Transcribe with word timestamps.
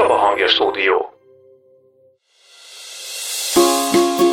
Csaba 0.00 0.14
Hangja 0.16 0.48
Stúdió. 0.48 1.08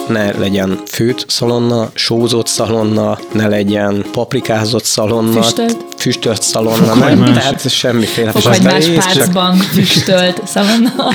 ne 0.08 0.38
legyen 0.38 0.80
főt 0.86 1.25
szalonna, 1.28 1.90
sózott 1.93 2.48
szalonna, 2.48 3.17
ne 3.32 3.48
legyen 3.48 4.06
paprikázott 4.11 4.83
szalonna, 4.83 5.42
Füstölt. 5.42 5.77
füstölt 5.98 6.42
szalonna, 6.42 6.93
nem, 6.95 7.25
tehát 7.25 7.69
semmiféle. 7.69 8.32
Fokhagymás 8.32 8.88
És 8.88 9.05
csak 9.05 9.18
pácban 9.18 9.55
füstölt 9.55 10.48
szalonna. 10.48 11.08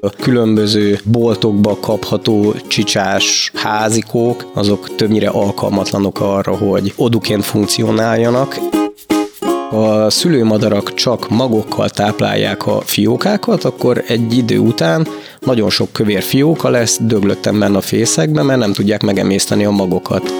a 0.00 0.10
különböző 0.10 0.98
boltokba 1.04 1.76
kapható 1.80 2.54
csicsás 2.68 3.50
házikók, 3.54 4.50
azok 4.54 4.94
többnyire 4.94 5.28
alkalmatlanok 5.28 6.20
arra, 6.20 6.56
hogy 6.56 6.92
oduként 6.96 7.44
funkcionáljanak. 7.44 8.58
A 9.74 10.10
szülőmadarak 10.10 10.94
csak 10.94 11.28
magokkal 11.28 11.88
táplálják 11.88 12.66
a 12.66 12.80
fiókákat, 12.80 13.64
akkor 13.64 14.04
egy 14.06 14.36
idő 14.36 14.58
után 14.58 15.06
nagyon 15.40 15.70
sok 15.70 15.92
kövér 15.92 16.22
fióka 16.22 16.68
lesz 16.68 16.98
döglöttem 17.02 17.58
benne 17.58 17.76
a 17.76 17.80
fészekbe, 17.80 18.42
mert 18.42 18.58
nem 18.58 18.72
tudják 18.72 19.02
megemészteni 19.02 19.64
a 19.64 19.70
magokat. 19.70 20.32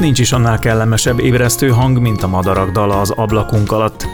Nincs 0.00 0.18
is 0.18 0.32
annál 0.32 0.58
kellemesebb 0.58 1.20
ébresztő 1.20 1.68
hang, 1.68 1.98
mint 1.98 2.22
a 2.22 2.28
madarak 2.28 2.70
dala 2.70 3.00
az 3.00 3.10
ablakunk 3.10 3.72
alatt. 3.72 4.06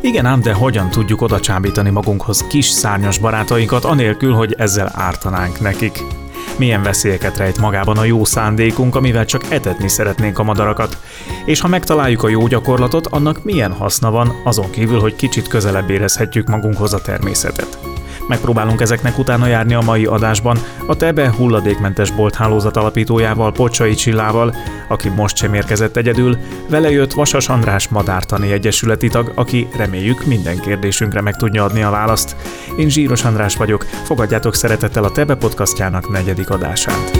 Igen 0.00 0.26
ám, 0.26 0.40
de 0.40 0.52
hogyan 0.52 0.90
tudjuk 0.90 1.22
oda 1.22 1.40
csábítani 1.40 1.90
magunkhoz 1.90 2.44
kis 2.48 2.66
szárnyas 2.66 3.18
barátainkat, 3.18 3.84
anélkül, 3.84 4.32
hogy 4.32 4.54
ezzel 4.58 4.92
ártanánk 4.94 5.60
nekik? 5.60 6.23
Milyen 6.58 6.82
veszélyeket 6.82 7.36
rejt 7.36 7.58
magában 7.58 7.98
a 7.98 8.04
jó 8.04 8.24
szándékunk, 8.24 8.94
amivel 8.94 9.24
csak 9.24 9.42
etetni 9.48 9.88
szeretnénk 9.88 10.38
a 10.38 10.42
madarakat? 10.42 10.98
És 11.44 11.60
ha 11.60 11.68
megtaláljuk 11.68 12.22
a 12.22 12.28
jó 12.28 12.46
gyakorlatot, 12.46 13.06
annak 13.06 13.44
milyen 13.44 13.72
haszna 13.72 14.10
van, 14.10 14.40
azon 14.44 14.70
kívül, 14.70 15.00
hogy 15.00 15.16
kicsit 15.16 15.48
közelebb 15.48 15.90
érezhetjük 15.90 16.48
magunkhoz 16.48 16.92
a 16.92 17.00
természetet? 17.00 17.93
Megpróbálunk 18.28 18.80
ezeknek 18.80 19.18
utána 19.18 19.46
járni 19.46 19.74
a 19.74 19.80
mai 19.80 20.04
adásban 20.04 20.58
a 20.86 20.96
Tebe 20.96 21.32
hulladékmentes 21.36 22.10
bolt 22.10 22.34
hálózat 22.34 22.76
alapítójával, 22.76 23.52
Pocsai 23.52 23.94
Csillával, 23.94 24.54
aki 24.88 25.08
most 25.08 25.36
sem 25.36 25.54
érkezett 25.54 25.96
egyedül, 25.96 26.36
vele 26.68 26.90
jött 26.90 27.12
Vasas 27.12 27.48
András 27.48 27.88
Madártani 27.88 28.52
Egyesületi 28.52 29.08
tag, 29.08 29.32
aki 29.34 29.68
reméljük 29.76 30.24
minden 30.24 30.60
kérdésünkre 30.60 31.20
meg 31.20 31.36
tudja 31.36 31.64
adni 31.64 31.82
a 31.82 31.90
választ. 31.90 32.36
Én 32.78 32.88
Zsíros 32.88 33.24
András 33.24 33.56
vagyok, 33.56 33.84
fogadjátok 33.84 34.54
szeretettel 34.54 35.04
a 35.04 35.10
Tebe 35.10 35.34
podcastjának 35.34 36.10
negyedik 36.10 36.50
adását. 36.50 37.18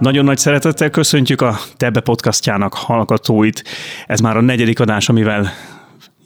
Nagyon 0.00 0.24
nagy 0.24 0.38
szeretettel 0.38 0.90
köszöntjük 0.90 1.40
a 1.40 1.58
Tebe 1.76 2.00
podcastjának 2.00 2.74
hallgatóit. 2.74 3.64
Ez 4.06 4.20
már 4.20 4.36
a 4.36 4.40
negyedik 4.40 4.80
adás, 4.80 5.08
amivel 5.08 5.52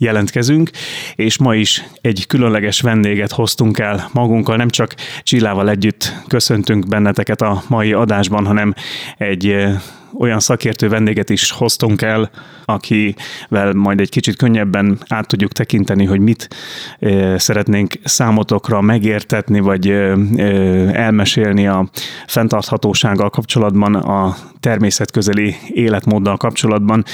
jelentkezünk, 0.01 0.71
és 1.15 1.39
ma 1.39 1.55
is 1.55 1.85
egy 2.01 2.27
különleges 2.27 2.81
vendéget 2.81 3.33
hoztunk 3.33 3.79
el 3.79 4.09
magunkkal, 4.13 4.57
nem 4.57 4.69
csak 4.69 4.95
Csillával 5.23 5.71
együtt 5.71 6.13
köszöntünk 6.29 6.89
benneteket 6.89 7.43
a 7.43 7.63
mai 7.69 7.93
adásban, 7.93 8.47
hanem 8.47 8.75
egy 9.19 9.69
olyan 10.19 10.41
szakértő 10.41 10.89
vendéget 10.89 11.31
is 11.31 11.51
hoztunk 11.51 12.03
el, 12.03 12.31
akivel 12.65 13.73
majd 13.73 14.01
egy 14.01 14.09
kicsit 14.09 14.37
könnyebben 14.37 14.99
át 15.09 15.27
tudjuk 15.27 15.53
tekinteni, 15.53 16.05
hogy 16.05 16.21
mit 16.21 16.49
szeretnénk 17.37 17.95
számotokra 18.05 18.81
megértetni, 18.81 19.61
vagy 19.61 19.89
elmesélni 20.93 21.67
a 21.67 21.91
fenntarthatósággal 22.27 23.31
kapcsolatban, 23.31 23.95
a 23.95 24.37
természetközeli 24.61 25.57
életmóddal 25.69 26.37
kapcsolatban 26.37 27.05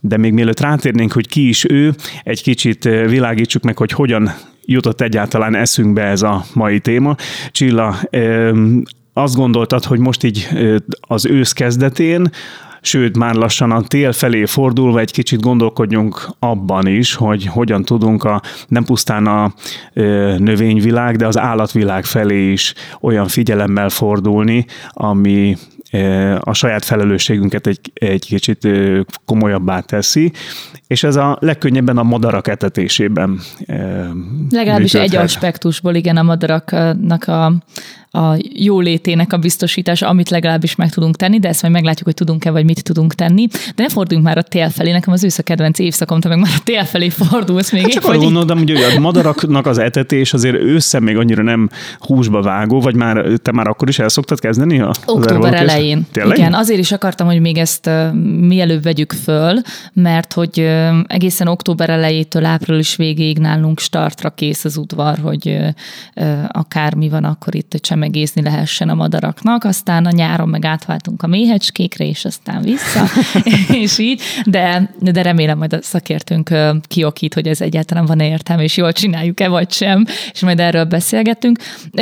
de 0.00 0.16
még 0.16 0.32
mielőtt 0.32 0.60
rátérnénk, 0.60 1.12
hogy 1.12 1.28
ki 1.28 1.48
is 1.48 1.64
ő, 1.68 1.94
egy 2.22 2.42
kicsit 2.42 2.84
világítsuk 2.84 3.62
meg, 3.62 3.76
hogy 3.76 3.90
hogyan 3.90 4.30
jutott 4.64 5.00
egyáltalán 5.00 5.54
eszünkbe 5.54 6.02
ez 6.02 6.22
a 6.22 6.44
mai 6.54 6.80
téma. 6.80 7.14
Csilla, 7.50 7.96
azt 9.12 9.34
gondoltad, 9.34 9.84
hogy 9.84 9.98
most 9.98 10.24
így 10.24 10.48
az 11.00 11.26
ősz 11.26 11.52
kezdetén, 11.52 12.30
sőt 12.80 13.16
már 13.16 13.34
lassan 13.34 13.70
a 13.70 13.82
tél 13.82 14.12
felé 14.12 14.44
fordulva 14.44 15.00
egy 15.00 15.12
kicsit 15.12 15.40
gondolkodjunk 15.40 16.28
abban 16.38 16.86
is, 16.86 17.14
hogy 17.14 17.46
hogyan 17.46 17.84
tudunk 17.84 18.24
a, 18.24 18.42
nem 18.68 18.84
pusztán 18.84 19.26
a 19.26 19.52
növényvilág, 20.38 21.16
de 21.16 21.26
az 21.26 21.38
állatvilág 21.38 22.04
felé 22.04 22.50
is 22.52 22.74
olyan 23.00 23.28
figyelemmel 23.28 23.88
fordulni, 23.88 24.66
ami 24.90 25.56
a 26.40 26.52
saját 26.52 26.84
felelősségünket 26.84 27.66
egy, 27.66 27.80
egy 27.94 28.26
kicsit 28.26 28.68
komolyabbá 29.24 29.80
teszi, 29.80 30.32
és 30.86 31.02
ez 31.02 31.16
a 31.16 31.38
legkönnyebben 31.40 31.98
a 31.98 32.02
madarak 32.02 32.48
etetésében 32.48 33.40
Legalábbis 34.50 34.92
működhet. 34.92 35.02
egy 35.02 35.16
aspektusból, 35.16 35.94
igen, 35.94 36.16
a 36.16 36.22
madaraknak 36.22 37.24
a, 37.24 37.52
a 38.10 38.36
jólétének 38.54 39.32
a 39.32 39.36
biztosítása, 39.36 40.08
amit 40.08 40.30
legalábbis 40.30 40.74
meg 40.74 40.90
tudunk 40.90 41.16
tenni, 41.16 41.38
de 41.38 41.48
ezt 41.48 41.62
majd 41.62 41.74
meglátjuk, 41.74 42.04
hogy 42.04 42.14
tudunk-e, 42.14 42.50
vagy 42.50 42.64
mit 42.64 42.82
tudunk 42.82 43.14
tenni. 43.14 43.46
De 43.46 43.82
ne 43.82 43.88
forduljunk 43.88 44.28
már 44.28 44.38
a 44.38 44.42
tél 44.42 44.70
felé, 44.70 44.92
nekem 44.92 45.12
az 45.12 45.24
ősz 45.24 45.38
a 45.38 45.42
kedvenc 45.42 45.78
évszakom, 45.78 46.20
te 46.20 46.28
meg 46.28 46.38
már 46.38 46.52
a 46.56 46.62
tél 46.64 46.84
felé 46.84 47.08
fordulsz 47.08 47.72
még. 47.72 47.82
Hát 47.82 47.90
csak 47.90 48.04
hogy 48.04 48.14
arra 48.14 48.24
gondoltam, 48.24 48.58
hogy 48.58 48.70
a 48.96 49.00
madaraknak 49.00 49.66
az 49.66 49.78
etetés 49.78 50.32
azért 50.32 50.54
ősszel 50.54 51.00
még 51.00 51.16
annyira 51.16 51.42
nem 51.42 51.68
húsba 51.98 52.42
vágó, 52.42 52.80
vagy 52.80 52.94
már 52.94 53.26
te 53.42 53.52
már 53.52 53.66
akkor 53.68 53.88
is 53.88 53.98
el 53.98 54.08
szoktad 54.08 54.40
kezdeni? 54.40 54.80
A, 54.80 54.92
Október 55.06 55.54
elején. 55.54 56.06
Tényleg? 56.12 56.38
Igen, 56.38 56.54
azért 56.54 56.80
is 56.80 56.92
akartam, 56.92 57.26
hogy 57.26 57.40
még 57.40 57.58
ezt 57.58 57.86
uh, 57.86 58.12
mielőbb 58.40 58.82
vegyük 58.82 59.12
föl, 59.12 59.60
mert 59.92 60.32
hogy 60.32 60.60
uh, 60.60 60.98
egészen 61.06 61.48
október 61.48 61.90
elejétől 61.90 62.44
április 62.44 62.96
végéig 62.96 63.38
nálunk 63.38 63.78
startra 63.78 64.30
kész 64.30 64.64
az 64.64 64.76
udvar, 64.76 65.18
hogy 65.18 65.58
uh, 66.16 66.44
akármi 66.48 67.08
van, 67.08 67.24
akkor 67.24 67.54
itt 67.54 67.74
csemegézni 67.98 68.42
lehessen 68.42 68.88
a 68.88 68.94
madaraknak, 68.94 69.64
aztán 69.64 70.06
a 70.06 70.10
nyáron 70.10 70.48
meg 70.48 70.64
átváltunk 70.64 71.22
a 71.22 71.26
méhecskékre, 71.26 72.04
és 72.04 72.24
aztán 72.24 72.62
vissza, 72.62 73.04
és 73.84 73.98
így, 73.98 74.20
de, 74.44 74.94
de 75.00 75.22
remélem 75.22 75.58
majd 75.58 75.72
a 75.72 75.78
szakértőnk 75.82 76.54
kiokít, 76.82 77.34
hogy 77.34 77.48
ez 77.48 77.60
egyáltalán 77.60 78.06
van-e 78.06 78.28
értelme, 78.28 78.62
és 78.62 78.76
jól 78.76 78.92
csináljuk-e, 78.92 79.48
vagy 79.48 79.70
sem, 79.70 80.04
és 80.32 80.40
majd 80.40 80.60
erről 80.60 80.84
beszélgetünk. 80.84 81.58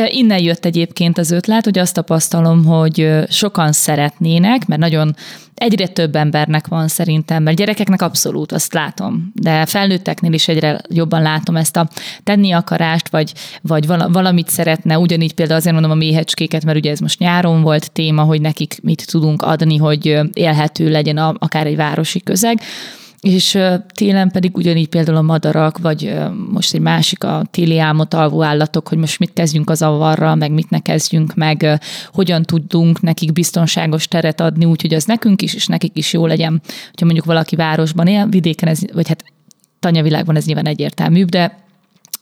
Innen 0.06 0.42
jött 0.42 0.64
egyébként 0.64 1.18
az 1.18 1.30
ötlet, 1.30 1.64
hogy 1.64 1.78
azt 1.78 1.94
tapasztalom, 1.94 2.64
hogy 2.64 3.08
sokan 3.28 3.72
szeretnének, 3.72 4.66
mert 4.66 4.80
nagyon 4.80 5.14
egyre 5.56 5.86
több 5.86 6.16
embernek 6.16 6.66
van 6.66 6.88
szerintem, 6.88 7.42
mert 7.42 7.56
gyerekeknek 7.56 8.02
abszolút, 8.02 8.52
azt 8.52 8.72
látom, 8.72 9.32
de 9.34 9.66
felnőtteknél 9.66 10.32
is 10.32 10.48
egyre 10.48 10.80
jobban 10.88 11.22
látom 11.22 11.56
ezt 11.56 11.76
a 11.76 11.88
tenni 12.24 12.52
akarást, 12.52 13.08
vagy, 13.08 13.32
vagy 13.62 13.86
vala- 13.86 14.12
valamit 14.12 14.48
szeretne, 14.48 14.98
ugyanígy 14.98 15.34
például 15.34 15.58
azért 15.58 15.74
mondom 15.74 15.90
a 15.92 15.94
méhecskéket, 15.94 16.64
mert 16.64 16.78
ugye 16.78 16.90
ez 16.90 16.98
most 16.98 17.18
nyáron 17.18 17.62
volt 17.62 17.92
téma, 17.92 18.22
hogy 18.22 18.40
nekik 18.40 18.78
mit 18.82 19.06
tudunk 19.10 19.42
adni, 19.42 19.76
hogy 19.76 20.20
élhető 20.32 20.90
legyen 20.90 21.16
a, 21.16 21.34
akár 21.38 21.66
egy 21.66 21.76
városi 21.76 22.20
közeg, 22.20 22.60
és 23.26 23.58
télen 23.86 24.30
pedig 24.30 24.56
ugyanígy 24.56 24.88
például 24.88 25.16
a 25.16 25.22
madarak, 25.22 25.78
vagy 25.78 26.14
most 26.50 26.74
egy 26.74 26.80
másik 26.80 27.24
a 27.24 27.44
téli 27.50 27.78
álmot 27.78 28.14
alvó 28.14 28.42
állatok, 28.42 28.88
hogy 28.88 28.98
most 28.98 29.18
mit 29.18 29.32
kezdjünk 29.32 29.70
az 29.70 29.82
avarral, 29.82 30.34
meg 30.34 30.52
mit 30.52 30.70
ne 30.70 30.78
kezdjünk 30.78 31.34
meg, 31.34 31.80
hogyan 32.12 32.42
tudunk 32.42 33.00
nekik 33.00 33.32
biztonságos 33.32 34.08
teret 34.08 34.40
adni, 34.40 34.64
úgyhogy 34.64 34.94
az 34.94 35.04
nekünk 35.04 35.42
is, 35.42 35.54
és 35.54 35.66
nekik 35.66 35.96
is 35.96 36.12
jó 36.12 36.26
legyen. 36.26 36.62
Hogyha 36.64 37.04
mondjuk 37.04 37.24
valaki 37.24 37.56
városban 37.56 38.06
él, 38.06 38.26
vidéken 38.26 38.68
ez, 38.68 38.80
vagy 38.92 39.08
hát 39.08 39.24
tanyavilágban 39.80 40.36
ez 40.36 40.44
nyilván 40.44 40.66
egyértelműbb, 40.66 41.28
de 41.28 41.64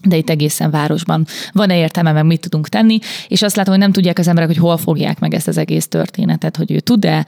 de 0.06 0.16
itt 0.16 0.30
egészen 0.30 0.70
városban 0.70 1.26
van-e 1.52 1.76
értelme, 1.76 2.12
meg 2.12 2.24
mit 2.24 2.40
tudunk 2.40 2.68
tenni, 2.68 2.98
és 3.28 3.42
azt 3.42 3.56
látom, 3.56 3.72
hogy 3.72 3.82
nem 3.82 3.92
tudják 3.92 4.18
az 4.18 4.28
emberek, 4.28 4.48
hogy 4.48 4.58
hol 4.58 4.76
fogják 4.76 5.20
meg 5.20 5.34
ezt 5.34 5.48
az 5.48 5.56
egész 5.56 5.88
történetet, 5.88 6.56
hogy 6.56 6.72
ő 6.72 6.80
tud-e, 6.80 7.26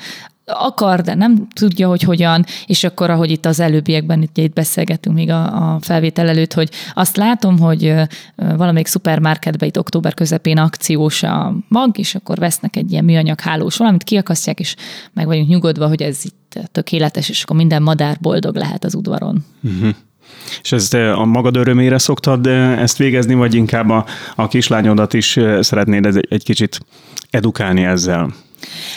akar, 0.53 1.01
de 1.01 1.15
nem 1.15 1.49
tudja, 1.55 1.89
hogy 1.89 2.03
hogyan, 2.03 2.45
és 2.67 2.85
akkor, 2.85 3.11
ahogy 3.11 3.31
itt 3.31 3.47
az 3.47 3.61
előbbiekben 3.61 4.23
itt, 4.23 4.37
itt 4.37 4.53
beszélgettünk 4.53 5.17
még 5.17 5.31
a, 5.31 5.73
a 5.73 5.79
felvétel 5.81 6.29
előtt, 6.29 6.53
hogy 6.53 6.71
azt 6.95 7.17
látom, 7.17 7.59
hogy 7.59 7.95
valamelyik 8.37 8.87
szupermarketben 8.87 9.69
itt 9.69 9.79
október 9.79 10.15
közepén 10.15 10.59
akciós 10.59 11.23
a 11.23 11.55
mag, 11.69 11.99
és 11.99 12.15
akkor 12.15 12.39
vesznek 12.39 12.77
egy 12.77 12.93
ilyen 12.93 13.05
műanyag 13.05 13.41
hálós 13.41 13.77
valamit, 13.77 14.03
kiakasztják, 14.03 14.61
és 14.61 14.75
meg 15.13 15.27
vagyunk 15.27 15.49
nyugodva, 15.49 15.89
hogy 15.89 16.03
ez 16.03 16.25
itt 16.25 16.59
tökéletes, 16.73 17.29
és 17.29 17.43
akkor 17.43 17.57
minden 17.57 17.83
madár 17.83 18.17
boldog 18.21 18.57
lehet 18.57 18.85
az 18.85 18.95
udvaron. 18.95 19.45
És 20.63 20.73
ezt 20.73 20.95
a 20.95 21.25
magad 21.25 21.57
örömére 21.57 21.99
szoktad 21.99 22.47
ezt 22.47 22.97
végezni, 22.97 23.35
vagy 23.35 23.55
inkább 23.55 23.91
a, 23.91 24.05
a 24.35 24.49
kislányodat 24.49 25.15
is 25.15 25.39
szeretnéd 25.61 26.27
egy 26.29 26.45
kicsit 26.45 26.81
edukálni 27.31 27.85
ezzel? 27.85 28.35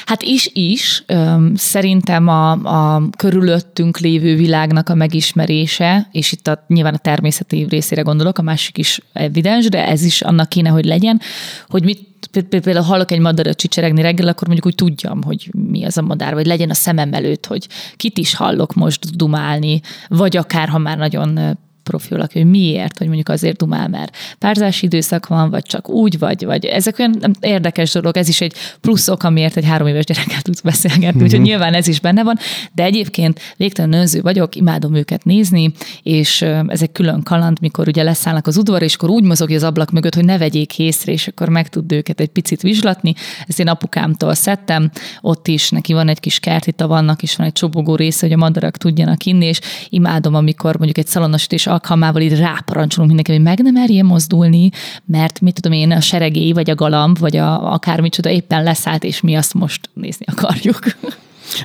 Hát 0.05 0.21
is 0.23 0.49
is. 0.53 1.03
Öm, 1.05 1.55
Szerintem 1.55 2.27
a, 2.27 2.51
a 2.51 3.01
körülöttünk 3.17 3.97
lévő 3.97 4.35
világnak 4.35 4.89
a 4.89 4.95
megismerése, 4.95 6.07
és 6.11 6.31
itt 6.31 6.47
a, 6.47 6.65
nyilván 6.67 6.93
a 6.93 6.97
természeti 6.97 7.65
részére 7.69 8.01
gondolok, 8.01 8.37
a 8.37 8.41
másik 8.41 8.77
is 8.77 8.99
evidens, 9.13 9.67
de 9.69 9.87
ez 9.87 10.03
is 10.03 10.21
annak 10.21 10.49
kéne, 10.49 10.69
hogy 10.69 10.85
legyen, 10.85 11.21
hogy 11.67 11.83
mit 11.83 12.07
például 12.49 12.81
hallok 12.81 13.11
egy 13.11 13.19
madarat 13.19 13.57
csicseregni 13.57 14.01
reggel, 14.01 14.27
akkor 14.27 14.47
mondjuk 14.47 14.67
úgy 14.67 14.75
tudjam, 14.75 15.23
hogy 15.23 15.49
mi 15.69 15.85
az 15.85 15.97
a 15.97 16.01
madár, 16.01 16.33
vagy 16.33 16.45
legyen 16.45 16.69
a 16.69 16.73
szemem 16.73 17.13
előtt, 17.13 17.45
hogy 17.45 17.67
kit 17.95 18.17
is 18.17 18.35
hallok 18.35 18.73
most 18.73 19.15
dumálni, 19.15 19.81
vagy 20.07 20.37
akár, 20.37 20.69
ha 20.69 20.77
már 20.77 20.97
nagyon 20.97 21.57
profi 21.89 22.09
valaki, 22.09 22.39
hogy 22.39 22.49
miért, 22.49 22.97
hogy 22.97 23.07
mondjuk 23.07 23.29
azért 23.29 23.57
dumál, 23.57 23.87
mert 23.87 24.15
párzási 24.39 24.85
időszak 24.85 25.27
van, 25.27 25.49
vagy 25.49 25.63
csak 25.63 25.89
úgy, 25.89 26.19
vagy, 26.19 26.45
vagy 26.45 26.65
ezek 26.65 26.99
olyan 26.99 27.35
érdekes 27.39 27.91
dolog, 27.91 28.17
ez 28.17 28.27
is 28.27 28.41
egy 28.41 28.53
pluszok, 28.81 29.23
amiért 29.23 29.57
egy 29.57 29.65
három 29.65 29.87
éves 29.87 30.05
gyerekkel 30.05 30.41
tudsz 30.41 30.61
beszélgetni, 30.61 31.07
mm-hmm. 31.07 31.23
úgyhogy 31.23 31.41
nyilván 31.41 31.73
ez 31.73 31.87
is 31.87 31.99
benne 31.99 32.23
van, 32.23 32.37
de 32.73 32.83
egyébként 32.83 33.39
végtelen 33.57 33.93
önző 33.93 34.21
vagyok, 34.21 34.55
imádom 34.55 34.95
őket 34.95 35.23
nézni, 35.23 35.71
és 36.03 36.41
ez 36.67 36.81
egy 36.81 36.91
külön 36.91 37.23
kaland, 37.23 37.57
mikor 37.61 37.87
ugye 37.87 38.03
leszállnak 38.03 38.47
az 38.47 38.57
udvar, 38.57 38.81
és 38.81 38.93
akkor 38.93 39.09
úgy 39.09 39.23
mozog 39.23 39.51
az 39.51 39.63
ablak 39.63 39.91
mögött, 39.91 40.15
hogy 40.15 40.25
ne 40.25 40.37
vegyék 40.37 40.79
észre, 40.79 41.11
és 41.11 41.27
akkor 41.27 41.49
meg 41.49 41.69
tud 41.69 41.91
őket 41.91 42.19
egy 42.19 42.29
picit 42.29 42.61
vizslatni. 42.61 43.13
Ezt 43.47 43.59
én 43.59 43.67
apukámtól 43.67 44.33
szedtem, 44.33 44.91
ott 45.21 45.47
is 45.47 45.69
neki 45.69 45.93
van 45.93 46.07
egy 46.07 46.19
kis 46.19 46.39
kertita 46.39 46.87
vannak, 46.87 47.23
és 47.23 47.35
van 47.35 47.47
egy 47.47 47.53
csobogó 47.53 47.95
része, 47.95 48.25
hogy 48.25 48.35
a 48.35 48.37
madarak 48.37 48.77
tudjanak 48.77 49.23
inni, 49.25 49.45
és 49.45 49.59
imádom, 49.89 50.35
amikor 50.35 50.75
mondjuk 50.77 50.97
egy 50.97 51.07
szalonosítés 51.07 51.67
alkalmával 51.79 52.21
így 52.21 52.39
ráparancsolunk 52.39 53.13
mindenki, 53.13 53.31
hogy 53.31 53.41
meg 53.41 53.59
nem 53.59 53.73
merje 53.73 54.03
mozdulni, 54.03 54.69
mert 55.05 55.41
mit 55.41 55.53
tudom 55.53 55.77
én, 55.77 55.91
a 55.91 56.01
seregély, 56.01 56.51
vagy 56.51 56.69
a 56.69 56.75
galamb, 56.75 57.19
vagy 57.19 57.37
a, 57.37 57.73
akármicsoda 57.73 58.29
éppen 58.29 58.63
leszállt, 58.63 59.03
és 59.03 59.21
mi 59.21 59.35
azt 59.35 59.53
most 59.53 59.89
nézni 59.93 60.25
akarjuk. 60.31 60.79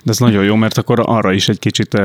De 0.03 0.11
ez 0.11 0.19
nagyon 0.19 0.45
jó, 0.45 0.55
mert 0.55 0.79
akkor 0.79 1.03
arra 1.05 1.33
is 1.33 1.49
egy 1.49 1.59
kicsit 1.59 2.03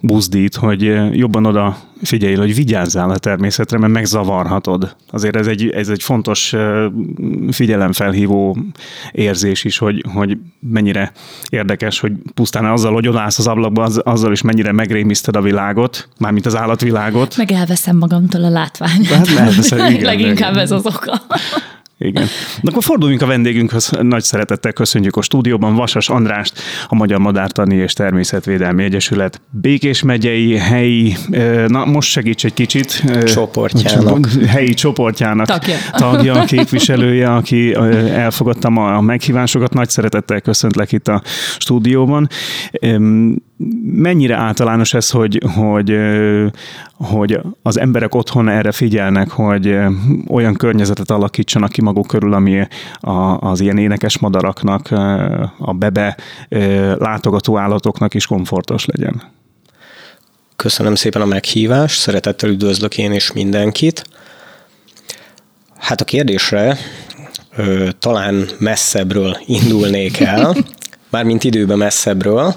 buzdít, 0.00 0.54
hogy 0.54 0.82
jobban 1.16 1.46
oda 1.46 1.76
figyelj, 2.02 2.34
hogy 2.34 2.54
vigyázzál 2.54 3.10
a 3.10 3.18
természetre, 3.18 3.78
mert 3.78 3.92
megzavarhatod. 3.92 4.96
Azért 5.10 5.36
ez 5.36 5.46
egy, 5.46 5.68
ez 5.68 5.88
egy 5.88 6.02
fontos 6.02 6.54
figyelemfelhívó 7.50 8.56
érzés 9.12 9.64
is, 9.64 9.78
hogy, 9.78 10.04
hogy 10.12 10.38
mennyire 10.60 11.12
érdekes, 11.48 12.00
hogy 12.00 12.12
pusztán 12.34 12.64
azzal, 12.64 12.92
hogy 12.92 13.08
odállsz 13.08 13.38
az 13.38 13.46
ablakba, 13.46 13.82
az, 13.82 14.00
azzal 14.04 14.32
is 14.32 14.42
mennyire 14.42 14.72
megrémiszted 14.72 15.36
a 15.36 15.40
világot, 15.40 16.08
mármint 16.18 16.46
az 16.46 16.56
állatvilágot. 16.56 17.36
Meg 17.36 17.52
elveszem 17.52 17.96
magamtól 17.96 18.44
a 18.44 18.50
látványt. 18.50 19.06
Hát 19.06 19.26
igen, 19.26 19.52
Leginkább 20.00 20.50
igen. 20.50 20.62
ez 20.62 20.70
az 20.70 20.86
oka. 20.86 21.22
Igen. 22.02 22.26
De 22.62 22.70
akkor 22.70 22.82
forduljunk 22.82 23.22
a 23.22 23.26
vendégünkhöz. 23.26 23.90
Nagy 24.00 24.22
szeretettel 24.22 24.72
köszönjük 24.72 25.16
a 25.16 25.22
stúdióban 25.22 25.74
Vasas 25.74 26.08
Andrást, 26.08 26.52
a 26.88 26.94
Magyar 26.94 27.18
Madártani 27.18 27.74
és 27.74 27.92
Természetvédelmi 27.92 28.84
Egyesület 28.84 29.40
Békés 29.50 30.02
megyei 30.02 30.56
helyi, 30.56 31.16
na 31.66 31.84
most 31.84 32.10
segíts 32.10 32.44
egy 32.44 32.54
kicsit. 32.54 33.04
Csoportjának. 33.24 34.28
Helyi 34.46 34.74
csoportjának 34.74 35.46
tagja, 35.46 35.76
tagja 35.92 36.44
képviselője, 36.54 37.34
aki 37.34 37.74
elfogadta 38.10 38.68
ma 38.68 38.94
a 38.96 39.00
meghívásokat. 39.00 39.72
Nagy 39.72 39.88
szeretettel 39.88 40.40
köszöntlek 40.40 40.92
itt 40.92 41.08
a 41.08 41.22
stúdióban 41.58 42.28
mennyire 43.82 44.36
általános 44.36 44.94
ez, 44.94 45.10
hogy, 45.10 45.42
hogy, 45.54 45.96
hogy 46.96 47.40
az 47.62 47.78
emberek 47.78 48.14
otthon 48.14 48.48
erre 48.48 48.72
figyelnek, 48.72 49.30
hogy 49.30 49.76
olyan 50.28 50.54
környezetet 50.54 51.10
alakítsanak 51.10 51.70
ki 51.70 51.82
maguk 51.82 52.06
körül, 52.06 52.34
ami 52.34 52.66
az 53.38 53.60
ilyen 53.60 53.78
énekes 53.78 54.18
madaraknak, 54.18 54.90
a 55.58 55.72
bebe 55.72 56.16
látogató 56.98 57.58
állatoknak 57.58 58.14
is 58.14 58.26
komfortos 58.26 58.84
legyen? 58.84 59.22
Köszönöm 60.56 60.94
szépen 60.94 61.22
a 61.22 61.26
meghívást, 61.26 62.00
szeretettel 62.00 62.50
üdvözlök 62.50 62.98
én 62.98 63.12
is 63.12 63.32
mindenkit. 63.32 64.04
Hát 65.78 66.00
a 66.00 66.04
kérdésre 66.04 66.76
ö, 67.56 67.88
talán 67.98 68.48
messzebbről 68.58 69.36
indulnék 69.46 70.20
el, 70.20 70.56
mármint 71.10 71.44
időben 71.44 71.78
messzebbről, 71.78 72.54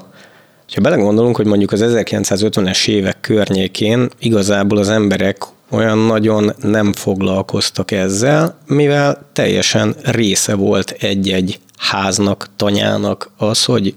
ha 0.74 0.82
belegondolunk, 0.82 1.36
hogy 1.36 1.46
mondjuk 1.46 1.72
az 1.72 1.82
1950-es 1.84 2.88
évek 2.88 3.22
környékén 3.22 4.10
igazából 4.20 4.78
az 4.78 4.90
emberek 4.90 5.44
olyan 5.70 5.98
nagyon 5.98 6.52
nem 6.62 6.94
foglalkoztak 6.94 7.92
ezzel, 7.92 8.58
mivel 8.68 9.30
teljesen 9.34 9.96
része 10.04 10.56
volt 10.56 10.96
egy-egy 11.00 11.60
háznak, 11.78 12.48
tanyának 12.56 13.32
az, 13.38 13.66
hogy 13.66 13.94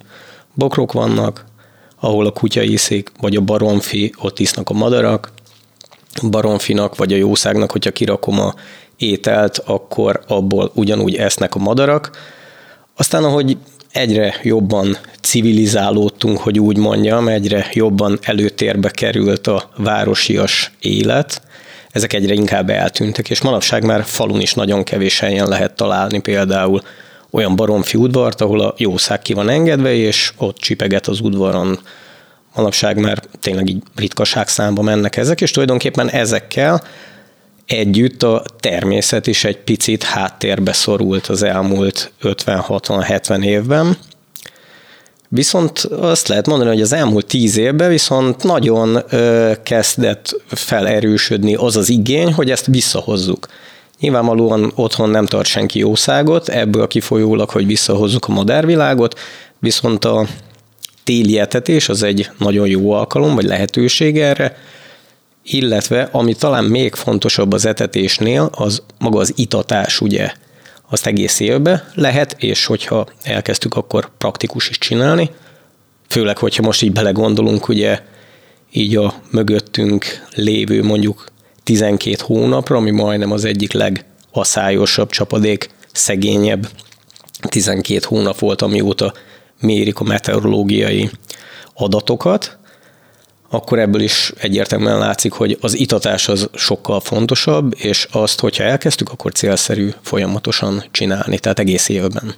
bokrok 0.55 0.93
vannak, 0.93 1.45
ahol 2.01 2.27
a 2.27 2.31
kutya 2.31 2.63
iszik, 2.63 3.13
vagy 3.21 3.37
a 3.37 3.41
baromfi, 3.41 4.15
ott 4.19 4.39
isznak 4.39 4.71
a 4.71 4.75
madarak, 4.75 5.33
baromfinak 6.31 6.97
vagy 6.97 7.13
a 7.13 7.17
jószágnak, 7.17 7.73
hogyha 7.73 7.91
kirakom 7.91 8.41
a 8.41 8.55
ételt, 8.97 9.59
akkor 9.67 10.21
abból 10.27 10.71
ugyanúgy 10.75 11.15
esznek 11.15 11.55
a 11.55 11.59
madarak. 11.59 12.11
Aztán, 12.97 13.25
ahogy 13.25 13.57
egyre 13.93 14.35
jobban 14.43 14.97
civilizálódtunk, 15.21 16.39
hogy 16.39 16.59
úgy 16.59 16.77
mondjam, 16.77 17.29
egyre 17.29 17.67
jobban 17.73 18.19
előtérbe 18.23 18.91
került 18.91 19.47
a 19.47 19.71
városias 19.77 20.73
élet, 20.81 21.43
ezek 21.91 22.13
egyre 22.13 22.35
inkább 22.35 22.71
eltűntek, 22.71 23.31
és 23.31 23.41
manapság 23.41 23.85
már 23.85 24.05
falun 24.05 24.41
is 24.41 24.55
nagyon 24.55 24.85
kevés 24.85 25.19
helyen 25.19 25.49
lehet 25.49 25.73
találni 25.73 26.19
például 26.19 26.83
olyan 27.31 27.57
baromfi 27.57 27.97
udvart, 27.97 28.41
ahol 28.41 28.61
a 28.61 28.75
jószág 28.77 29.23
ki 29.23 29.33
van 29.33 29.49
engedve, 29.49 29.95
és 29.95 30.33
ott 30.37 30.57
csipeget 30.57 31.07
az 31.07 31.21
udvaron. 31.21 31.79
Manapság 32.55 32.99
már 32.99 33.23
tényleg 33.41 33.69
így 33.69 33.83
ritkaság 33.97 34.49
számba 34.49 34.83
mennek 34.83 35.17
ezek, 35.17 35.41
és 35.41 35.51
tulajdonképpen 35.51 36.11
ezekkel 36.11 36.83
együtt 37.69 38.23
a 38.23 38.43
természet 38.61 39.27
is 39.27 39.45
egy 39.45 39.59
picit 39.59 40.03
háttérbe 40.03 40.73
szorult 40.73 41.27
az 41.27 41.43
elmúlt 41.43 42.13
50-60-70 42.23 43.45
évben. 43.45 43.97
Viszont 45.29 45.79
azt 45.79 46.29
lehet 46.29 46.47
mondani, 46.47 46.71
hogy 46.71 46.81
az 46.81 46.93
elmúlt 46.93 47.27
tíz 47.27 47.57
évben 47.57 47.89
viszont 47.89 48.43
nagyon 48.43 48.99
ö, 49.09 49.53
kezdett 49.63 50.43
felerősödni 50.49 51.55
az 51.55 51.77
az 51.77 51.89
igény, 51.89 52.33
hogy 52.33 52.51
ezt 52.51 52.67
visszahozzuk. 52.67 53.49
Nyilvánvalóan 54.01 54.73
otthon 54.75 55.11
nem 55.11 55.27
tart 55.27 55.47
senki 55.47 55.79
jószágot, 55.79 56.49
ebből 56.49 56.87
kifolyólag, 56.87 57.51
hogy 57.51 57.67
visszahozzuk 57.67 58.29
a 58.29 58.33
madárvilágot, 58.33 59.19
viszont 59.59 60.05
a 60.05 60.27
téli 61.05 61.39
etetés 61.39 61.89
az 61.89 62.03
egy 62.03 62.31
nagyon 62.39 62.69
jó 62.69 62.91
alkalom, 62.91 63.35
vagy 63.35 63.45
lehetőség 63.45 64.19
erre, 64.19 64.57
illetve 65.51 66.09
ami 66.13 66.35
talán 66.35 66.65
még 66.65 66.95
fontosabb 66.95 67.53
az 67.53 67.67
etetésnél, 67.67 68.51
az 68.53 68.83
maga 68.99 69.19
az 69.19 69.33
itatás, 69.37 70.01
ugye, 70.01 70.33
azt 70.91 71.07
egész 71.07 71.41
évben 71.41 71.83
lehet, 71.95 72.37
és 72.39 72.65
hogyha 72.65 73.07
elkezdtük, 73.23 73.75
akkor 73.75 74.11
praktikus 74.19 74.69
is 74.69 74.79
csinálni, 74.79 75.31
főleg, 76.09 76.39
hogyha 76.39 76.63
most 76.63 76.83
így 76.83 76.93
belegondolunk, 76.93 77.69
ugye 77.69 78.01
így 78.73 78.97
a 78.97 79.15
mögöttünk 79.31 80.05
lévő 80.35 80.83
mondjuk 80.83 81.27
12 81.63 82.17
hónapra, 82.21 82.77
ami 82.77 82.91
majdnem 82.91 83.33
az 83.33 83.45
egyik 83.45 83.73
legaszályosabb 83.73 85.11
csapadék, 85.11 85.71
szegényebb 85.93 86.69
12 87.49 88.01
hónap 88.05 88.39
volt, 88.39 88.63
amióta 88.63 89.13
mérik 89.61 90.01
a 90.01 90.05
meteorológiai 90.05 91.11
adatokat, 91.75 92.58
akkor 93.51 93.79
ebből 93.79 94.01
is 94.01 94.33
egyértelműen 94.39 94.99
látszik, 94.99 95.33
hogy 95.33 95.59
az 95.61 95.79
itatás 95.79 96.29
az 96.29 96.49
sokkal 96.55 97.01
fontosabb, 97.01 97.75
és 97.77 98.09
azt, 98.13 98.41
hogyha 98.41 98.65
elkezdtük, 98.65 99.11
akkor 99.11 99.33
célszerű 99.33 99.91
folyamatosan 100.03 100.85
csinálni, 100.91 101.39
tehát 101.39 101.59
egész 101.59 101.89
évben. 101.89 102.35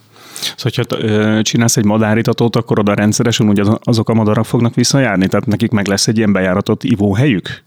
Szóval, 0.57 0.87
hogyha 0.97 1.43
csinálsz 1.43 1.77
egy 1.77 1.85
madáritatót, 1.85 2.57
akkor 2.57 2.79
oda 2.79 2.95
rendszeresen 2.95 3.49
úgy 3.49 3.63
azok 3.83 4.09
a 4.09 4.15
madarak 4.15 4.45
fognak 4.45 4.75
visszajárni? 4.75 5.27
Tehát 5.27 5.47
nekik 5.47 5.71
meg 5.71 5.87
lesz 5.87 6.07
egy 6.07 6.17
ilyen 6.17 6.33
bejáratott 6.33 6.85
ivóhelyük? 6.85 7.63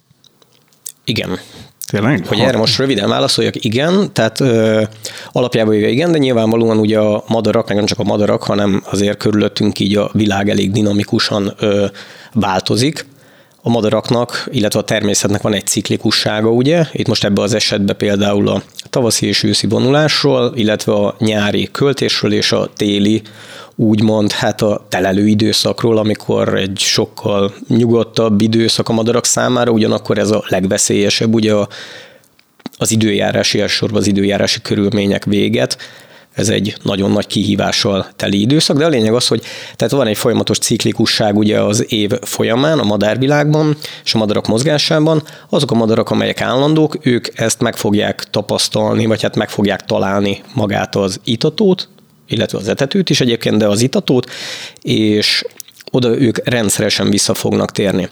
Igen. 1.03 1.39
Tényleg? 1.88 2.27
Hogy 2.27 2.39
ha... 2.39 2.45
erre 2.45 2.57
most 2.57 2.77
röviden 2.77 3.09
válaszoljak, 3.09 3.65
igen, 3.65 4.13
tehát 4.13 4.39
ö, 4.39 4.83
alapjában 5.31 5.73
jöjjön 5.73 5.91
igen, 5.91 6.12
de 6.12 6.17
nyilvánvalóan 6.17 6.77
ugye 6.77 7.00
a 7.00 7.23
madarak, 7.27 7.73
nem 7.73 7.85
csak 7.85 8.00
a 8.00 8.03
madarak, 8.03 8.43
hanem 8.43 8.83
azért 8.89 9.17
körülöttünk 9.17 9.79
így 9.79 9.95
a 9.95 10.09
világ 10.13 10.50
elég 10.50 10.71
dinamikusan 10.71 11.53
ö, 11.59 11.85
változik 12.33 13.05
a 13.65 13.70
madaraknak, 13.70 14.48
illetve 14.51 14.79
a 14.79 14.84
természetnek 14.84 15.41
van 15.41 15.53
egy 15.53 15.65
ciklikussága, 15.65 16.50
ugye? 16.50 16.86
Itt 16.91 17.08
most 17.08 17.24
ebben 17.24 17.43
az 17.43 17.53
esetben 17.53 17.98
például 17.98 18.48
a 18.48 18.62
tavaszi 18.89 19.25
és 19.25 19.43
őszi 19.43 19.67
vonulásról, 19.67 20.51
illetve 20.55 20.93
a 20.93 21.15
nyári 21.20 21.70
költésről 21.72 22.34
és 22.34 22.51
a 22.51 22.70
téli 22.75 23.22
úgymond 23.75 24.32
hát 24.32 24.62
a 24.62 24.86
telelő 24.89 25.27
időszakról, 25.27 25.98
amikor 25.98 26.55
egy 26.58 26.77
sokkal 26.77 27.53
nyugodtabb 27.67 28.41
időszak 28.41 28.89
a 28.89 28.93
madarak 28.93 29.25
számára, 29.25 29.72
ugyanakkor 29.72 30.17
ez 30.17 30.32
a 30.32 30.43
legveszélyesebb, 30.48 31.34
ugye 31.34 31.53
a, 31.53 31.67
az 32.77 32.91
időjárási, 32.91 33.60
elsősorban 33.62 34.00
az 34.00 34.08
időjárási 34.08 34.62
körülmények 34.62 35.25
véget, 35.25 35.77
ez 36.33 36.49
egy 36.49 36.75
nagyon 36.81 37.11
nagy 37.11 37.27
kihívással 37.27 38.07
teli 38.15 38.41
időszak, 38.41 38.77
de 38.77 38.85
a 38.85 38.89
lényeg 38.89 39.13
az, 39.13 39.27
hogy 39.27 39.41
tehát 39.75 39.93
van 39.93 40.07
egy 40.07 40.17
folyamatos 40.17 40.57
ciklikusság 40.57 41.37
ugye 41.37 41.61
az 41.61 41.91
év 41.91 42.11
folyamán 42.21 42.79
a 42.79 42.83
madárvilágban 42.83 43.77
és 44.03 44.13
a 44.13 44.17
madarak 44.17 44.47
mozgásában. 44.47 45.23
Azok 45.49 45.71
a 45.71 45.75
madarak, 45.75 46.09
amelyek 46.09 46.41
állandók, 46.41 46.97
ők 47.01 47.39
ezt 47.39 47.61
meg 47.61 47.75
fogják 47.75 48.23
tapasztalni, 48.29 49.05
vagy 49.05 49.21
hát 49.21 49.35
meg 49.35 49.49
fogják 49.49 49.85
találni 49.85 50.41
magát 50.53 50.95
az 50.95 51.19
itatót, 51.23 51.89
illetve 52.27 52.57
az 52.57 52.67
etetőt 52.67 53.09
is 53.09 53.21
egyébként, 53.21 53.57
de 53.57 53.67
az 53.67 53.81
itatót, 53.81 54.29
és 54.81 55.45
oda 55.91 56.19
ők 56.19 56.49
rendszeresen 56.49 57.09
vissza 57.09 57.33
fognak 57.33 57.71
térni. 57.71 58.09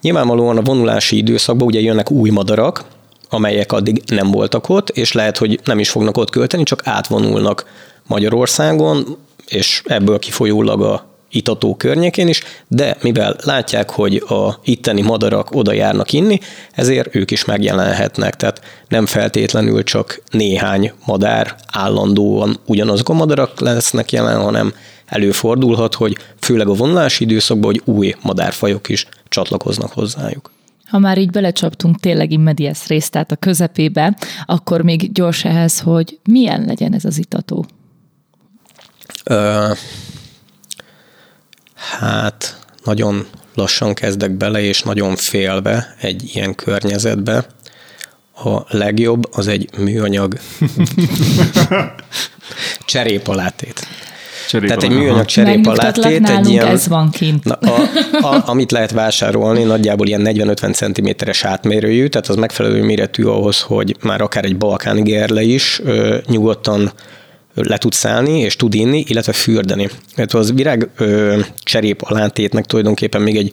Nyilvánvalóan 0.00 0.56
a 0.56 0.62
vonulási 0.62 1.16
időszakban 1.16 1.66
ugye 1.66 1.80
jönnek 1.80 2.10
új 2.10 2.30
madarak, 2.30 2.84
amelyek 3.32 3.72
addig 3.72 4.02
nem 4.06 4.30
voltak 4.30 4.68
ott, 4.68 4.88
és 4.88 5.12
lehet, 5.12 5.38
hogy 5.38 5.60
nem 5.64 5.78
is 5.78 5.90
fognak 5.90 6.16
ott 6.16 6.30
költeni, 6.30 6.62
csak 6.62 6.80
átvonulnak 6.84 7.64
Magyarországon, 8.06 9.16
és 9.46 9.82
ebből 9.84 10.18
kifolyólag 10.18 10.82
a 10.82 11.10
itató 11.30 11.76
környékén 11.76 12.28
is, 12.28 12.42
de 12.68 12.96
mivel 13.00 13.36
látják, 13.44 13.90
hogy 13.90 14.16
a 14.28 14.58
itteni 14.64 15.02
madarak 15.02 15.50
oda 15.50 15.72
járnak 15.72 16.12
inni, 16.12 16.40
ezért 16.72 17.14
ők 17.14 17.30
is 17.30 17.44
megjelenhetnek. 17.44 18.36
Tehát 18.36 18.60
nem 18.88 19.06
feltétlenül 19.06 19.84
csak 19.84 20.22
néhány 20.30 20.92
madár 21.06 21.54
állandóan 21.70 22.58
ugyanazok 22.66 23.08
a 23.08 23.12
madarak 23.12 23.60
lesznek 23.60 24.12
jelen, 24.12 24.40
hanem 24.40 24.74
előfordulhat, 25.06 25.94
hogy 25.94 26.16
főleg 26.40 26.68
a 26.68 26.74
vonulási 26.74 27.24
időszakban, 27.24 27.70
hogy 27.70 27.94
új 27.94 28.14
madárfajok 28.22 28.88
is 28.88 29.06
csatlakoznak 29.28 29.92
hozzájuk. 29.92 30.50
Ha 30.92 30.98
már 30.98 31.18
így 31.18 31.30
belecsaptunk 31.30 32.00
tényleg 32.00 32.32
immediás 32.32 32.86
részt, 32.86 33.10
tehát 33.10 33.32
a 33.32 33.36
közepébe, 33.36 34.16
akkor 34.44 34.82
még 34.82 35.12
gyors 35.12 35.44
ehhez, 35.44 35.80
hogy 35.80 36.18
milyen 36.24 36.64
legyen 36.64 36.94
ez 36.94 37.04
az 37.04 37.18
itató? 37.18 37.66
Ö, 39.24 39.72
hát 41.98 42.66
nagyon 42.84 43.26
lassan 43.54 43.94
kezdek 43.94 44.30
bele, 44.30 44.60
és 44.60 44.82
nagyon 44.82 45.16
félve 45.16 45.94
egy 46.00 46.30
ilyen 46.34 46.54
környezetbe. 46.54 47.46
A 48.44 48.76
legjobb 48.76 49.22
az 49.34 49.46
egy 49.46 49.70
műanyag 49.78 50.38
cserépalátét. 52.92 53.86
Cserépa. 54.52 54.74
Tehát 54.74 54.92
egy 54.92 54.98
műanyag 54.98 55.24
cserépalátét. 55.24 56.28
Egy 56.28 56.48
ilyen, 56.48 56.66
ez 56.66 56.88
van 56.88 57.10
kint. 57.10 57.44
Na, 57.44 57.54
a, 57.54 57.88
a, 58.26 58.42
amit 58.46 58.70
lehet 58.70 58.90
vásárolni, 58.90 59.62
nagyjából 59.62 60.06
ilyen 60.06 60.22
40-50 60.24 61.16
cm-es 61.16 61.44
átmérőjű, 61.44 62.06
tehát 62.06 62.28
az 62.28 62.36
megfelelő 62.36 62.82
méretű 62.82 63.24
ahhoz, 63.24 63.60
hogy 63.60 63.96
már 64.02 64.20
akár 64.20 64.44
egy 64.44 64.56
balkáni 64.56 65.02
gerle 65.02 65.42
is 65.42 65.80
ö, 65.84 66.16
nyugodtan 66.26 66.92
le 67.54 67.78
tud 67.78 67.92
szállni, 67.92 68.38
és 68.38 68.56
tud 68.56 68.74
inni, 68.74 69.04
illetve 69.08 69.32
fürdeni. 69.32 69.88
Tehát 70.14 70.34
az 70.34 70.52
virág 70.52 70.90
ö, 70.96 71.40
cserép 71.62 72.02
alátétnek 72.02 72.64
tulajdonképpen 72.64 73.22
még 73.22 73.36
egy 73.36 73.52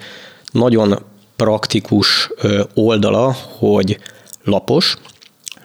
nagyon 0.51 0.99
praktikus 1.35 2.29
ö, 2.41 2.61
oldala, 2.73 3.35
hogy 3.59 3.97
lapos, 4.43 4.97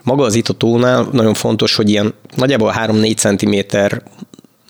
maga 0.03 0.25
az 0.25 0.35
itatónál 0.35 1.09
nagyon 1.13 1.35
fontos, 1.35 1.75
hogy 1.75 1.91
ilyen 1.91 2.15
nagyjából 2.37 2.75
3-4 2.79 3.17
cm 3.17 3.77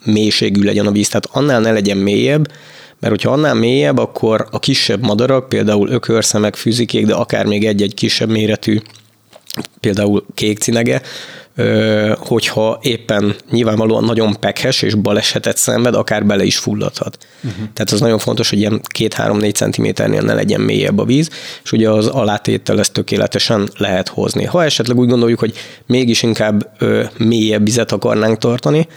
mélységű 0.04 0.62
legyen 0.62 0.86
a 0.86 0.92
víz, 0.92 1.08
tehát 1.08 1.28
annál 1.32 1.60
ne 1.60 1.72
legyen 1.72 1.96
mélyebb, 1.96 2.48
mert 3.00 3.12
hogyha 3.12 3.30
annál 3.30 3.54
mélyebb, 3.54 3.98
akkor 3.98 4.46
a 4.50 4.58
kisebb 4.58 5.02
madarak, 5.02 5.48
például 5.48 5.88
ökörszemek, 5.88 6.54
fűzikék, 6.54 7.06
de 7.06 7.14
akár 7.14 7.46
még 7.46 7.64
egy-egy 7.64 7.94
kisebb 7.94 8.30
méretű, 8.30 8.80
például 9.80 10.24
kékcinege, 10.34 11.02
hogyha 12.16 12.78
éppen 12.82 13.34
nyilvánvalóan 13.50 14.04
nagyon 14.04 14.36
pekhes 14.40 14.82
és 14.82 14.94
balesetet 14.94 15.56
szenved, 15.56 15.94
akár 15.94 16.26
bele 16.26 16.44
is 16.44 16.56
fulladhat. 16.56 17.18
Uh-huh. 17.36 17.68
Tehát 17.72 17.90
az 17.90 18.00
nagyon 18.00 18.18
fontos, 18.18 18.50
hogy 18.50 18.58
ilyen 18.58 18.80
2-3-4 18.98 19.54
centiméternél 19.54 20.22
ne 20.22 20.34
legyen 20.34 20.60
mélyebb 20.60 20.98
a 20.98 21.04
víz, 21.04 21.30
és 21.64 21.72
ugye 21.72 21.90
az 21.90 22.06
alátéttel 22.06 22.78
ezt 22.78 22.92
tökéletesen 22.92 23.68
lehet 23.76 24.08
hozni. 24.08 24.44
Ha 24.44 24.64
esetleg 24.64 24.98
úgy 24.98 25.08
gondoljuk, 25.08 25.38
hogy 25.38 25.52
mégis 25.86 26.22
inkább 26.22 26.74
ö, 26.78 27.04
mélyebb 27.18 27.64
vizet 27.64 27.92
akarnánk 27.92 28.38
tartani, 28.38 28.88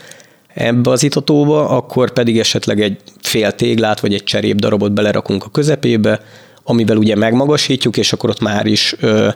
ebbe 0.57 0.89
az 0.89 1.03
itatóba, 1.03 1.69
akkor 1.69 2.11
pedig 2.11 2.39
esetleg 2.39 2.81
egy 2.81 2.97
fél 3.21 3.51
téglát 3.51 3.99
vagy 3.99 4.13
egy 4.13 4.23
cserép 4.23 4.55
darabot 4.55 4.91
belerakunk 4.91 5.45
a 5.45 5.49
közepébe, 5.49 6.21
amivel 6.63 6.97
ugye 6.97 7.15
megmagasítjuk, 7.15 7.97
és 7.97 8.13
akkor 8.13 8.29
ott 8.29 8.39
már 8.39 8.65
is 8.65 8.95
ö, 8.99 9.29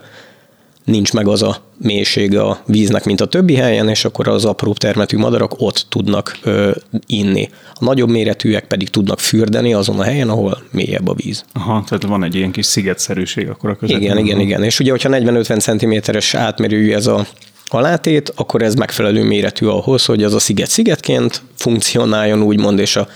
nincs 0.84 1.12
meg 1.12 1.28
az 1.28 1.42
a 1.42 1.56
mélysége 1.78 2.42
a 2.42 2.62
víznek, 2.66 3.04
mint 3.04 3.20
a 3.20 3.26
többi 3.26 3.54
helyen, 3.54 3.88
és 3.88 4.04
akkor 4.04 4.28
az 4.28 4.44
apró 4.44 4.72
termetű 4.72 5.16
madarak 5.16 5.60
ott 5.60 5.86
tudnak 5.88 6.38
ö, 6.42 6.70
inni. 7.06 7.48
A 7.74 7.84
nagyobb 7.84 8.08
méretűek 8.08 8.64
pedig 8.64 8.88
tudnak 8.88 9.18
fürdeni 9.18 9.74
azon 9.74 10.00
a 10.00 10.02
helyen, 10.02 10.28
ahol 10.28 10.62
mélyebb 10.70 11.08
a 11.08 11.14
víz. 11.14 11.44
Aha, 11.52 11.84
tehát 11.88 12.02
van 12.04 12.24
egy 12.24 12.34
ilyen 12.34 12.50
kis 12.50 12.66
szigetszerűség 12.66 13.48
akkor 13.48 13.70
a 13.70 13.76
közepén. 13.76 14.02
Igen, 14.02 14.18
igen, 14.18 14.40
igen. 14.40 14.62
És 14.62 14.80
ugye, 14.80 14.90
hogyha 14.90 15.08
40-50 15.12 16.04
cm-es 16.04 16.34
átmérőjű 16.34 16.92
ez 16.92 17.06
a 17.06 17.26
alátét, 17.74 18.32
akkor 18.36 18.62
ez 18.62 18.74
megfelelő 18.74 19.22
méretű 19.22 19.66
ahhoz, 19.66 20.04
hogy 20.04 20.22
az 20.22 20.34
a 20.34 20.38
sziget 20.38 20.68
szigetként 20.68 21.42
funkcionáljon 21.54 22.42
úgymond, 22.42 22.78
és 22.78 22.96
a 22.96 23.08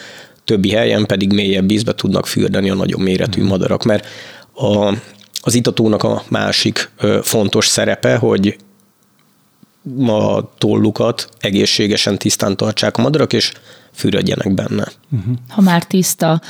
többi 0.44 0.70
helyen 0.70 1.06
pedig 1.06 1.32
mélyebb 1.32 1.68
vízbe 1.68 1.94
tudnak 1.94 2.26
fürdeni 2.26 2.70
a 2.70 2.74
nagyobb 2.74 3.00
méretű 3.00 3.44
madarak, 3.44 3.82
mert 3.82 4.06
a, 4.54 4.94
az 5.40 5.54
itatónak 5.54 6.02
a 6.02 6.22
másik 6.28 6.90
fontos 7.22 7.66
szerepe, 7.66 8.16
hogy 8.16 8.56
a 10.06 10.52
tollukat 10.58 11.28
egészségesen 11.38 12.18
tisztán 12.18 12.56
tartsák 12.56 12.96
a 12.96 13.02
madarak, 13.02 13.32
és 13.32 13.52
fürödjenek 13.92 14.54
benne. 14.54 14.84
Uh-huh. 15.10 15.34
Ha 15.48 15.60
már 15.60 15.84
tiszta, 15.84 16.40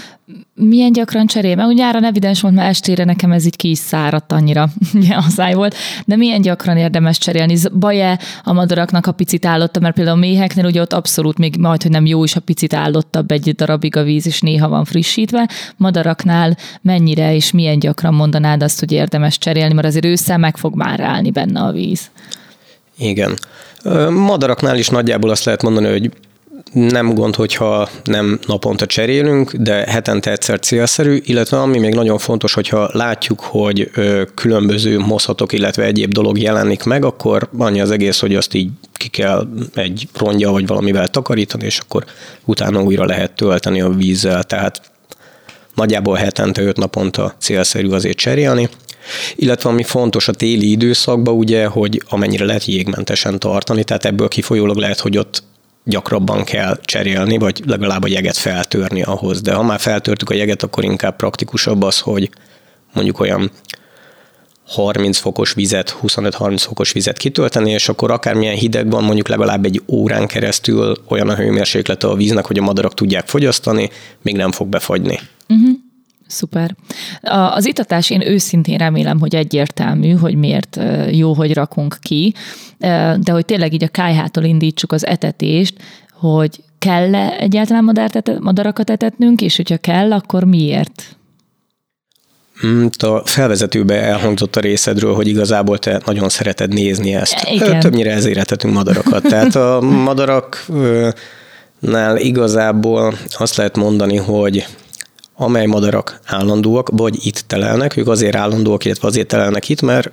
milyen 0.55 0.93
gyakran 0.93 1.27
cserél? 1.27 1.55
Mert 1.55 1.69
úgy 1.69 1.75
nyáron 1.75 2.05
evidens 2.05 2.41
volt, 2.41 2.55
mert 2.55 2.69
estére 2.69 3.05
nekem 3.05 3.33
ez 3.33 3.47
így 3.47 3.57
ki 3.57 3.71
is 3.71 3.79
száradt 3.79 4.33
annyira, 4.33 4.69
ugye 4.95 5.15
a 5.15 5.23
száj 5.23 5.55
volt, 5.55 5.75
de 6.05 6.17
milyen 6.17 6.41
gyakran 6.41 6.77
érdemes 6.77 7.19
cserélni? 7.19 7.57
Baj-e 7.79 8.19
a 8.45 8.53
madaraknak 8.53 9.07
a 9.07 9.13
picit 9.13 9.47
állotta, 9.47 9.81
mert 9.81 9.95
például 9.95 10.17
a 10.17 10.21
méheknél 10.21 10.65
ugye 10.65 10.81
ott 10.81 10.93
abszolút 10.93 11.39
még 11.39 11.57
majd, 11.57 11.83
hogy 11.83 11.91
nem 11.91 12.07
jó 12.07 12.25
is, 12.25 12.37
a 12.37 12.41
picit 12.41 12.75
állottabb 12.75 13.31
egy 13.31 13.55
darabig 13.55 13.97
a 13.97 14.03
víz, 14.03 14.27
és 14.27 14.41
néha 14.41 14.69
van 14.69 14.85
frissítve. 14.85 15.49
Madaraknál 15.77 16.57
mennyire 16.81 17.35
és 17.35 17.53
milyen 17.53 17.79
gyakran 17.79 18.15
mondanád 18.15 18.63
azt, 18.63 18.81
hogy 18.81 18.93
érdemes 18.93 19.39
cserélni, 19.39 19.75
mert 19.75 19.87
azért 19.87 20.05
ősszel 20.05 20.39
meg 20.39 20.57
fog 20.57 20.75
már 20.75 21.01
állni 21.01 21.31
benne 21.31 21.61
a 21.61 21.73
víz. 21.73 22.11
Igen. 22.99 23.39
Madaraknál 24.11 24.79
is 24.79 24.89
nagyjából 24.89 25.31
azt 25.31 25.45
lehet 25.45 25.63
mondani, 25.63 25.89
hogy 25.89 26.11
nem 26.73 27.15
gond, 27.15 27.35
hogyha 27.35 27.89
nem 28.05 28.39
naponta 28.47 28.87
cserélünk, 28.87 29.53
de 29.53 29.75
hetente 29.75 30.31
egyszer 30.31 30.61
célszerű, 30.61 31.21
illetve 31.25 31.61
ami 31.61 31.79
még 31.79 31.95
nagyon 31.95 32.19
fontos, 32.19 32.55
hogyha 32.55 32.91
látjuk, 32.93 33.41
hogy 33.41 33.91
különböző 34.35 34.99
mozhatok, 34.99 35.53
illetve 35.53 35.85
egyéb 35.85 36.13
dolog 36.13 36.39
jelenik 36.39 36.83
meg, 36.83 37.05
akkor 37.05 37.49
annyi 37.59 37.81
az 37.81 37.91
egész, 37.91 38.21
hogy 38.21 38.35
azt 38.35 38.55
így 38.55 38.71
ki 38.93 39.09
kell 39.09 39.49
egy 39.75 40.09
rongya 40.15 40.51
vagy 40.51 40.67
valamivel 40.67 41.09
takarítani, 41.09 41.65
és 41.65 41.79
akkor 41.79 42.05
utána 42.45 42.83
újra 42.83 43.05
lehet 43.05 43.33
tölteni 43.33 43.81
a 43.81 43.89
vízzel, 43.89 44.43
tehát 44.43 44.81
nagyjából 45.75 46.17
hetente, 46.17 46.63
öt 46.63 46.77
naponta 46.77 47.35
célszerű 47.39 47.91
azért 47.91 48.17
cserélni. 48.17 48.69
Illetve 49.37 49.71
ami 49.71 49.83
fontos 49.83 50.29
a 50.29 50.33
téli 50.33 50.71
időszakban, 50.71 51.35
ugye, 51.35 51.67
hogy 51.67 52.03
amennyire 52.09 52.45
lehet 52.45 52.65
jégmentesen 52.65 53.39
tartani, 53.39 53.85
tehát 53.85 54.05
ebből 54.05 54.29
kifolyólag 54.29 54.77
lehet, 54.77 54.99
hogy 54.99 55.19
ott 55.19 55.43
gyakrabban 55.85 56.45
kell 56.45 56.79
cserélni, 56.85 57.39
vagy 57.39 57.63
legalább 57.67 58.03
a 58.03 58.09
jeget 58.09 58.37
feltörni 58.37 59.03
ahhoz. 59.03 59.41
De 59.41 59.53
ha 59.53 59.63
már 59.63 59.81
feltörtük 59.81 60.31
a 60.31 60.35
jeget, 60.35 60.63
akkor 60.63 60.85
inkább 60.85 61.17
praktikusabb 61.17 61.83
az, 61.83 61.99
hogy 61.99 62.31
mondjuk 62.93 63.21
olyan 63.21 63.51
30 64.67 65.19
fokos 65.19 65.53
vizet, 65.53 65.97
25-30 66.03 66.57
fokos 66.59 66.93
vizet 66.93 67.17
kitölteni, 67.17 67.71
és 67.71 67.89
akkor 67.89 68.11
akármilyen 68.11 68.55
hideg 68.55 68.91
van, 68.91 69.05
mondjuk 69.05 69.29
legalább 69.29 69.65
egy 69.65 69.83
órán 69.87 70.27
keresztül 70.27 70.97
olyan 71.09 71.29
a 71.29 71.35
hőmérséklete 71.35 72.07
a 72.07 72.15
víznek, 72.15 72.47
hogy 72.47 72.59
a 72.59 72.63
madarak 72.63 72.95
tudják 72.95 73.29
fogyasztani, 73.29 73.91
még 74.23 74.37
nem 74.37 74.53
fog 74.53 74.69
befagyni. 74.69 75.19
Uh-huh. 75.49 75.86
Szuper. 76.27 76.75
Az 77.55 77.67
itatás 77.67 78.11
én 78.11 78.21
őszintén 78.21 78.79
remélem, 78.79 79.21
hogy 79.21 79.35
egyértelmű, 79.35 80.13
hogy 80.13 80.35
miért 80.35 80.81
jó, 81.11 81.33
hogy 81.33 81.55
rakunk 81.55 81.97
ki, 82.01 82.35
de 83.19 83.33
hogy 83.33 83.45
tényleg 83.45 83.73
így 83.73 83.85
a 83.85 83.89
kájhától 83.89 84.45
indítsuk 84.45 84.93
az 84.93 85.07
etetést, 85.07 85.75
hogy 86.13 86.61
kell-e 86.79 87.37
egyáltalán 87.39 87.95
madarakat 88.41 88.91
etetnünk, 88.91 89.41
és 89.41 89.57
hogyha 89.57 89.77
kell, 89.77 90.13
akkor 90.13 90.45
miért? 90.45 91.17
Mm, 92.67 92.87
a 92.99 93.27
felvezetőbe 93.27 94.03
elhangzott 94.03 94.57
a 94.57 94.61
részedről, 94.61 95.15
hogy 95.15 95.27
igazából 95.27 95.79
te 95.79 96.01
nagyon 96.07 96.29
szereted 96.29 96.73
nézni 96.73 97.15
ezt. 97.15 97.49
Igen. 97.51 97.81
Többnyire 97.81 98.11
ezért 98.13 98.39
etetünk 98.39 98.75
madarakat. 98.75 99.23
Tehát 99.23 99.55
a 99.55 99.81
madaraknál 100.05 101.17
igazából 102.17 103.15
azt 103.29 103.57
lehet 103.57 103.77
mondani, 103.77 104.17
hogy 104.17 104.67
amely 105.37 105.67
madarak 105.67 106.21
állandóak, 106.25 106.89
vagy 106.93 107.27
itt 107.27 107.45
telelnek, 107.47 107.97
ők 107.97 108.09
azért 108.09 108.37
állandóak, 108.37 108.85
illetve 108.85 109.09
azért 109.09 109.29
telelnek 109.29 109.69
itt, 109.69 109.83
mert 109.83 110.11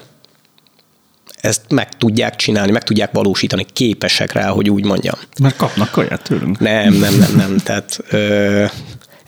ezt 1.42 1.62
meg 1.70 1.98
tudják 1.98 2.36
csinálni, 2.36 2.72
meg 2.72 2.84
tudják 2.84 3.12
valósítani, 3.12 3.66
képesek 3.74 4.32
rá, 4.32 4.48
hogy 4.50 4.70
úgy 4.70 4.86
mondjam. 4.86 5.16
Mert 5.42 5.56
kapnak 5.56 5.92
kaját 5.92 6.24
tőlünk. 6.24 6.60
Nem, 6.60 6.94
nem, 6.94 7.14
nem, 7.18 7.34
nem. 7.36 7.58
Tehát 7.58 8.00
ö, 8.10 8.66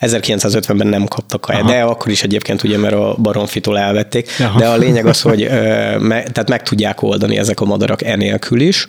1950-ben 0.01 0.87
nem 0.87 1.05
kaptak 1.05 1.41
kaját, 1.41 1.61
Aha. 1.61 1.71
de 1.71 1.81
akkor 1.81 2.11
is 2.11 2.23
egyébként 2.23 2.63
ugye, 2.63 2.77
mert 2.77 2.93
a 2.93 3.15
baromfitól 3.21 3.77
elvették. 3.77 4.29
Aha. 4.39 4.59
De 4.59 4.67
a 4.67 4.77
lényeg 4.77 5.05
az, 5.05 5.21
hogy 5.21 5.43
ö, 5.43 5.49
me, 5.99 6.23
tehát 6.23 6.49
meg 6.49 6.63
tudják 6.63 7.01
oldani 7.01 7.37
ezek 7.37 7.59
a 7.59 7.65
madarak 7.65 8.03
enélkül 8.03 8.61
is. 8.61 8.87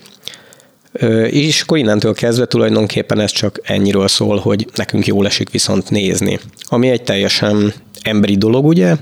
És 1.30 1.60
akkor 1.60 1.78
innentől 1.78 2.14
kezdve 2.14 2.46
tulajdonképpen 2.46 3.20
ez 3.20 3.30
csak 3.30 3.60
ennyiről 3.62 4.08
szól, 4.08 4.38
hogy 4.38 4.66
nekünk 4.74 5.06
jól 5.06 5.26
esik 5.26 5.50
viszont 5.50 5.90
nézni. 5.90 6.38
Ami 6.62 6.88
egy 6.88 7.02
teljesen 7.02 7.72
emberi 8.02 8.36
dolog, 8.36 8.64
ugye, 8.64 8.96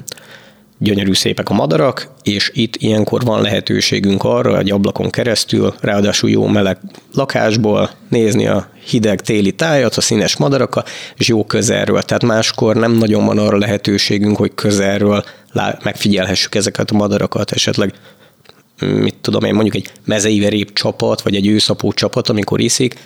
gyönyörű 0.78 1.14
szépek 1.14 1.48
a 1.48 1.54
madarak, 1.54 2.08
és 2.22 2.50
itt 2.54 2.76
ilyenkor 2.76 3.22
van 3.22 3.42
lehetőségünk 3.42 4.24
arra, 4.24 4.58
egy 4.58 4.70
ablakon 4.70 5.10
keresztül, 5.10 5.74
ráadásul 5.80 6.30
jó 6.30 6.46
meleg 6.46 6.78
lakásból 7.12 7.90
nézni 8.08 8.46
a 8.46 8.68
hideg 8.86 9.20
téli 9.20 9.52
tájat, 9.52 9.94
a 9.94 10.00
színes 10.00 10.36
madarakat, 10.36 10.90
és 11.16 11.28
jó 11.28 11.44
közelről. 11.44 12.02
Tehát 12.02 12.24
máskor 12.24 12.76
nem 12.76 12.92
nagyon 12.92 13.24
van 13.24 13.38
arra 13.38 13.58
lehetőségünk, 13.58 14.36
hogy 14.36 14.54
közelről 14.54 15.24
megfigyelhessük 15.82 16.54
ezeket 16.54 16.90
a 16.90 16.94
madarakat, 16.94 17.50
esetleg 17.50 17.92
mit 18.80 19.14
tudom 19.20 19.44
én, 19.44 19.54
mondjuk 19.54 19.74
egy 19.74 19.92
mezeiverép 20.04 20.72
csapat, 20.72 21.22
vagy 21.22 21.36
egy 21.36 21.46
őszapó 21.46 21.92
csapat, 21.92 22.28
amikor 22.28 22.60
iszik, 22.60 22.98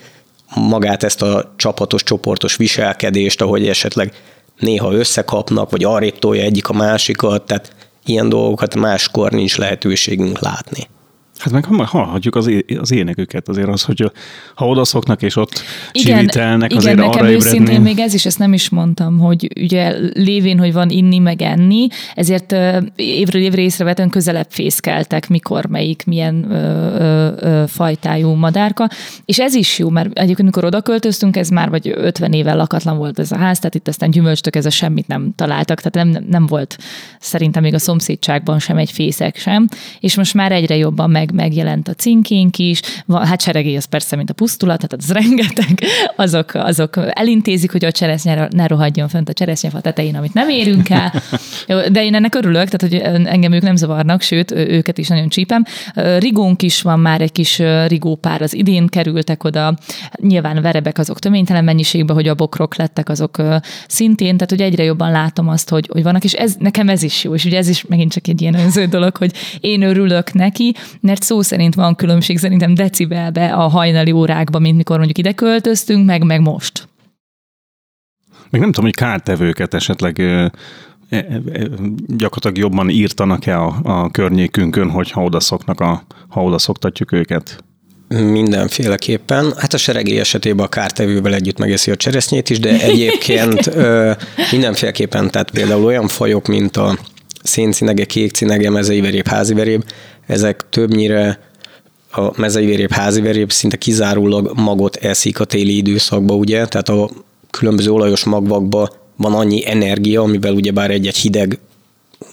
magát 0.55 1.03
ezt 1.03 1.23
a 1.23 1.53
csapatos, 1.57 2.03
csoportos 2.03 2.57
viselkedést, 2.57 3.41
ahogy 3.41 3.69
esetleg 3.69 4.13
néha 4.59 4.93
összekapnak, 4.93 5.71
vagy 5.71 5.85
arrébb 5.85 6.19
tolja 6.19 6.43
egyik 6.43 6.69
a 6.69 6.73
másikat, 6.73 7.47
tehát 7.47 7.75
ilyen 8.05 8.29
dolgokat 8.29 8.75
máskor 8.75 9.33
nincs 9.33 9.57
lehetőségünk 9.57 10.39
látni. 10.39 10.89
Hát 11.38 11.68
meg 11.68 11.87
hallhatjuk 11.87 12.35
az, 12.35 12.47
é- 12.47 12.78
az 12.80 12.92
éneküket, 12.92 13.49
azért 13.49 13.68
az, 13.68 13.83
hogy 13.83 14.11
ha 14.54 14.66
odaszoknak 14.66 15.23
és 15.23 15.37
ott 15.37 15.62
igen, 15.92 16.18
csivitelnek, 16.18 16.71
igen, 16.71 16.83
azért 16.83 16.97
nekem 16.97 17.21
arra 17.21 17.33
őszintén 17.33 17.61
ébredni. 17.61 17.83
még 17.83 17.99
ez 17.99 18.14
is, 18.14 18.26
ezt 18.26 18.38
nem 18.38 18.52
is 18.52 18.68
mondtam, 18.68 19.18
hogy 19.18 19.49
ugye 19.61 19.95
lévén, 20.12 20.59
hogy 20.59 20.73
van 20.73 20.90
inni 20.90 21.18
meg 21.18 21.42
enni, 21.42 21.87
ezért 22.14 22.52
uh, 22.52 22.83
évről 22.97 23.42
évre 23.42 23.62
észrevetően 23.62 24.09
közelebb 24.09 24.47
fészkeltek, 24.49 25.28
mikor, 25.28 25.66
melyik, 25.66 26.04
milyen 26.07 26.50
ö, 26.50 26.57
ö, 26.99 27.33
ö, 27.40 27.64
fajtájú 27.66 28.28
madárka, 28.30 28.88
és 29.25 29.38
ez 29.38 29.54
is 29.54 29.78
jó, 29.78 29.88
mert 29.88 30.18
egyébként 30.18 30.49
mikor 30.49 30.64
oda 30.64 30.80
költöztünk, 30.80 31.37
ez 31.37 31.49
már 31.49 31.71
vagy 31.71 31.92
50 31.97 32.33
éve 32.33 32.54
lakatlan 32.54 32.97
volt 32.97 33.18
ez 33.18 33.33
a 33.33 33.37
ház, 33.37 33.59
tehát 33.59 33.75
itt 33.75 33.88
aztán 33.88 34.11
gyümölcstök 34.11 34.57
ez 34.57 34.66
a 34.66 34.71
semmit 34.71 35.07
nem 35.07 35.33
találtak, 35.37 35.80
tehát 35.80 36.12
nem, 36.12 36.25
nem 36.28 36.47
volt 36.47 36.76
szerintem 37.21 37.62
még 37.62 37.75
a 37.75 37.78
szomszédságban 37.78 38.59
sem 38.59 38.76
egy 38.76 38.90
fészek 38.90 39.37
sem, 39.37 39.68
és 40.00 40.16
most 40.16 40.35
már 40.35 40.52
egyre 40.52 40.76
jobban 40.76 41.11
meg 41.11 41.28
meg, 41.33 41.57
megjelent 41.59 41.89
a 41.89 41.95
cinkénk 41.95 42.59
is, 42.59 42.81
van, 43.07 43.27
hát 43.27 43.41
seregély 43.41 43.77
az 43.77 43.85
persze, 43.85 44.17
mint 44.17 44.31
a 44.31 44.33
pusztulat, 44.33 44.87
tehát 44.89 45.05
az 45.05 45.13
rengeteg, 45.21 45.81
azok, 46.17 46.55
azok 46.55 46.97
elintézik, 47.09 47.73
hogy 47.73 47.85
a 47.85 47.93
cseresznye 47.93 48.49
ne 48.51 48.67
rohadjon 48.67 49.09
fönt 49.09 49.29
a 49.29 49.33
cseresznyefa 49.33 49.81
tetején, 49.81 50.17
amit 50.17 50.35
nem 50.35 50.49
érünk 50.49 50.91
el, 50.91 51.13
de 51.67 52.05
én 52.05 52.15
ennek 52.15 52.35
örülök, 52.35 52.69
tehát 52.69 52.81
hogy 52.81 53.27
engem 53.27 53.53
ők 53.53 53.63
nem 53.63 53.77
zavarnak, 53.77 54.23
sőt, 54.23 54.51
őket 54.51 54.99
is 54.99 55.09
nagyon 55.09 55.29
csípem. 55.29 55.65
Rigónk 56.19 56.63
is 56.63 56.83
van 56.83 57.01
már 57.01 57.21
egy 57.21 57.33
kis 57.33 57.63
rigópár, 57.87 58.43
az 58.43 58.55
idén 58.55 58.87
kerültek 58.87 59.45
oda, 59.45 59.79
nyilván 60.21 60.63
verebek 60.63 60.99
azok 60.99 61.19
töménytelen 61.19 61.65
mennyiségben, 61.65 62.17
hogy 62.17 62.29
a 62.29 62.35
bokrok 62.35 62.77
lettek 62.77 63.09
azok 63.09 63.43
szintén, 63.87 64.35
tehát 64.35 64.51
hogy 64.51 64.63
egyre 64.63 64.83
jobban 64.83 65.11
látom 65.11 65.49
azt, 65.49 65.69
hogy, 65.69 65.89
hogy 65.93 66.03
vannak, 66.03 66.25
és 66.25 66.33
ez, 66.33 66.55
nekem 66.59 66.89
ez 66.89 67.03
is 67.03 67.25
jó, 67.25 67.35
és 67.35 67.45
ugye 67.45 67.57
ez 67.57 67.69
is 67.69 67.85
megint 67.85 68.13
csak 68.13 68.29
egy 68.29 68.41
ilyen 68.41 68.55
önző 68.55 68.87
dolog, 68.87 69.17
hogy 69.17 69.33
én 69.61 69.83
örülök 69.83 70.33
neki, 70.33 70.75
mert 71.01 71.18
mert 71.19 71.31
szó 71.31 71.43
szerint 71.43 71.75
van 71.75 71.95
különbség 71.95 72.39
szerintem 72.39 72.75
decibelbe 72.75 73.53
a 73.53 73.69
hajnali 73.69 74.11
órákban, 74.11 74.63
mint 74.63 74.77
mikor 74.77 74.97
mondjuk 74.97 75.19
ide 75.19 75.33
költöztünk, 75.33 76.07
meg, 76.07 76.25
meg 76.25 76.41
most. 76.41 76.89
Még 78.51 78.61
nem 78.61 78.73
tudom, 78.73 78.85
hogy 78.85 78.95
kártevőket 78.95 79.75
esetleg 79.75 80.21
e, 80.21 80.53
e, 81.09 81.27
gyakorlatilag 82.07 82.59
jobban 82.59 82.89
írtanak-e 82.89 83.61
a, 83.61 83.81
a 83.83 84.11
környékünkön, 84.11 84.91
hogyha 84.91 85.23
odaszoknak 85.23 85.81
a, 85.81 86.03
ha 86.29 86.43
odaszoktatjuk 86.43 87.13
őket? 87.13 87.65
Mindenféleképpen. 88.09 89.53
Hát 89.57 89.75
a 89.75 89.77
seregély 89.77 90.19
esetében 90.19 90.65
a 90.65 90.69
kártevővel 90.69 91.35
együtt 91.35 91.59
megeszi 91.59 91.91
a 91.91 91.97
cseresznyét 91.97 92.51
is, 92.51 92.59
de 92.59 92.81
egyébként 92.81 93.67
ö, 93.67 94.13
mindenféleképpen, 94.51 95.31
tehát 95.31 95.51
például 95.51 95.85
olyan 95.85 96.09
fajok, 96.09 96.47
mint 96.47 96.77
a 96.77 96.99
széncinege, 97.43 98.05
kékcinege, 98.05 98.71
mezeiveréb, 98.71 99.27
háziveréb, 99.27 99.83
ezek 100.29 100.64
többnyire 100.71 101.38
a 102.11 102.41
mezeiveréb, 102.41 102.93
háziveréb 102.93 103.53
szinte 103.53 103.77
kizárólag 103.77 104.53
magot 104.55 104.97
eszik 104.97 105.41
a 105.41 105.45
téli 105.45 105.77
időszakban, 105.77 106.38
ugye, 106.38 106.67
tehát 106.67 106.88
a 106.88 107.11
különböző 107.51 107.91
olajos 107.91 108.25
magvakban 108.25 108.91
van 109.17 109.35
annyi 109.35 109.71
energia, 109.71 110.23
amivel 110.23 110.53
ugyebár 110.53 110.91
egy-egy 110.91 111.17
hideg, 111.17 111.59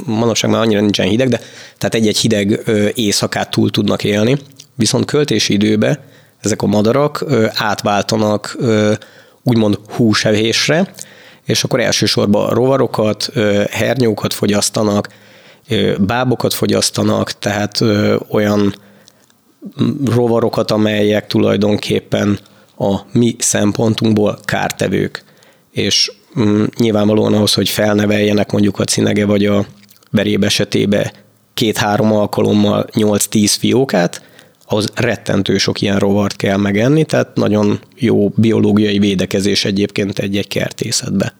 manapság 0.06 0.52
már 0.52 0.62
annyira 0.62 0.80
nincsen 0.82 1.08
hideg, 1.08 1.30
de 1.30 1.40
tehát 1.78 1.96
egy-egy 1.96 2.18
hideg 2.18 2.62
éjszakát 2.94 3.52
túl 3.52 3.70
tudnak 3.72 4.04
élni, 4.04 4.38
viszont 4.76 5.06
költési 5.06 5.54
időben 5.54 6.00
ezek 6.40 6.62
a 6.62 6.66
madarak 6.66 7.26
átváltanak 7.54 8.58
úgymond 9.44 9.80
húsevésre, 9.90 10.94
és 11.46 11.64
akkor 11.64 11.80
elsősorban 11.80 12.50
rovarokat, 12.50 13.30
hernyókat 13.70 14.34
fogyasztanak, 14.34 15.10
bábokat 16.00 16.54
fogyasztanak, 16.54 17.32
tehát 17.32 17.82
olyan 18.30 18.76
rovarokat, 20.06 20.72
amelyek 20.72 21.28
tulajdonképpen 21.28 22.40
a 22.78 22.96
mi 23.12 23.36
szempontunkból 23.40 24.40
kártevők. 24.46 25.24
És 25.72 26.12
mm, 26.40 26.64
nyilvánvalóan 26.78 27.34
ahhoz, 27.34 27.54
hogy 27.54 27.70
felneveljenek 27.70 28.52
mondjuk 28.52 28.80
a 28.80 28.84
cinege 28.84 29.26
vagy 29.26 29.46
a 29.46 29.66
beréb 30.12 30.44
esetében 30.44 31.12
két-három 31.54 32.12
alkalommal 32.12 32.86
8-10 32.92 33.56
fiókát, 33.60 34.24
az 34.66 34.92
rettentő 34.96 35.58
sok 35.58 35.82
ilyen 35.82 36.00
rovart 36.00 36.36
kell 36.36 36.58
megenni, 36.58 37.06
tehát 37.06 37.36
nagyon 37.36 37.80
jó 37.96 38.30
biológiai 38.30 39.00
védekezés 39.00 39.66
egyébként 39.66 40.20
egy-egy 40.20 40.48
kertészetbe. 40.48 41.34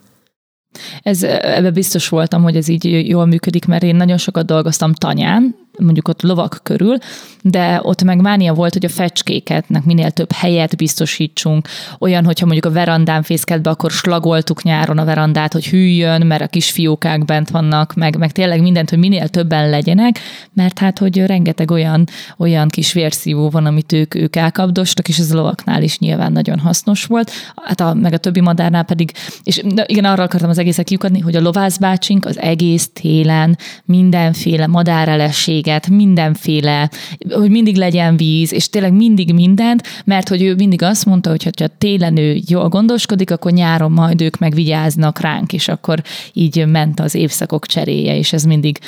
Ez, 1.02 1.24
ebbe 1.24 1.72
biztos 1.72 2.10
voltam, 2.10 2.44
hogy 2.44 2.56
ez 2.56 2.68
így 2.68 3.08
jól 3.08 3.26
működik, 3.26 3.66
mert 3.66 3.84
én 3.84 3.96
nagyon 3.96 4.18
sokat 4.18 4.46
dolgoztam 4.46 4.94
tanyán, 4.94 5.56
mondjuk 5.80 6.08
ott 6.08 6.22
lovak 6.22 6.60
körül, 6.64 6.98
de 7.42 7.80
ott 7.82 8.04
meg 8.04 8.22
mánia 8.22 8.54
volt, 8.54 8.74
hogy 8.74 8.86
a 8.86 8.90
fecskéketnek 8.90 9.84
minél 9.84 10.12
több 10.12 10.32
helyet 10.32 10.76
biztosítsunk. 10.76 11.68
Olyan, 12.00 12.26
hogyha 12.26 12.46
mondjuk 12.46 12.66
a 12.66 12.76
verandán 12.76 13.24
fészkelt 13.24 13.62
be, 13.62 13.70
akkor 13.70 13.92
slagoltuk 13.92 14.64
nyáron 14.64 14.98
a 14.98 15.06
verandát, 15.06 15.54
hogy 15.54 15.66
hűljön, 15.66 16.26
mert 16.26 16.42
a 16.42 16.48
kisfiókák 16.48 17.26
bent 17.26 17.50
vannak, 17.50 17.94
meg, 17.94 18.18
meg 18.18 18.32
tényleg 18.32 18.62
mindent, 18.62 18.90
hogy 18.90 19.00
minél 19.00 19.28
többen 19.28 19.70
legyenek, 19.70 20.20
mert 20.54 20.80
hát, 20.80 21.00
hogy 21.00 21.18
rengeteg 21.18 21.72
olyan, 21.72 22.08
olyan 22.38 22.68
kis 22.68 22.94
vérszívó 22.94 23.50
van, 23.50 23.66
amit 23.66 23.92
ők, 23.92 24.16
ők 24.16 24.36
elkapdostak, 24.36 25.08
és 25.08 25.18
ez 25.18 25.32
a 25.32 25.36
lovaknál 25.36 25.84
is 25.84 26.00
nyilván 26.00 26.32
nagyon 26.32 26.60
hasznos 26.60 27.06
volt. 27.06 27.32
Hát 27.56 27.80
a, 27.80 27.94
meg 27.94 28.14
a 28.14 28.18
többi 28.18 28.40
madárnál 28.40 28.84
pedig, 28.84 29.12
és 29.44 29.62
igen, 29.86 30.06
arra 30.06 30.24
akartam 30.24 30.50
az 30.50 30.58
egészet 30.58 30.86
kiukadni, 30.86 31.20
hogy 31.20 31.36
a 31.36 31.42
lovászbácsink 31.42 32.26
az 32.26 32.40
egész 32.40 32.90
télen 32.94 33.58
mindenféle 33.86 34.68
madárelesség 34.68 35.65
éget, 35.66 35.90
mindenféle, 35.90 36.90
hogy 37.30 37.50
mindig 37.50 37.76
legyen 37.76 38.18
víz, 38.18 38.54
és 38.54 38.70
tényleg 38.70 38.94
mindig 38.94 39.34
mindent, 39.34 39.84
mert 40.06 40.30
hogy 40.30 40.42
ő 40.42 40.56
mindig 40.56 40.82
azt 40.82 41.06
mondta, 41.06 41.30
hogy 41.30 41.54
ha 41.60 41.68
télen 41.78 42.18
ő 42.18 42.40
jól 42.48 42.70
gondoskodik, 42.70 43.32
akkor 43.32 43.52
nyáron 43.52 43.92
majd 43.92 44.22
ők 44.22 44.38
megvigyáznak 44.38 45.20
ránk, 45.20 45.54
és 45.54 45.68
akkor 45.68 46.04
így 46.34 46.68
ment 46.68 47.00
az 47.00 47.16
évszakok 47.16 47.66
cseréje, 47.66 48.18
és 48.18 48.34
ez 48.34 48.44
mindig 48.44 48.80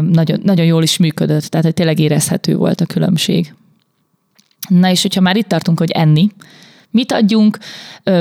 nagyon, 0.00 0.40
nagyon 0.42 0.66
jól 0.66 0.82
is 0.82 0.96
működött, 0.96 1.44
tehát 1.44 1.66
hogy 1.66 1.74
tényleg 1.74 1.98
érezhető 1.98 2.56
volt 2.56 2.80
a 2.80 2.86
különbség. 2.86 3.54
Na 4.68 4.90
és 4.90 5.02
hogyha 5.02 5.20
már 5.20 5.36
itt 5.36 5.48
tartunk, 5.48 5.78
hogy 5.78 5.90
enni, 5.90 6.28
mit 6.92 7.12
adjunk, 7.12 7.58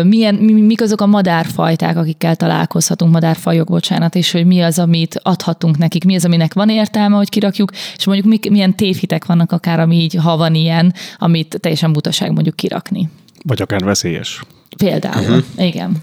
milyen, 0.03 0.35
mik 0.35 0.81
azok 0.81 1.01
a 1.01 1.05
madárfajták, 1.05 1.97
akikkel 1.97 2.35
találkozhatunk, 2.35 3.11
madárfajok, 3.11 3.67
bocsánat, 3.67 4.15
és 4.15 4.31
hogy 4.31 4.45
mi 4.45 4.61
az, 4.61 4.79
amit 4.79 5.19
adhatunk 5.23 5.77
nekik, 5.77 6.03
mi 6.03 6.15
az, 6.15 6.25
aminek 6.25 6.53
van 6.53 6.69
értelme, 6.69 7.15
hogy 7.15 7.29
kirakjuk, 7.29 7.71
és 7.97 8.05
mondjuk 8.05 8.27
mik, 8.27 8.49
milyen 8.49 8.75
tévhitek 8.75 9.25
vannak 9.25 9.51
akár, 9.51 9.79
ami 9.79 9.95
így, 9.95 10.15
ha 10.15 10.37
van 10.37 10.55
ilyen, 10.55 10.93
amit 11.17 11.57
teljesen 11.59 11.93
butaság 11.93 12.31
mondjuk 12.31 12.55
kirakni. 12.55 13.09
Vagy 13.43 13.61
akár 13.61 13.83
veszélyes. 13.83 14.43
Például, 14.77 15.21
uh-huh. 15.21 15.67
igen. 15.67 15.95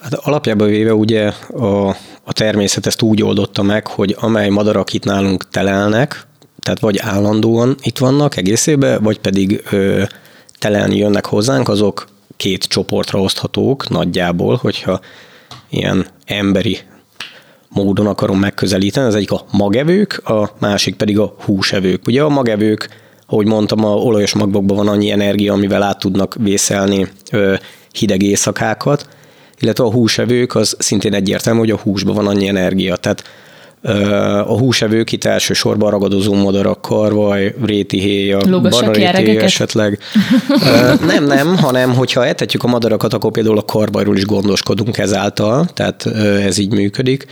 Hát 0.00 0.14
alapjában 0.14 0.68
véve 0.68 0.94
ugye 0.94 1.32
a, 1.56 1.88
a 2.24 2.32
természet 2.32 2.86
ezt 2.86 3.02
úgy 3.02 3.22
oldotta 3.22 3.62
meg, 3.62 3.86
hogy 3.86 4.16
amely 4.18 4.48
madarak 4.48 4.92
itt 4.92 5.04
nálunk 5.04 5.48
telelnek, 5.48 6.26
tehát 6.60 6.80
vagy 6.80 6.98
állandóan 6.98 7.76
itt 7.82 7.98
vannak 7.98 8.36
egészében, 8.36 9.02
vagy 9.02 9.18
pedig 9.18 9.62
ö, 9.70 10.02
telelni 10.62 10.96
jönnek 10.96 11.26
hozzánk, 11.26 11.68
azok 11.68 12.06
két 12.36 12.64
csoportra 12.64 13.20
oszthatók 13.20 13.88
nagyjából, 13.88 14.56
hogyha 14.56 15.00
ilyen 15.70 16.06
emberi 16.24 16.78
módon 17.68 18.06
akarom 18.06 18.38
megközelíteni. 18.38 19.06
Az 19.06 19.14
egyik 19.14 19.30
a 19.30 19.44
magevők, 19.50 20.28
a 20.28 20.50
másik 20.58 20.96
pedig 20.96 21.18
a 21.18 21.34
húsevők. 21.44 22.06
Ugye 22.06 22.22
a 22.22 22.28
magevők, 22.28 22.88
ahogy 23.26 23.46
mondtam, 23.46 23.84
a 23.84 23.88
olajos 23.88 24.34
magokban 24.34 24.76
van 24.76 24.88
annyi 24.88 25.10
energia, 25.10 25.52
amivel 25.52 25.82
át 25.82 25.98
tudnak 25.98 26.36
vészelni 26.40 27.08
hideg 27.92 28.22
éjszakákat, 28.22 29.08
illetve 29.60 29.84
a 29.84 29.92
húsevők 29.92 30.54
az 30.54 30.76
szintén 30.78 31.14
egyértelmű, 31.14 31.58
hogy 31.58 31.70
a 31.70 31.78
húsban 31.82 32.14
van 32.14 32.26
annyi 32.26 32.48
energia. 32.48 32.96
Tehát 32.96 33.22
a 34.46 34.58
húsevők 34.58 35.12
itt 35.12 35.24
elsősorban 35.24 35.90
ragadozó 35.90 36.34
madarak, 36.34 36.80
karvaj, 36.80 37.54
réti 37.64 38.00
héja, 38.00 38.60
barnaréti 38.60 39.36
esetleg. 39.36 39.98
nem, 41.06 41.24
nem, 41.24 41.56
hanem 41.56 41.94
hogyha 41.94 42.26
etetjük 42.26 42.62
a 42.62 42.66
madarakat, 42.66 43.14
akkor 43.14 43.30
például 43.30 43.58
a 43.58 43.64
karvajról 43.64 44.16
is 44.16 44.24
gondoskodunk 44.24 44.98
ezáltal, 44.98 45.64
tehát 45.74 46.06
ez 46.46 46.58
így 46.58 46.72
működik. 46.72 47.26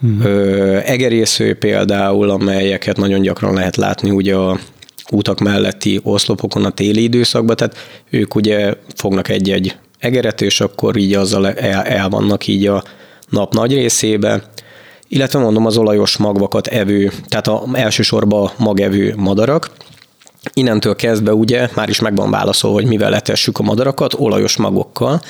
Hmm. 0.00 0.22
Egerésző 0.84 1.54
például, 1.54 2.30
amelyeket 2.30 2.96
nagyon 2.96 3.20
gyakran 3.20 3.54
lehet 3.54 3.76
látni 3.76 4.10
ugye 4.10 4.34
a 4.34 4.58
útak 5.10 5.40
melletti 5.40 6.00
oszlopokon 6.02 6.64
a 6.64 6.70
téli 6.70 7.02
időszakban, 7.02 7.56
tehát 7.56 7.76
ők 8.10 8.34
ugye 8.34 8.74
fognak 8.94 9.28
egy-egy 9.28 9.76
egeret, 9.98 10.40
és 10.40 10.60
akkor 10.60 10.96
így 10.96 11.14
azzal 11.14 11.48
el, 11.48 11.82
el 11.82 12.08
vannak 12.08 12.46
így 12.46 12.66
a 12.66 12.82
nap 13.30 13.54
nagy 13.54 13.74
részébe, 13.74 14.42
illetve 15.08 15.38
mondom 15.38 15.66
az 15.66 15.76
olajos 15.76 16.16
magvakat 16.16 16.66
evő, 16.66 17.12
tehát 17.28 17.48
a, 17.48 17.64
elsősorban 17.72 18.50
magevő 18.56 19.14
madarak, 19.16 19.70
Innentől 20.52 20.96
kezdve 20.96 21.34
ugye 21.34 21.68
már 21.74 21.88
is 21.88 22.00
megvan 22.00 22.30
válaszol, 22.30 22.72
hogy 22.72 22.86
mivel 22.86 23.10
letessük 23.10 23.58
a 23.58 23.62
madarakat, 23.62 24.14
olajos 24.14 24.56
magokkal. 24.56 25.20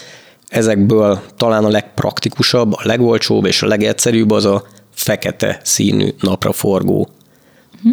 Ezekből 0.49 1.21
talán 1.37 1.65
a 1.65 1.69
legpraktikusabb, 1.69 2.73
a 2.73 2.81
legolcsóbb 2.83 3.45
és 3.45 3.63
a 3.63 3.67
legegyszerűbb 3.67 4.31
az 4.31 4.45
a 4.45 4.65
fekete 4.95 5.61
színű 5.65 6.09
napraforgó, 6.21 7.09
hm. 7.83 7.89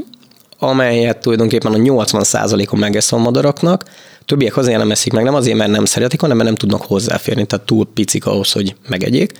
amelyet 0.59 1.17
tulajdonképpen 1.17 1.73
a 1.73 1.77
80%-on 1.77 2.79
megesz 2.79 3.11
a 3.11 3.17
madaraknak, 3.17 3.83
többiek 4.25 4.57
azért 4.57 4.77
nem 4.77 4.91
eszik 4.91 5.13
meg, 5.13 5.23
nem 5.23 5.35
azért, 5.35 5.57
mert 5.57 5.71
nem 5.71 5.85
szeretik, 5.85 6.21
hanem 6.21 6.37
mert 6.37 6.49
nem 6.49 6.57
tudnak 6.57 6.81
hozzáférni, 6.81 7.45
tehát 7.45 7.65
túl 7.65 7.87
picik 7.93 8.25
ahhoz, 8.25 8.51
hogy 8.51 8.75
megegyék. 8.87 9.31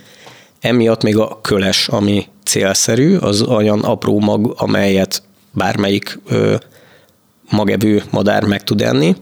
Emiatt 0.60 1.04
még 1.04 1.18
a 1.18 1.39
köles, 1.41 1.88
ami 1.88 2.28
célszerű, 2.44 3.18
az 3.18 3.41
olyan 3.41 3.80
apró 3.80 4.20
mag, 4.20 4.54
amelyet 4.58 5.24
bármelyik 5.52 6.20
ö, 6.28 6.56
magevő 7.50 8.04
madár 8.12 8.44
meg 8.44 8.63
tud 8.63 8.82
enni. 8.82 9.15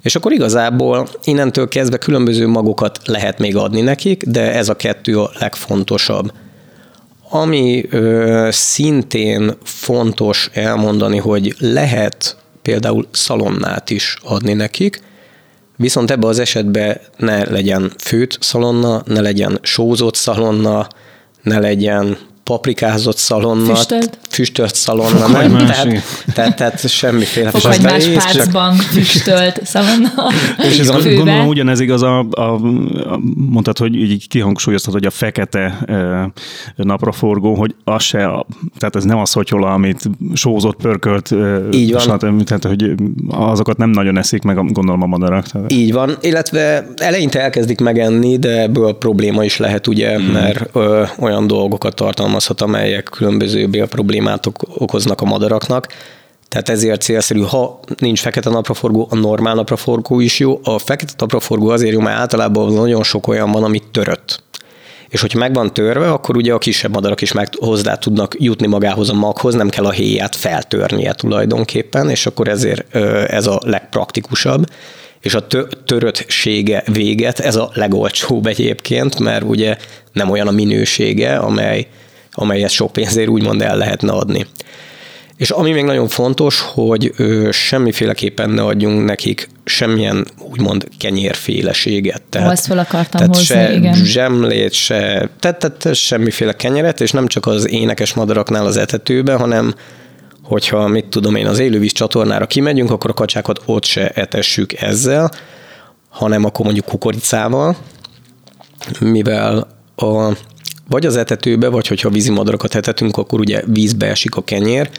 És 0.00 0.14
akkor 0.14 0.32
igazából 0.32 1.08
innentől 1.24 1.68
kezdve 1.68 1.96
különböző 1.96 2.46
magokat 2.46 3.00
lehet 3.04 3.38
még 3.38 3.56
adni 3.56 3.80
nekik, 3.80 4.24
de 4.24 4.52
ez 4.52 4.68
a 4.68 4.76
kettő 4.76 5.18
a 5.18 5.30
legfontosabb. 5.38 6.32
Ami 7.28 7.84
ö, 7.90 8.48
szintén 8.50 9.52
fontos 9.62 10.50
elmondani, 10.52 11.18
hogy 11.18 11.54
lehet 11.58 12.36
például 12.62 13.08
szalonnát 13.10 13.90
is 13.90 14.16
adni 14.22 14.52
nekik, 14.52 15.02
viszont 15.80 16.10
ebbe 16.10 16.26
az 16.26 16.38
esetben 16.38 17.00
ne 17.16 17.50
legyen 17.50 17.92
főt 17.98 18.38
szalonna, 18.40 19.02
ne 19.06 19.20
legyen 19.20 19.58
sózott 19.62 20.14
szalonna, 20.14 20.86
ne 21.42 21.58
legyen 21.58 22.18
paprikázott 22.50 23.16
szalonna, 23.16 23.74
füstölt, 23.74 24.18
füstölt 24.28 24.74
szalonna, 24.74 25.26
nem? 25.28 25.56
Tehát, 25.56 26.02
tehát, 26.34 26.56
tehát 26.56 26.88
semmiféle 26.88 27.50
Fokhagymás 27.50 28.06
párcban 28.08 28.76
csak... 28.76 28.86
füstölt 28.96 29.60
szalonna. 29.64 30.08
És 30.58 30.78
ez 30.78 30.88
a, 30.88 30.98
gondolom 31.02 31.46
ugyanez 31.46 31.80
igaz, 31.80 32.02
a, 32.02 32.26
a, 32.30 32.40
a, 32.40 32.60
mondtad, 33.34 33.78
hogy 33.78 33.94
így 33.94 34.28
kihangsúlyoztad, 34.28 34.92
hogy 34.92 35.06
a 35.06 35.10
fekete 35.10 35.78
e, 35.86 36.30
napraforgó, 36.76 37.54
hogy 37.54 37.74
az 37.84 38.02
se, 38.02 38.26
a, 38.26 38.46
tehát 38.78 38.96
ez 38.96 39.04
nem 39.04 39.18
az 39.18 39.30
szotyola, 39.30 39.72
amit 39.72 40.10
sózott, 40.34 40.76
pörkölt, 40.76 41.32
e, 41.32 41.60
így 41.70 41.92
van. 41.92 42.00
Stát, 42.00 42.24
tehát, 42.44 42.64
hogy 42.64 42.94
azokat 43.28 43.76
nem 43.76 43.90
nagyon 43.90 44.18
eszik 44.18 44.42
meg, 44.42 44.56
gondolom 44.56 45.02
a 45.02 45.06
madarak. 45.06 45.46
Tehát. 45.46 45.72
Így 45.72 45.92
van, 45.92 46.16
illetve 46.20 46.86
eleinte 46.96 47.40
elkezdik 47.40 47.80
megenni, 47.80 48.38
de 48.38 48.62
ebből 48.62 48.92
probléma 48.92 49.44
is 49.44 49.56
lehet, 49.56 49.86
ugye, 49.86 50.18
mm. 50.18 50.22
mert 50.22 50.68
ö, 50.72 51.02
olyan 51.18 51.46
dolgokat 51.46 51.94
tartalmaz 51.94 52.38
tartalmazhat, 52.40 52.60
amelyek 52.60 53.04
különböző 53.04 53.66
bélproblémát 53.66 54.46
okoznak 54.74 55.20
a 55.20 55.24
madaraknak. 55.24 55.86
Tehát 56.48 56.68
ezért 56.68 57.02
célszerű, 57.02 57.40
ha 57.40 57.80
nincs 57.98 58.20
fekete 58.20 58.50
napraforgó, 58.50 59.08
a 59.10 59.16
normál 59.16 59.54
napraforgó 59.54 60.20
is 60.20 60.38
jó. 60.38 60.60
A 60.64 60.78
fekete 60.78 61.12
napraforgó 61.16 61.68
azért 61.68 61.92
jó, 61.92 62.00
mert 62.00 62.18
általában 62.18 62.72
nagyon 62.72 63.02
sok 63.02 63.28
olyan 63.28 63.50
van, 63.50 63.64
amit 63.64 63.84
törött. 63.92 64.42
És 65.08 65.20
hogyha 65.20 65.38
meg 65.38 65.54
van 65.54 65.72
törve, 65.72 66.10
akkor 66.10 66.36
ugye 66.36 66.52
a 66.52 66.58
kisebb 66.58 66.92
madarak 66.92 67.20
is 67.20 67.32
meg 67.32 67.48
hozzá 67.56 67.94
tudnak 67.94 68.34
jutni 68.38 68.66
magához 68.66 69.10
a 69.10 69.14
maghoz, 69.14 69.54
nem 69.54 69.68
kell 69.68 69.84
a 69.84 69.90
héját 69.90 70.36
feltörnie 70.36 71.12
tulajdonképpen, 71.12 72.10
és 72.10 72.26
akkor 72.26 72.48
ezért 72.48 72.94
ez 73.30 73.46
a 73.46 73.60
legpraktikusabb 73.64 74.64
és 75.20 75.34
a 75.34 75.46
töröttsége 75.84 76.82
véget, 76.92 77.38
ez 77.38 77.56
a 77.56 77.70
legolcsóbb 77.74 78.46
egyébként, 78.46 79.18
mert 79.18 79.44
ugye 79.44 79.76
nem 80.12 80.30
olyan 80.30 80.46
a 80.46 80.50
minősége, 80.50 81.36
amely 81.36 81.86
amelyet 82.40 82.70
sok 82.70 82.92
pénzért 82.92 83.28
úgymond 83.28 83.62
el 83.62 83.76
lehetne 83.76 84.12
adni. 84.12 84.46
És 85.36 85.50
ami 85.50 85.72
még 85.72 85.84
nagyon 85.84 86.08
fontos, 86.08 86.60
hogy 86.74 87.12
ö, 87.16 87.48
semmiféleképpen 87.52 88.50
ne 88.50 88.62
adjunk 88.62 89.04
nekik 89.04 89.48
semmilyen 89.64 90.26
úgymond 90.50 90.88
kenyérféleséget. 90.98 92.22
Tehát, 92.28 92.50
Azt 92.50 92.66
fel 92.66 92.78
akartam 92.78 93.20
tehát 93.20 93.36
hozni, 93.36 93.54
se 93.54 93.72
igen. 93.72 93.94
zsemlét, 93.94 94.72
se, 94.72 95.30
tehát, 95.40 95.58
tehát 95.58 95.94
semmiféle 95.94 96.52
kenyeret, 96.52 97.00
és 97.00 97.10
nem 97.10 97.26
csak 97.26 97.46
az 97.46 97.68
énekes 97.68 98.14
madaraknál 98.14 98.66
az 98.66 98.76
etetőben, 98.76 99.38
hanem 99.38 99.74
hogyha 100.42 100.88
mit 100.88 101.04
tudom 101.04 101.34
én, 101.34 101.46
az 101.46 101.58
élővíz 101.58 101.92
csatornára 101.92 102.46
kimegyünk, 102.46 102.90
akkor 102.90 103.10
a 103.10 103.14
kacsákat 103.14 103.60
ott 103.64 103.84
se 103.84 104.08
etessük 104.08 104.80
ezzel, 104.80 105.30
hanem 106.08 106.44
akkor 106.44 106.64
mondjuk 106.64 106.86
kukoricával, 106.86 107.76
mivel 109.00 109.68
a 109.96 110.32
vagy 110.90 111.06
az 111.06 111.16
etetőbe, 111.16 111.68
vagy 111.68 111.86
hogyha 111.86 112.08
vízimadarakat 112.08 112.74
etetünk, 112.74 113.16
akkor 113.16 113.40
ugye 113.40 113.62
vízbe 113.66 114.06
esik 114.06 114.34
a 114.34 114.44
kenyér, 114.44 114.90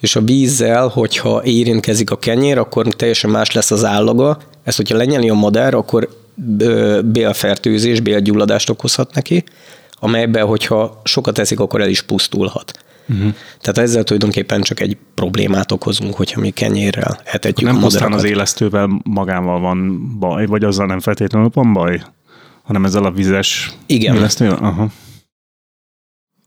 és 0.00 0.16
a 0.16 0.20
vízzel, 0.20 0.88
hogyha 0.88 1.44
érintkezik 1.44 2.10
a 2.10 2.18
kenyér, 2.18 2.58
akkor 2.58 2.86
teljesen 2.86 3.30
más 3.30 3.52
lesz 3.52 3.70
az 3.70 3.84
állaga. 3.84 4.38
Ezt, 4.64 4.76
hogyha 4.76 4.96
lenyeli 4.96 5.28
a 5.28 5.34
madár, 5.34 5.74
akkor 5.74 6.08
bélfertőzés, 7.04 8.00
bélgyulladást 8.00 8.70
okozhat 8.70 9.14
neki, 9.14 9.44
amelyben, 10.00 10.46
hogyha 10.46 11.00
sokat 11.04 11.38
eszik, 11.38 11.60
akkor 11.60 11.80
el 11.80 11.88
is 11.88 12.02
pusztulhat. 12.02 12.72
Uh-huh. 13.08 13.34
Tehát 13.60 13.78
ezzel 13.88 14.04
tulajdonképpen 14.04 14.60
csak 14.60 14.80
egy 14.80 14.96
problémát 15.14 15.72
okozunk, 15.72 16.14
hogyha 16.14 16.40
mi 16.40 16.50
kenyérrel 16.50 17.20
etetjük 17.24 17.68
nem 17.68 17.76
a 17.76 17.80
madarakat. 17.80 18.08
Nem 18.08 18.18
az 18.18 18.24
élesztővel 18.24 19.00
magával 19.04 19.60
van 19.60 20.00
baj, 20.18 20.46
vagy 20.46 20.64
azzal 20.64 20.86
nem 20.86 21.00
feltétlenül 21.00 21.50
van 21.52 21.72
baj, 21.72 22.02
hanem 22.62 22.84
ezzel 22.84 23.04
a 23.04 23.10
vizes 23.10 23.72
Igen. 23.86 24.16
élesztővel? 24.16 24.58
Aha. 24.60 24.90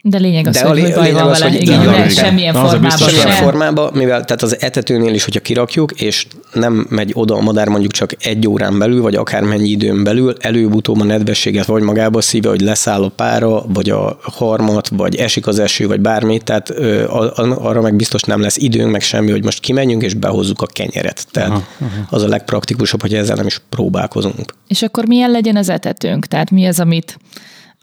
De 0.06 0.18
lényeg 0.18 0.48
az, 0.48 0.56
De 0.56 0.68
hogy, 0.68 0.82
hogy 0.82 0.94
baj 0.94 1.12
van 1.12 1.30
vele, 1.30 1.50
hogy 1.50 1.62
igen, 1.62 1.82
igen, 1.82 1.94
igen. 1.94 2.10
semmilyen 2.10 2.54
formában 2.54 3.10
sem. 3.10 3.30
formában, 3.30 3.92
mivel 3.94 4.24
tehát 4.24 4.42
az 4.42 4.62
etetőnél 4.62 5.14
is, 5.14 5.24
hogyha 5.24 5.40
kirakjuk, 5.40 5.92
és 5.92 6.28
nem 6.54 6.88
megy 6.90 7.12
oda 7.14 7.36
a 7.36 7.42
madár 7.42 7.68
mondjuk 7.68 7.92
csak 7.92 8.12
egy 8.20 8.48
órán 8.48 8.80
belül, 8.80 9.02
vagy 9.02 9.16
akármennyi 9.16 9.70
időn 9.70 10.04
belül, 10.04 10.36
előbb-utóbb 10.40 11.00
a 11.00 11.04
nedvességet 11.04 11.66
vagy 11.66 11.82
magába 11.82 12.22
szíve, 12.22 12.50
hogy 12.50 12.62
leszáll 12.62 13.04
a 13.04 13.10
pára, 13.10 13.66
vagy 13.68 13.90
a 13.90 14.18
harmat, 14.22 14.88
vagy 14.88 15.16
esik 15.16 15.48
az 15.48 15.60
eső, 15.60 15.88
vagy 15.88 16.00
bármi, 16.00 16.38
tehát 16.38 16.70
ö, 16.70 17.04
arra 17.38 17.82
meg 17.82 17.96
biztos 17.96 18.22
nem 18.22 18.42
lesz 18.42 18.58
időnk, 18.58 18.92
meg 18.92 19.02
semmi, 19.02 19.32
hogy 19.32 19.44
most 19.44 19.60
kimenjünk 19.60 20.04
és 20.04 20.14
behozzuk 20.14 20.62
a 20.62 20.66
kenyeret. 20.66 21.28
Tehát 21.32 21.50
aha, 21.50 21.64
aha. 21.80 22.06
az 22.10 22.22
a 22.22 22.28
legpraktikusabb, 22.28 23.02
hogy 23.02 23.14
ezzel 23.14 23.36
nem 23.36 23.46
is 23.46 23.62
próbálkozunk. 23.70 24.54
És 24.68 24.82
akkor 24.82 25.06
milyen 25.06 25.32
legyen 25.32 25.56
az 25.56 25.70
etetőnk? 25.70 26.26
Tehát 26.26 26.52
mi 26.52 26.66
az, 26.66 26.80
amit 26.80 27.18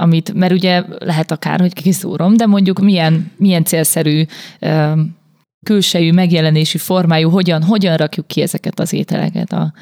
amit, 0.01 0.33
mert 0.35 0.53
ugye 0.53 0.83
lehet 0.99 1.31
akár, 1.31 1.61
hogy 1.61 1.73
kiszúrom, 1.73 2.37
de 2.37 2.47
mondjuk 2.47 2.81
milyen, 2.81 3.31
milyen 3.37 3.65
célszerű 3.65 4.25
külsejű, 5.65 6.13
megjelenésű 6.13 6.79
formájú, 6.79 7.31
hogyan, 7.31 7.63
hogyan 7.63 7.97
rakjuk 7.97 8.27
ki 8.27 8.43
ezeket 8.43 8.81
az 8.81 8.93
ételeket, 8.93 9.53
a, 9.53 9.73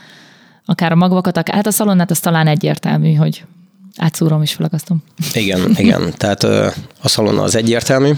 akár 0.65 0.93
a 0.93 0.97
magvakat, 0.97 1.49
hát 1.49 1.67
a 1.67 1.71
szalonnát 1.71 2.11
az 2.11 2.21
talán 2.21 2.47
egyértelmű, 2.47 3.15
hogy 3.15 3.45
átszúrom 3.97 4.43
és 4.43 4.53
felakasztom. 4.53 5.03
Igen, 5.33 5.75
igen, 5.77 6.13
tehát 6.17 6.43
a 7.03 7.09
szalonna 7.09 7.43
az 7.43 7.57
egyértelmű. 7.57 8.11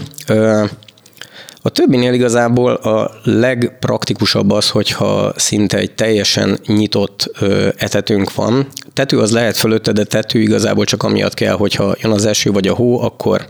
A 1.63 1.69
többinél 1.69 2.13
igazából 2.13 2.73
a 2.73 3.11
legpraktikusabb 3.23 4.51
az, 4.51 4.69
hogyha 4.69 5.33
szinte 5.35 5.77
egy 5.77 5.91
teljesen 5.91 6.59
nyitott 6.65 7.31
etetőnk 7.77 8.33
van. 8.33 8.67
Tető 8.93 9.19
az 9.19 9.31
lehet 9.31 9.57
fölötte, 9.57 9.91
de 9.91 10.03
tető 10.03 10.39
igazából 10.39 10.85
csak 10.85 11.03
amiatt 11.03 11.33
kell, 11.33 11.53
hogyha 11.53 11.95
jön 12.01 12.11
az 12.11 12.25
eső 12.25 12.51
vagy 12.51 12.67
a 12.67 12.73
hó, 12.73 13.01
akkor 13.01 13.47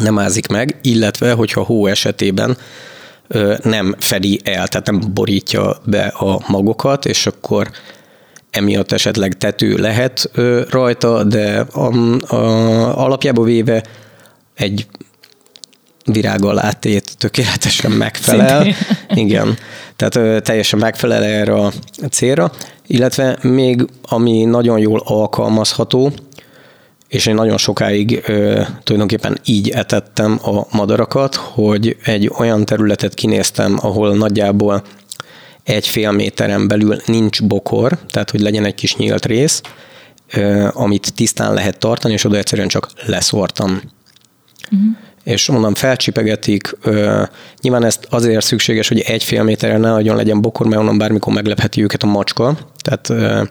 nem 0.00 0.18
ázik 0.18 0.46
meg, 0.48 0.78
illetve 0.82 1.32
hogyha 1.32 1.62
hó 1.62 1.86
esetében 1.86 2.56
nem 3.62 3.94
fedi 3.98 4.40
el, 4.44 4.68
tehát 4.68 4.86
nem 4.86 5.00
borítja 5.14 5.76
be 5.84 6.06
a 6.06 6.42
magokat, 6.46 7.06
és 7.06 7.26
akkor 7.26 7.70
emiatt 8.50 8.92
esetleg 8.92 9.38
tető 9.38 9.76
lehet 9.76 10.30
rajta, 10.70 11.24
de 11.24 11.66
a, 11.72 11.96
a, 12.34 13.04
alapjából 13.04 13.44
véve 13.44 13.84
egy 14.54 14.86
virággal 16.06 16.58
átét 16.58 17.16
tökéletesen 17.18 17.90
megfelel. 17.90 18.62
Szintén. 18.62 19.26
Igen, 19.26 19.56
tehát 19.96 20.16
ö, 20.16 20.40
teljesen 20.40 20.78
megfelel 20.78 21.24
erre 21.24 21.54
a 21.54 21.72
célra, 22.10 22.50
illetve 22.86 23.38
még 23.42 23.86
ami 24.02 24.44
nagyon 24.44 24.78
jól 24.78 25.02
alkalmazható, 25.04 26.12
és 27.08 27.26
én 27.26 27.34
nagyon 27.34 27.56
sokáig 27.56 28.22
ö, 28.26 28.62
tulajdonképpen 28.82 29.38
így 29.44 29.68
etettem 29.68 30.38
a 30.42 30.76
madarakat, 30.76 31.34
hogy 31.34 31.96
egy 32.04 32.30
olyan 32.38 32.64
területet 32.64 33.14
kinéztem, 33.14 33.78
ahol 33.80 34.16
nagyjából 34.16 34.82
egy 35.62 35.88
fél 35.88 36.10
méteren 36.10 36.68
belül 36.68 36.96
nincs 37.06 37.42
bokor, 37.42 37.98
tehát 38.10 38.30
hogy 38.30 38.40
legyen 38.40 38.64
egy 38.64 38.74
kis 38.74 38.96
nyílt 38.96 39.26
rész, 39.26 39.60
ö, 40.32 40.68
amit 40.72 41.14
tisztán 41.14 41.54
lehet 41.54 41.78
tartani, 41.78 42.14
és 42.14 42.24
oda 42.24 42.36
egyszerűen 42.36 42.68
csak 42.68 42.88
leszortam. 43.06 43.80
Uh-huh. 44.70 44.96
És 45.26 45.48
mondom, 45.48 45.74
felcsipegetik. 45.74 46.76
Nyilván 47.60 47.84
ezt 47.84 48.06
azért 48.10 48.44
szükséges, 48.44 48.88
hogy 48.88 49.00
egy 49.00 49.24
fél 49.24 49.42
méteren 49.42 49.80
ne 49.80 49.90
nagyon 49.90 50.16
legyen 50.16 50.40
bokor, 50.40 50.66
mert 50.66 50.80
onnan 50.80 50.98
bármikor 50.98 51.34
meglepheti 51.34 51.82
őket 51.82 52.02
a 52.02 52.06
macska, 52.06 52.58
tehát 52.82 53.08
ö, 53.08 53.42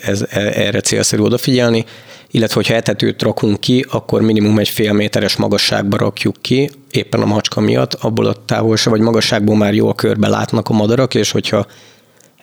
ez, 0.00 0.24
e, 0.30 0.40
erre 0.40 0.80
célszerű 0.80 1.22
odafigyelni 1.22 1.84
illetve 2.30 2.54
hogyha 2.54 2.74
etetőt 2.74 3.22
rakunk 3.22 3.60
ki, 3.60 3.86
akkor 3.90 4.22
minimum 4.22 4.58
egy 4.58 4.68
fél 4.68 4.92
méteres 4.92 5.36
magasságba 5.36 5.96
rakjuk 5.96 6.36
ki, 6.40 6.70
éppen 6.90 7.20
a 7.20 7.26
macska 7.26 7.60
miatt, 7.60 7.94
abból 7.94 8.26
a 8.26 8.44
távolság 8.44 8.92
vagy 8.92 9.02
magasságból 9.02 9.56
már 9.56 9.74
jó 9.74 9.88
a 9.88 9.94
körbe 9.94 10.28
látnak 10.28 10.68
a 10.68 10.72
madarak, 10.72 11.14
és 11.14 11.30
hogyha 11.30 11.66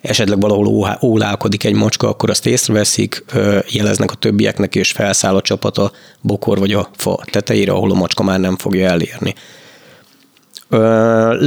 esetleg 0.08 0.40
valahol 0.40 0.98
ólálkodik 1.02 1.64
egy 1.64 1.74
macska, 1.74 2.08
akkor 2.08 2.30
azt 2.30 2.46
észreveszik, 2.46 3.24
jeleznek 3.68 4.10
a 4.10 4.14
többieknek, 4.14 4.74
és 4.74 4.92
felszáll 4.92 5.36
a 5.36 5.40
csapat 5.40 5.78
a 5.78 5.92
bokor 6.20 6.58
vagy 6.58 6.72
a 6.72 6.88
fa 6.96 7.24
tetejére, 7.30 7.72
ahol 7.72 7.90
a 7.90 7.94
macska 7.94 8.22
már 8.22 8.40
nem 8.40 8.56
fogja 8.56 8.88
elérni. 8.88 9.34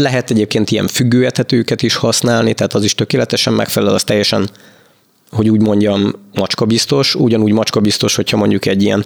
Lehet 0.01 0.29
egyébként 0.29 0.71
ilyen 0.71 0.87
függőetetőket 0.87 1.81
is 1.81 1.95
használni, 1.95 2.53
tehát 2.53 2.73
az 2.73 2.83
is 2.83 2.95
tökéletesen 2.95 3.53
megfelel, 3.53 3.93
az 3.93 4.03
teljesen 4.03 4.49
hogy 5.31 5.49
úgy 5.49 5.61
mondjam, 5.61 6.13
macskabiztos, 6.33 7.15
ugyanúgy 7.15 7.51
macskabiztos, 7.51 8.15
hogyha 8.15 8.37
mondjuk 8.37 8.65
egy 8.65 8.83
ilyen 8.83 9.05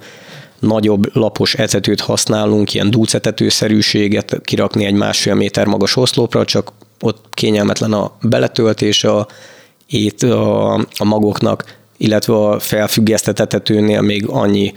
nagyobb 0.60 1.16
lapos 1.16 1.54
etetőt 1.54 2.02
használunk, 2.02 2.74
ilyen 2.74 2.92
dúcetetőszerűséget 2.92 4.42
kirakni 4.44 4.86
egy 4.86 4.94
másfél 4.94 5.34
méter 5.34 5.66
magas 5.66 5.96
oszlopra, 5.96 6.46
csak 6.46 6.72
ott 7.04 7.26
kényelmetlen 7.30 7.94
a 7.94 8.12
beletöltés 8.22 9.04
a, 9.04 9.28
ét, 9.88 10.24
a, 10.24 10.74
a 10.74 11.04
magoknak, 11.04 11.78
illetve 11.98 12.34
a 12.34 12.60
felfüggesztetetőnél 12.60 14.02
még 14.02 14.26
annyi 14.28 14.74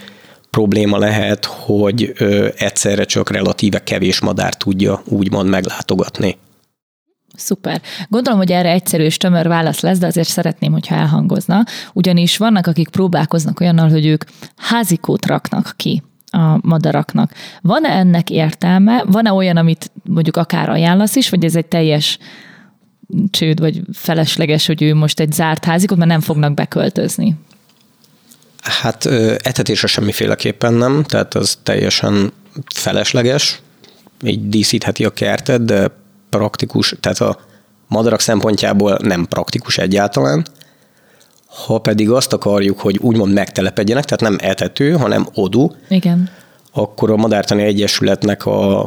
probléma 0.50 0.98
lehet, 0.98 1.44
hogy 1.44 2.12
ö, 2.18 2.48
egyszerre 2.56 3.04
csak 3.04 3.30
relatíve 3.30 3.82
kevés 3.82 4.20
madár 4.20 4.54
tudja 4.54 5.02
úgymond 5.04 5.48
meglátogatni. 5.48 6.38
Szuper. 7.34 7.80
Gondolom, 8.08 8.38
hogy 8.38 8.52
erre 8.52 8.70
egyszerű 8.70 9.04
és 9.04 9.16
tömör 9.16 9.48
válasz 9.48 9.80
lesz, 9.80 9.98
de 9.98 10.06
azért 10.06 10.28
szeretném, 10.28 10.72
hogyha 10.72 10.94
elhangozna. 10.94 11.64
Ugyanis 11.92 12.36
vannak, 12.36 12.66
akik 12.66 12.88
próbálkoznak 12.88 13.60
olyannal, 13.60 13.88
hogy 13.88 14.06
ők 14.06 14.24
házikót 14.56 15.26
raknak 15.26 15.74
ki 15.76 16.02
a 16.36 16.58
madaraknak. 16.62 17.32
Van-e 17.62 17.88
ennek 17.88 18.30
értelme? 18.30 19.04
Van-e 19.06 19.32
olyan, 19.32 19.56
amit 19.56 19.90
mondjuk 20.04 20.36
akár 20.36 20.68
ajánlasz 20.68 21.16
is, 21.16 21.30
vagy 21.30 21.44
ez 21.44 21.56
egy 21.56 21.66
teljes 21.66 22.18
csőd, 23.30 23.60
vagy 23.60 23.80
felesleges, 23.92 24.66
hogy 24.66 24.82
ő 24.82 24.94
most 24.94 25.20
egy 25.20 25.32
zárt 25.32 25.64
házikot, 25.64 25.96
mert 25.98 26.10
nem 26.10 26.20
fognak 26.20 26.54
beköltözni? 26.54 27.34
Hát 28.62 29.06
etetésre 29.42 29.86
semmiféleképpen 29.86 30.72
nem, 30.72 31.02
tehát 31.02 31.34
az 31.34 31.58
teljesen 31.62 32.32
felesleges, 32.74 33.60
így 34.24 34.48
díszítheti 34.48 35.04
a 35.04 35.10
kertet, 35.10 35.64
de 35.64 35.90
praktikus, 36.30 36.94
tehát 37.00 37.20
a 37.20 37.38
madarak 37.88 38.20
szempontjából 38.20 38.98
nem 39.02 39.26
praktikus 39.26 39.78
egyáltalán. 39.78 40.46
Ha 41.64 41.78
pedig 41.78 42.10
azt 42.10 42.32
akarjuk, 42.32 42.80
hogy 42.80 42.98
úgymond 43.00 43.32
megtelepedjenek, 43.32 44.04
tehát 44.04 44.20
nem 44.20 44.48
etető, 44.50 44.92
hanem 44.92 45.26
odú, 45.34 45.72
Igen. 45.88 46.30
akkor 46.72 47.10
a 47.10 47.16
Madártani 47.16 47.62
Egyesületnek 47.62 48.46
a 48.46 48.86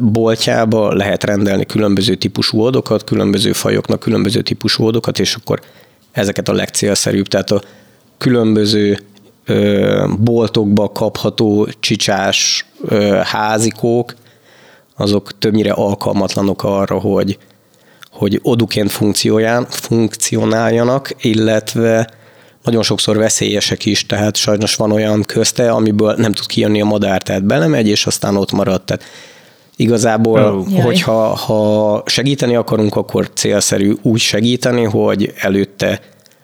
boltjába 0.00 0.94
lehet 0.94 1.24
rendelni 1.24 1.66
különböző 1.66 2.14
típusú 2.14 2.60
odokat, 2.60 3.04
különböző 3.04 3.52
fajoknak 3.52 4.00
különböző 4.00 4.40
típusú 4.40 4.84
odokat, 4.84 5.18
és 5.18 5.34
akkor 5.34 5.60
ezeket 6.12 6.48
a 6.48 6.52
legcélszerűbb, 6.52 7.26
tehát 7.26 7.50
a 7.50 7.62
különböző 8.18 8.98
boltokba 10.18 10.92
kapható 10.92 11.68
csicsás 11.80 12.66
házikók, 13.22 14.14
azok 14.96 15.38
többnyire 15.38 15.72
alkalmatlanok 15.72 16.64
arra, 16.64 16.98
hogy, 16.98 17.38
hogy 18.14 18.40
oduként 18.42 18.90
funkcionáljanak, 19.68 21.10
illetve 21.20 22.08
nagyon 22.62 22.82
sokszor 22.82 23.16
veszélyesek 23.16 23.84
is, 23.84 24.06
tehát 24.06 24.36
sajnos 24.36 24.74
van 24.74 24.92
olyan 24.92 25.22
közte, 25.22 25.70
amiből 25.70 26.14
nem 26.18 26.32
tud 26.32 26.46
kijönni 26.46 26.80
a 26.80 26.84
madár, 26.84 27.22
tehát 27.22 27.44
belemegy, 27.44 27.88
és 27.88 28.06
aztán 28.06 28.36
ott 28.36 28.52
marad. 28.52 28.82
Tehát 28.82 29.02
igazából, 29.76 30.40
oh. 30.40 30.82
hogyha 30.82 31.34
ha 31.36 32.02
segíteni 32.06 32.54
akarunk, 32.54 32.96
akkor 32.96 33.30
célszerű 33.34 33.92
úgy 34.02 34.20
segíteni, 34.20 34.84
hogy 34.84 35.32
előtte 35.36 36.00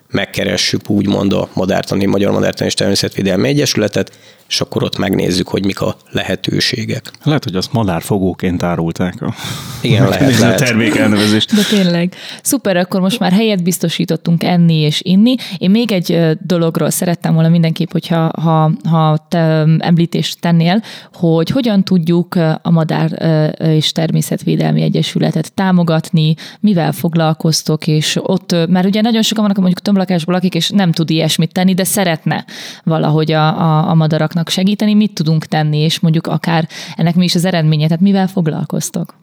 megkeressük 0.09 0.89
úgymond 0.89 1.33
a 1.33 1.47
Madártani, 1.53 2.05
Magyar 2.05 2.31
Madártani 2.31 2.69
és 2.69 2.75
Természetvédelmi 2.75 3.47
Egyesületet, 3.47 4.11
és 4.51 4.61
akkor 4.61 4.83
ott 4.83 4.97
megnézzük, 4.97 5.47
hogy 5.47 5.65
mik 5.65 5.81
a 5.81 5.95
lehetőségek. 6.09 7.11
Lehet, 7.23 7.43
hogy 7.43 7.55
azt 7.55 7.73
madárfogóként 7.73 8.63
árulták 8.63 9.21
a, 9.21 9.33
Igen, 9.81 10.07
lehet, 10.09 10.39
lehet. 10.39 10.61
a 10.61 10.63
termék 10.63 10.95
elnevezést. 10.95 11.55
De 11.55 11.61
tényleg. 11.69 12.13
Szuper, 12.41 12.77
akkor 12.77 13.01
most 13.01 13.19
már 13.19 13.31
helyet 13.31 13.63
biztosítottunk 13.63 14.43
enni 14.43 14.73
és 14.73 15.01
inni. 15.03 15.35
Én 15.57 15.69
még 15.69 15.91
egy 15.91 16.37
dologról 16.41 16.89
szerettem 16.89 17.33
volna 17.33 17.49
mindenképp, 17.49 17.91
hogyha 17.91 18.31
ha, 18.41 18.71
ha 18.89 19.25
te 19.29 19.65
említést 19.77 20.39
tennél, 20.39 20.83
hogy 21.13 21.49
hogyan 21.49 21.83
tudjuk 21.83 22.35
a 22.61 22.71
Madár 22.71 23.11
és 23.59 23.91
Természetvédelmi 23.91 24.81
Egyesületet 24.81 25.53
támogatni, 25.53 26.35
mivel 26.59 26.91
foglalkoztok, 26.91 27.87
és 27.87 28.19
ott, 28.21 28.55
mert 28.69 28.85
ugye 28.85 29.01
nagyon 29.01 29.21
sokan 29.21 29.43
vannak 29.43 29.59
mondjuk 29.59 29.81
tömblakásból, 29.81 30.35
akik 30.35 30.55
és 30.55 30.69
nem 30.69 30.91
tud 30.91 31.09
ilyesmit 31.09 31.53
tenni, 31.53 31.73
de 31.73 31.83
szeretne 31.83 32.45
valahogy 32.83 33.31
a, 33.31 33.59
a, 33.61 33.89
a 33.89 33.93
madaraknak 33.93 34.40
tudnak 34.41 34.65
segíteni, 34.65 34.93
mit 34.93 35.13
tudunk 35.13 35.45
tenni, 35.45 35.77
és 35.77 35.99
mondjuk 35.99 36.27
akár 36.27 36.67
ennek 36.95 37.15
mi 37.15 37.23
is 37.23 37.35
az 37.35 37.45
eredménye, 37.45 37.87
tehát 37.87 38.01
mivel 38.01 38.27
foglalkoztok? 38.27 39.15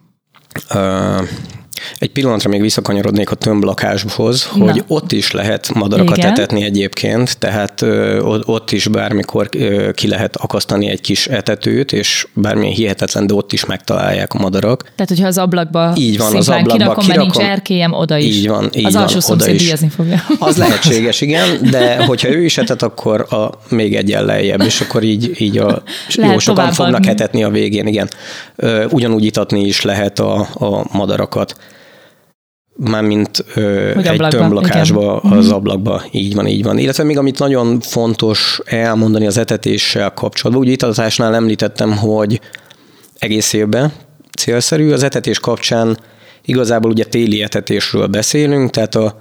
Uh, 0.73 1.27
egy 1.97 2.11
pillanatra 2.11 2.49
még 2.49 2.61
visszakanyarodnék 2.61 3.31
a 3.31 3.35
tömblakáshoz, 3.35 4.45
hogy 4.45 4.75
Na. 4.75 4.83
ott 4.87 5.11
is 5.11 5.31
lehet 5.31 5.73
madarakat 5.73 6.17
Igen. 6.17 6.31
etetni 6.31 6.63
egyébként, 6.63 7.37
tehát 7.37 7.85
ott 8.45 8.71
is 8.71 8.87
bármikor 8.87 9.49
ki 9.93 10.07
lehet 10.07 10.35
akasztani 10.35 10.89
egy 10.89 11.01
kis 11.01 11.27
etetőt, 11.27 11.91
és 11.91 12.27
bármilyen 12.33 12.73
hihetetlen, 12.73 13.27
de 13.27 13.33
ott 13.33 13.53
is 13.53 13.65
megtalálják 13.65 14.33
a 14.33 14.39
madarak. 14.39 14.81
Tehát, 14.81 15.07
hogyha 15.07 15.27
az 15.27 15.37
ablakba 15.37 15.93
így 15.95 16.17
van, 16.17 16.35
az 16.35 16.49
ablakba 16.49 16.71
kirakom, 16.71 17.03
kirakom, 17.03 17.21
nincs 17.21 17.37
erkélyem, 17.37 17.93
oda 17.93 18.17
is. 18.17 18.35
Így 18.35 18.47
van, 18.47 18.69
így 18.73 18.85
az 18.85 18.93
van, 18.93 19.03
alsó 19.03 19.19
szomszéd 19.19 19.57
díjazni 19.57 19.89
fogja. 19.89 20.23
Az 20.39 20.57
lehetséges, 20.57 21.21
igen, 21.21 21.69
de 21.71 22.05
hogyha 22.05 22.29
ő 22.29 22.43
is 22.43 22.57
etet, 22.57 22.81
akkor 22.81 23.33
a, 23.33 23.49
még 23.69 23.95
egy 23.95 24.09
lejjebb, 24.09 24.61
és 24.61 24.81
akkor 24.81 25.03
így, 25.03 25.41
így 25.41 25.57
a, 25.57 25.83
jó 26.31 26.39
sokan 26.39 26.71
fognak 26.71 26.95
adni. 26.95 27.09
etetni 27.09 27.43
a 27.43 27.49
végén, 27.49 27.87
igen. 27.87 28.09
Ugyanúgy 28.89 29.23
itatni 29.23 29.65
is 29.65 29.81
lehet 29.81 30.19
a, 30.19 30.47
a 30.53 30.85
madarakat 30.91 31.55
mármint 32.79 33.45
ö, 33.55 33.89
egy 33.89 34.07
ablakba, 34.07 34.37
tömblakásba, 34.37 35.21
igen. 35.23 35.37
az 35.37 35.45
mhm. 35.45 35.55
ablakba, 35.55 36.03
így 36.11 36.35
van, 36.35 36.47
így 36.47 36.63
van. 36.63 36.77
Illetve 36.77 37.03
még 37.03 37.17
amit 37.17 37.39
nagyon 37.39 37.79
fontos 37.79 38.59
elmondani 38.65 39.25
az 39.25 39.37
etetéssel 39.37 40.13
kapcsolatban, 40.13 40.65
ugye 40.65 40.73
itatásnál 40.73 41.35
említettem, 41.35 41.97
hogy 41.97 42.41
egész 43.19 43.53
évben 43.53 43.91
célszerű, 44.37 44.91
az 44.91 45.03
etetés 45.03 45.39
kapcsán 45.39 45.97
igazából 46.45 46.91
ugye 46.91 47.03
téli 47.03 47.41
etetésről 47.41 48.07
beszélünk, 48.07 48.69
tehát 48.69 48.95
a, 48.95 49.17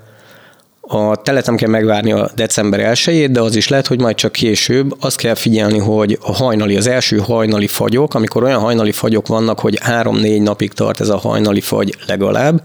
a 0.80 1.16
telet 1.16 1.46
nem 1.46 1.56
kell 1.56 1.68
megvárni 1.68 2.12
a 2.12 2.30
december 2.34 2.98
1 3.06 3.30
de 3.30 3.40
az 3.40 3.56
is 3.56 3.68
lehet, 3.68 3.86
hogy 3.86 4.00
majd 4.00 4.16
csak 4.16 4.32
később. 4.32 4.96
Azt 5.00 5.16
kell 5.16 5.34
figyelni, 5.34 5.78
hogy 5.78 6.18
a 6.22 6.32
hajnali, 6.32 6.76
az 6.76 6.86
első 6.86 7.16
hajnali 7.18 7.66
fagyok, 7.66 8.14
amikor 8.14 8.42
olyan 8.42 8.60
hajnali 8.60 8.92
fagyok 8.92 9.26
vannak, 9.26 9.60
hogy 9.60 9.78
3-4 9.86 10.42
napig 10.42 10.72
tart 10.72 11.00
ez 11.00 11.08
a 11.08 11.16
hajnali 11.16 11.60
fagy 11.60 11.96
legalább, 12.06 12.62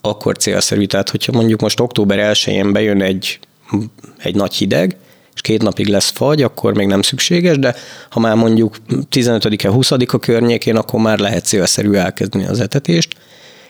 akkor 0.00 0.36
célszerű. 0.36 0.84
Tehát, 0.84 1.10
hogyha 1.10 1.32
mondjuk 1.32 1.60
most 1.60 1.80
október 1.80 2.34
1-én 2.34 2.72
bejön 2.72 3.02
egy, 3.02 3.38
egy 4.18 4.34
nagy 4.34 4.54
hideg, 4.54 4.96
és 5.34 5.40
két 5.40 5.62
napig 5.62 5.86
lesz 5.86 6.10
fagy, 6.10 6.42
akkor 6.42 6.74
még 6.74 6.86
nem 6.86 7.02
szükséges, 7.02 7.58
de 7.58 7.74
ha 8.10 8.20
már 8.20 8.36
mondjuk 8.36 8.76
15-e, 9.10 9.68
20-a 9.72 10.18
környékén, 10.18 10.76
akkor 10.76 11.00
már 11.00 11.18
lehet 11.18 11.44
célszerű 11.44 11.92
elkezdeni 11.92 12.46
az 12.46 12.60
etetést, 12.60 13.14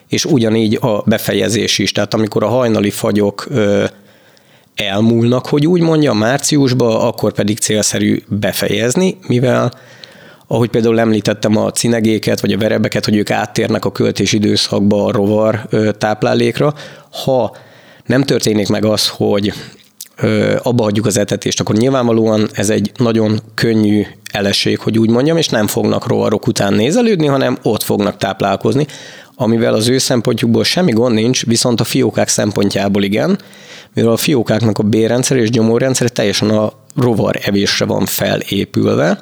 és 0.09 0.25
ugyanígy 0.25 0.79
a 0.81 1.03
befejezés 1.07 1.79
is, 1.79 1.93
tehát 1.93 2.15
amikor 2.15 2.45
a 2.45 2.49
hajnali 2.49 2.91
fagyok 2.91 3.49
elmúlnak, 4.75 5.47
hogy 5.47 5.67
úgy 5.67 5.81
mondja, 5.81 6.13
márciusban, 6.13 7.01
akkor 7.01 7.33
pedig 7.33 7.59
célszerű 7.59 8.23
befejezni, 8.29 9.19
mivel 9.27 9.73
ahogy 10.53 10.69
például 10.69 11.01
említettem 11.01 11.57
a 11.57 11.71
cinegéket, 11.71 12.41
vagy 12.41 12.53
a 12.53 12.59
verebeket, 12.59 13.05
hogy 13.05 13.17
ők 13.17 13.31
áttérnek 13.31 13.85
a 13.85 13.93
költés 13.93 14.33
időszakba 14.33 15.05
a 15.05 15.13
rovar 15.13 15.69
táplálékra, 15.99 16.75
ha 17.25 17.57
nem 18.07 18.23
történik 18.23 18.69
meg 18.69 18.85
az, 18.85 19.09
hogy 19.09 19.53
abba 20.63 20.83
hagyjuk 20.83 21.07
az 21.07 21.17
etetést, 21.17 21.61
akkor 21.61 21.75
nyilvánvalóan 21.75 22.49
ez 22.53 22.71
egy 22.71 22.93
nagyon 22.97 23.41
könnyű 23.55 24.03
eleség, 24.33 24.79
hogy 24.79 24.99
úgy 24.99 25.11
mondjam, 25.11 25.37
és 25.37 25.49
nem 25.49 25.67
fognak 25.67 26.07
rovarok 26.07 26.47
után 26.47 26.75
nézelődni, 26.75 27.27
hanem 27.27 27.59
ott 27.63 27.83
fognak 27.83 28.17
táplálkozni, 28.17 28.87
amivel 29.35 29.75
az 29.75 29.89
ő 29.89 29.99
szempontjukból 29.99 30.65
semmi 30.65 30.93
gond 30.93 31.15
nincs, 31.15 31.47
viszont 31.47 31.81
a 31.81 31.85
fiókák 31.85 32.29
szempontjából 32.29 33.03
igen, 33.03 33.39
mivel 33.95 34.13
a 34.13 34.17
fiókáknak 34.17 34.79
a 34.79 34.83
bérrendszer 34.83 35.37
és 35.37 35.51
gyomórrendszer 35.51 36.09
teljesen 36.09 36.51
a 36.51 36.73
rovar 36.97 37.39
evésre 37.43 37.85
van 37.85 38.07
felépülve, 38.07 39.21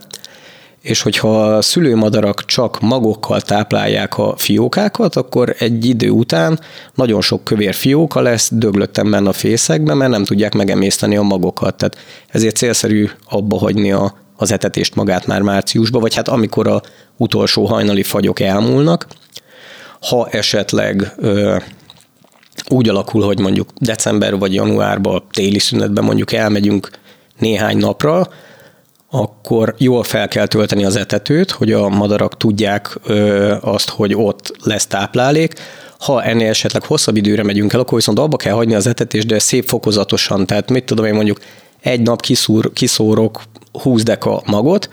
és 0.82 1.02
hogyha 1.02 1.44
a 1.44 1.62
szülőmadarak 1.62 2.44
csak 2.44 2.80
magokkal 2.80 3.40
táplálják 3.40 4.18
a 4.18 4.34
fiókákat, 4.36 5.16
akkor 5.16 5.54
egy 5.58 5.84
idő 5.84 6.10
után 6.10 6.60
nagyon 6.94 7.20
sok 7.20 7.44
kövér 7.44 7.74
fióka 7.74 8.20
lesz 8.20 8.50
döglöttem 8.52 9.10
benne 9.10 9.28
a 9.28 9.32
fészekben, 9.32 9.96
mert 9.96 10.10
nem 10.10 10.24
tudják 10.24 10.54
megemészteni 10.54 11.16
a 11.16 11.22
magokat. 11.22 11.74
Tehát 11.74 11.96
ezért 12.28 12.56
célszerű 12.56 13.08
abba 13.28 13.58
hagyni 13.58 13.92
a, 13.92 14.14
az 14.36 14.52
etetést 14.52 14.94
magát 14.94 15.26
már 15.26 15.42
márciusban, 15.42 16.00
vagy 16.00 16.14
hát 16.14 16.28
amikor 16.28 16.68
a 16.68 16.82
utolsó 17.16 17.64
hajnali 17.64 18.02
fagyok 18.02 18.40
elmúlnak. 18.40 19.06
Ha 20.00 20.28
esetleg 20.28 21.12
ö, 21.16 21.56
úgy 22.68 22.88
alakul, 22.88 23.22
hogy 23.22 23.38
mondjuk 23.38 23.68
december 23.78 24.38
vagy 24.38 24.54
januárban, 24.54 25.22
téli 25.30 25.58
szünetben 25.58 26.04
mondjuk 26.04 26.32
elmegyünk 26.32 26.90
néhány 27.38 27.76
napra, 27.76 28.28
akkor 29.10 29.74
jól 29.78 30.02
fel 30.02 30.28
kell 30.28 30.46
tölteni 30.46 30.84
az 30.84 30.96
etetőt, 30.96 31.50
hogy 31.50 31.72
a 31.72 31.88
madarak 31.88 32.36
tudják 32.36 32.98
ö, 33.04 33.54
azt, 33.60 33.88
hogy 33.88 34.14
ott 34.14 34.56
lesz 34.62 34.86
táplálék. 34.86 35.52
Ha 35.98 36.22
ennél 36.22 36.48
esetleg 36.48 36.84
hosszabb 36.84 37.16
időre 37.16 37.42
megyünk 37.42 37.72
el, 37.72 37.80
akkor 37.80 37.98
viszont 37.98 38.18
abba 38.18 38.36
kell 38.36 38.54
hagyni 38.54 38.74
az 38.74 38.86
etetést, 38.86 39.26
de 39.26 39.38
szép 39.38 39.68
fokozatosan. 39.68 40.46
Tehát 40.46 40.70
mit 40.70 40.84
tudom 40.84 41.04
én 41.04 41.14
mondjuk 41.14 41.38
egy 41.80 42.00
nap 42.00 42.20
kiszúr, 42.20 42.72
kiszórok 42.72 43.42
20 43.72 44.02
deka 44.02 44.42
magot, 44.46 44.88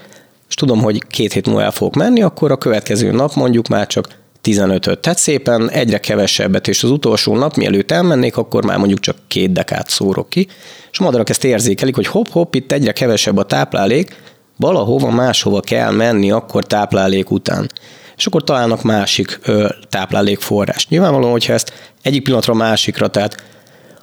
és 0.49 0.56
tudom, 0.56 0.82
hogy 0.82 1.08
két 1.08 1.34
hét 1.34 1.45
múlva 1.45 1.62
el 1.62 1.71
fogok 1.71 1.95
menni, 1.95 2.21
akkor 2.21 2.51
a 2.51 2.58
következő 2.58 3.12
nap 3.12 3.34
mondjuk 3.34 3.67
már 3.67 3.88
csak 3.88 4.08
15-öt. 4.45 4.99
Tehát 4.99 5.17
szépen 5.19 5.69
egyre 5.69 5.97
kevesebbet, 5.97 6.67
és 6.67 6.84
az 6.84 6.89
utolsó 6.89 7.36
nap, 7.36 7.55
mielőtt 7.55 7.91
elmennék, 7.91 8.38
akkor 8.38 8.65
már 8.65 8.77
mondjuk 8.77 8.99
csak 8.99 9.17
két 9.27 9.51
dekát 9.51 9.89
szórok 9.89 10.29
ki, 10.29 10.47
és 10.91 10.99
a 10.99 11.03
madarak 11.03 11.29
ezt 11.29 11.43
érzékelik, 11.43 11.95
hogy 11.95 12.08
hopp-hopp, 12.08 12.53
itt 12.53 12.71
egyre 12.71 12.91
kevesebb 12.91 13.38
a 13.38 13.43
táplálék, 13.43 14.15
valahova 14.58 15.10
máshova 15.10 15.60
kell 15.60 15.91
menni 15.91 16.31
akkor 16.31 16.63
táplálék 16.63 17.31
után. 17.31 17.71
És 18.17 18.25
akkor 18.25 18.43
találnak 18.43 18.84
másik 18.84 19.39
ö, 19.43 19.67
táplálékforrás. 19.89 20.88
Nyilvánvalóan, 20.88 21.31
hogyha 21.31 21.53
ezt 21.53 21.73
egyik 22.01 22.23
pillanatra 22.23 22.53
másikra, 22.53 23.08
tehát 23.08 23.43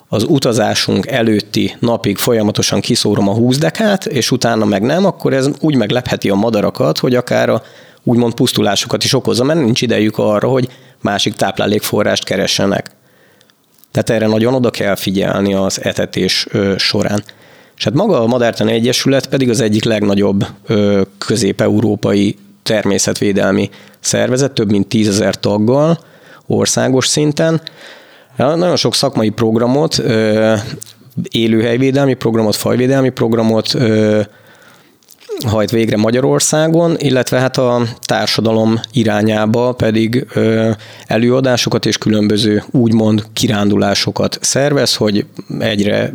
az 0.08 0.24
utazásunk 0.28 1.06
előtti 1.06 1.76
napig 1.78 2.16
folyamatosan 2.16 2.80
kiszórom 2.80 3.28
a 3.28 3.34
20 3.34 3.58
dekát, 3.58 4.06
és 4.06 4.30
utána 4.30 4.64
meg 4.64 4.82
nem, 4.82 5.04
akkor 5.04 5.32
ez 5.32 5.48
úgy 5.60 5.76
meglepheti 5.76 6.30
a 6.30 6.34
madarakat, 6.34 6.98
hogy 6.98 7.14
akár 7.14 7.48
a 7.48 7.62
úgymond 8.04 8.34
pusztulásokat 8.34 9.04
is 9.04 9.12
okozza, 9.12 9.44
mert 9.44 9.60
nincs 9.60 9.82
idejük 9.82 10.18
arra, 10.18 10.48
hogy 10.48 10.68
másik 11.00 11.34
táplálékforrást 11.34 12.24
keressenek. 12.24 12.90
Tehát 13.90 14.10
erre 14.10 14.26
nagyon 14.26 14.54
oda 14.54 14.70
kell 14.70 14.94
figyelni 14.94 15.54
az 15.54 15.84
etetés 15.84 16.46
során. 16.76 17.22
És 17.76 17.84
hát 17.84 17.94
maga 17.94 18.22
a 18.22 18.26
Madártani 18.26 18.72
Egyesület 18.72 19.28
pedig 19.28 19.50
az 19.50 19.60
egyik 19.60 19.84
legnagyobb 19.84 20.46
közép-európai 21.18 22.36
természetvédelmi 22.62 23.70
szervezet, 24.00 24.52
több 24.52 24.70
mint 24.70 24.86
tízezer 24.86 25.34
taggal, 25.40 25.98
országos 26.46 27.06
szinten. 27.06 27.60
Nagyon 28.36 28.76
sok 28.76 28.94
szakmai 28.94 29.28
programot, 29.28 30.02
élőhelyvédelmi 31.30 32.14
programot, 32.14 32.56
fajvédelmi 32.56 33.10
programot, 33.10 33.76
hajt 35.46 35.70
végre 35.70 35.96
Magyarországon, 35.96 36.96
illetve 36.98 37.38
hát 37.38 37.56
a 37.56 37.82
társadalom 38.00 38.80
irányába 38.92 39.72
pedig 39.72 40.26
előadásokat 41.06 41.86
és 41.86 41.98
különböző 41.98 42.62
úgymond 42.70 43.24
kirándulásokat 43.32 44.38
szervez, 44.40 44.94
hogy 44.96 45.26
egyre, 45.58 46.12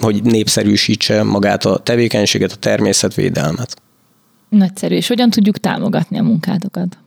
hogy 0.00 0.22
népszerűsítse 0.22 1.22
magát 1.22 1.64
a 1.64 1.78
tevékenységet, 1.78 2.52
a 2.52 2.56
természetvédelmet. 2.56 3.76
Nagyszerű. 4.48 4.94
És 4.94 5.08
hogyan 5.08 5.30
tudjuk 5.30 5.58
támogatni 5.58 6.18
a 6.18 6.22
munkátokat? 6.22 6.98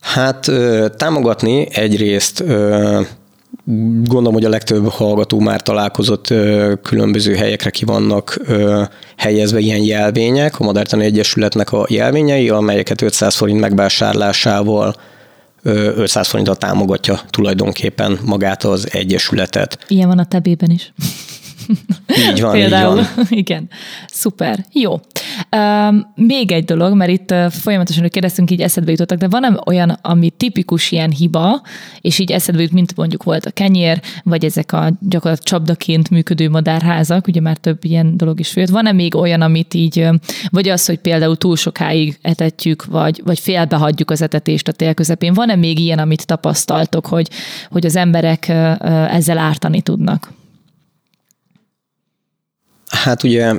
Hát 0.00 0.50
támogatni 0.96 1.66
egyrészt 1.72 2.44
Gondolom, 4.04 4.32
hogy 4.32 4.44
a 4.44 4.48
legtöbb 4.48 4.88
hallgató 4.88 5.40
már 5.40 5.62
találkozott 5.62 6.26
különböző 6.82 7.34
helyekre 7.34 7.70
ki 7.70 7.84
vannak 7.84 8.40
helyezve 9.16 9.58
ilyen 9.58 9.82
jelvények, 9.82 10.60
a 10.60 10.64
Madártani 10.64 11.04
Egyesületnek 11.04 11.72
a 11.72 11.86
jelvényei, 11.88 12.48
amelyeket 12.48 13.02
500 13.02 13.34
forint 13.34 13.60
megvásárlásával 13.60 14.94
500 15.62 16.28
forinttal 16.28 16.56
támogatja 16.56 17.20
tulajdonképpen 17.30 18.18
magát 18.24 18.64
az 18.64 18.88
Egyesületet. 18.92 19.78
Ilyen 19.88 20.08
van 20.08 20.18
a 20.18 20.24
tebében 20.24 20.70
is. 20.70 20.92
Így 22.30 22.40
van, 22.40 22.52
Például. 22.52 22.98
Így 22.98 23.06
van. 23.16 23.26
Igen, 23.42 23.68
szuper. 24.06 24.64
Jó. 24.72 25.00
Még 26.14 26.52
egy 26.52 26.64
dolog, 26.64 26.94
mert 26.94 27.10
itt 27.10 27.34
folyamatosan, 27.50 28.02
hogy 28.02 28.10
kérdeztünk, 28.10 28.50
így 28.50 28.60
eszedbe 28.60 28.90
jutottak, 28.90 29.18
de 29.18 29.28
van 29.28 29.60
olyan, 29.66 29.98
ami 30.02 30.30
tipikus 30.30 30.90
ilyen 30.90 31.10
hiba, 31.10 31.62
és 32.00 32.18
így 32.18 32.30
eszedbe 32.30 32.62
jut, 32.62 32.72
mint 32.72 32.96
mondjuk 32.96 33.22
volt 33.22 33.46
a 33.46 33.50
kenyér, 33.50 34.00
vagy 34.22 34.44
ezek 34.44 34.72
a 34.72 34.92
gyakorlatilag 35.00 35.38
csapdaként 35.38 36.10
működő 36.10 36.50
madárházak, 36.50 37.26
ugye 37.26 37.40
már 37.40 37.56
több 37.56 37.84
ilyen 37.84 38.16
dolog 38.16 38.40
is 38.40 38.48
főtt. 38.50 38.68
Van-e 38.68 38.92
még 38.92 39.14
olyan, 39.14 39.40
amit 39.40 39.74
így, 39.74 40.08
vagy 40.50 40.68
az, 40.68 40.86
hogy 40.86 40.98
például 40.98 41.36
túl 41.36 41.56
sokáig 41.56 42.18
etetjük, 42.22 42.84
vagy, 42.84 43.20
vagy 43.24 43.38
félbehagyjuk 43.38 44.10
az 44.10 44.22
etetést 44.22 44.68
a 44.68 44.72
tél 44.72 44.94
közepén? 44.94 45.34
Van-e 45.34 45.54
még 45.54 45.78
ilyen, 45.78 45.98
amit 45.98 46.26
tapasztaltok, 46.26 47.06
hogy, 47.06 47.28
hogy 47.70 47.86
az 47.86 47.96
emberek 47.96 48.48
ezzel 49.08 49.38
ártani 49.38 49.80
tudnak? 49.80 50.32
Hát 52.92 53.22
ugye 53.22 53.54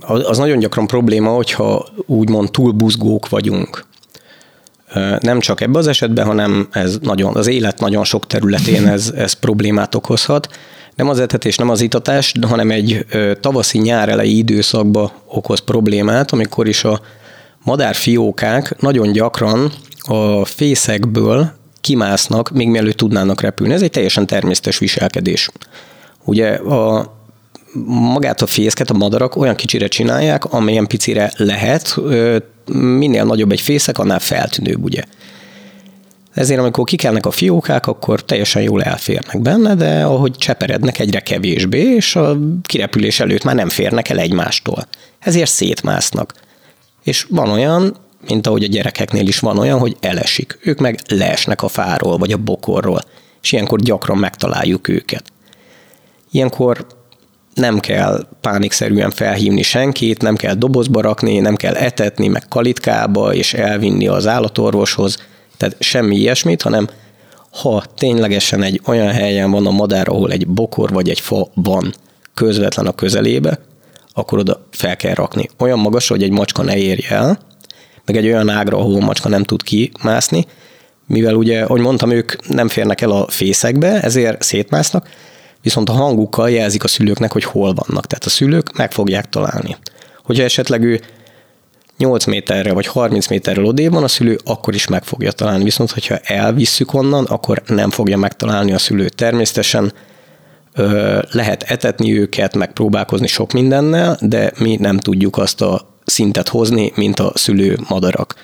az 0.00 0.38
nagyon 0.38 0.58
gyakran 0.58 0.86
probléma, 0.86 1.30
hogyha 1.30 1.86
úgymond 2.06 2.50
túl 2.50 2.72
buzgók 2.72 3.28
vagyunk. 3.28 3.84
Nem 5.20 5.40
csak 5.40 5.60
ebben 5.60 5.76
az 5.76 5.86
esetben, 5.86 6.26
hanem 6.26 6.68
ez 6.70 6.98
nagyon, 7.02 7.36
az 7.36 7.46
élet 7.46 7.80
nagyon 7.80 8.04
sok 8.04 8.26
területén 8.26 8.86
ez, 8.86 9.12
ez 9.16 9.32
problémát 9.32 9.94
okozhat. 9.94 10.48
Nem 10.94 11.08
az 11.08 11.20
etetés, 11.20 11.56
nem 11.56 11.68
az 11.68 11.80
itatás, 11.80 12.32
hanem 12.46 12.70
egy 12.70 13.06
tavaszi 13.40 13.78
nyár 13.78 14.08
elejé 14.08 14.30
időszakban 14.30 15.10
okoz 15.26 15.60
problémát, 15.60 16.32
amikor 16.32 16.68
is 16.68 16.84
a 16.84 17.00
madárfiókák 17.62 18.80
nagyon 18.80 19.12
gyakran 19.12 19.72
a 19.98 20.44
fészekből 20.44 21.50
kimásznak, 21.80 22.50
még 22.50 22.68
mielőtt 22.68 22.96
tudnának 22.96 23.40
repülni. 23.40 23.74
Ez 23.74 23.82
egy 23.82 23.90
teljesen 23.90 24.26
természetes 24.26 24.78
viselkedés. 24.78 25.50
Ugye 26.24 26.48
a 26.54 27.14
magát 27.84 28.42
a 28.42 28.46
fészket 28.46 28.90
a 28.90 28.94
madarak 28.94 29.36
olyan 29.36 29.54
kicsire 29.54 29.88
csinálják, 29.88 30.44
amilyen 30.44 30.86
picire 30.86 31.32
lehet, 31.36 31.96
minél 32.72 33.24
nagyobb 33.24 33.52
egy 33.52 33.60
fészek, 33.60 33.98
annál 33.98 34.18
feltűnőbb, 34.18 34.84
ugye. 34.84 35.02
Ezért 36.34 36.60
amikor 36.60 36.84
kikelnek 36.84 37.26
a 37.26 37.30
fiókák, 37.30 37.86
akkor 37.86 38.24
teljesen 38.24 38.62
jól 38.62 38.82
elférnek 38.82 39.40
benne, 39.40 39.74
de 39.74 40.04
ahogy 40.04 40.32
cseperednek 40.32 40.98
egyre 40.98 41.20
kevésbé, 41.20 41.94
és 41.94 42.16
a 42.16 42.38
kirepülés 42.62 43.20
előtt 43.20 43.44
már 43.44 43.54
nem 43.54 43.68
férnek 43.68 44.08
el 44.08 44.18
egymástól. 44.18 44.86
Ezért 45.18 45.50
szétmásznak. 45.50 46.34
És 47.02 47.26
van 47.30 47.48
olyan, 47.48 47.96
mint 48.28 48.46
ahogy 48.46 48.64
a 48.64 48.68
gyerekeknél 48.68 49.26
is 49.26 49.38
van 49.38 49.58
olyan, 49.58 49.78
hogy 49.78 49.96
elesik. 50.00 50.58
Ők 50.62 50.78
meg 50.78 51.00
leesnek 51.08 51.62
a 51.62 51.68
fáról, 51.68 52.18
vagy 52.18 52.32
a 52.32 52.36
bokorról, 52.36 53.00
és 53.42 53.52
ilyenkor 53.52 53.80
gyakran 53.80 54.18
megtaláljuk 54.18 54.88
őket. 54.88 55.24
Ilyenkor 56.30 56.86
nem 57.56 57.78
kell 57.78 58.26
pánikszerűen 58.40 59.10
felhívni 59.10 59.62
senkit, 59.62 60.22
nem 60.22 60.36
kell 60.36 60.54
dobozba 60.54 61.00
rakni, 61.00 61.38
nem 61.38 61.56
kell 61.56 61.74
etetni, 61.74 62.28
meg 62.28 62.42
kalitkába, 62.48 63.34
és 63.34 63.54
elvinni 63.54 64.06
az 64.06 64.26
állatorvoshoz, 64.26 65.16
tehát 65.56 65.76
semmi 65.78 66.16
ilyesmit, 66.16 66.62
hanem 66.62 66.88
ha 67.50 67.84
ténylegesen 67.96 68.62
egy 68.62 68.80
olyan 68.86 69.08
helyen 69.08 69.50
van 69.50 69.66
a 69.66 69.70
madár, 69.70 70.08
ahol 70.08 70.32
egy 70.32 70.46
bokor 70.46 70.90
vagy 70.92 71.08
egy 71.08 71.20
fa 71.20 71.48
van 71.54 71.94
közvetlen 72.34 72.86
a 72.86 72.92
közelébe, 72.92 73.58
akkor 74.12 74.38
oda 74.38 74.66
fel 74.70 74.96
kell 74.96 75.14
rakni. 75.14 75.48
Olyan 75.58 75.78
magas, 75.78 76.08
hogy 76.08 76.22
egy 76.22 76.30
macska 76.30 76.62
ne 76.62 76.76
érje 76.76 77.10
el, 77.10 77.38
meg 78.04 78.16
egy 78.16 78.26
olyan 78.26 78.48
ágra, 78.48 78.78
ahol 78.78 79.02
a 79.02 79.04
macska 79.04 79.28
nem 79.28 79.44
tud 79.44 79.62
kimászni, 79.62 80.46
mivel 81.06 81.34
ugye, 81.34 81.62
ahogy 81.62 81.80
mondtam, 81.80 82.10
ők 82.10 82.48
nem 82.48 82.68
férnek 82.68 83.00
el 83.00 83.10
a 83.10 83.26
fészekbe, 83.28 84.02
ezért 84.02 84.42
szétmásznak, 84.42 85.08
viszont 85.66 85.88
a 85.88 85.92
hangukkal 85.92 86.50
jelzik 86.50 86.84
a 86.84 86.88
szülőknek, 86.88 87.32
hogy 87.32 87.44
hol 87.44 87.74
vannak. 87.74 88.06
Tehát 88.06 88.24
a 88.24 88.28
szülők 88.28 88.76
meg 88.76 88.92
fogják 88.92 89.28
találni. 89.28 89.76
Hogyha 90.22 90.42
esetleg 90.42 90.82
ő 90.82 91.00
8 91.98 92.24
méterre 92.24 92.72
vagy 92.72 92.86
30 92.86 93.28
méterrel 93.28 93.64
odébb 93.64 93.92
van 93.92 94.02
a 94.02 94.08
szülő, 94.08 94.38
akkor 94.44 94.74
is 94.74 94.86
meg 94.88 95.04
fogja 95.04 95.32
találni. 95.32 95.64
Viszont, 95.64 95.90
hogyha 95.90 96.16
elvisszük 96.22 96.94
onnan, 96.94 97.24
akkor 97.24 97.62
nem 97.66 97.90
fogja 97.90 98.16
megtalálni 98.16 98.72
a 98.72 98.78
szülő. 98.78 99.08
Természetesen 99.08 99.92
ö, 100.74 101.18
lehet 101.30 101.62
etetni 101.62 102.18
őket, 102.18 102.56
megpróbálkozni 102.56 103.26
sok 103.26 103.52
mindennel, 103.52 104.18
de 104.20 104.52
mi 104.58 104.76
nem 104.80 104.98
tudjuk 104.98 105.36
azt 105.36 105.60
a 105.60 105.88
szintet 106.04 106.48
hozni, 106.48 106.92
mint 106.94 107.20
a 107.20 107.32
szülő 107.34 107.78
madarak. 107.88 108.34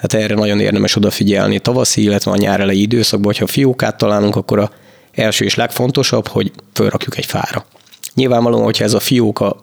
Tehát 0.00 0.26
erre 0.26 0.34
nagyon 0.40 0.60
érdemes 0.60 0.96
odafigyelni 0.96 1.58
tavaszi, 1.58 2.02
illetve 2.02 2.30
a 2.30 2.36
nyár 2.36 2.60
elejé 2.60 2.80
időszakban, 2.80 3.26
hogyha 3.26 3.46
fiókát 3.46 3.96
találunk, 3.96 4.36
akkor 4.36 4.58
a 4.58 4.70
első 5.14 5.44
és 5.44 5.54
legfontosabb, 5.54 6.28
hogy 6.28 6.52
fölrakjuk 6.72 7.16
egy 7.16 7.26
fára. 7.26 7.66
Nyilvánvalóan, 8.14 8.64
hogyha 8.64 8.84
ez 8.84 8.94
a 8.94 9.00
fióka 9.00 9.56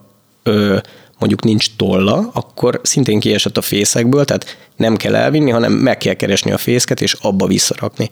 ö, 0.44 0.78
mondjuk 1.20 1.44
nincs 1.44 1.76
tolla, 1.76 2.30
akkor 2.34 2.80
szintén 2.84 3.20
kiesett 3.20 3.58
a 3.58 3.62
fészekből, 3.62 4.26
tehát 4.26 4.58
nem 4.76 4.96
kell 4.96 5.16
elvinni, 5.16 5.52
hanem 5.52 5.74
meg 5.74 5.98
kell 5.98 6.14
keresni 6.14 6.52
a 6.52 6.58
fészket, 6.58 7.02
és 7.02 7.14
abba 7.14 7.48
visszarakni. 7.48 8.10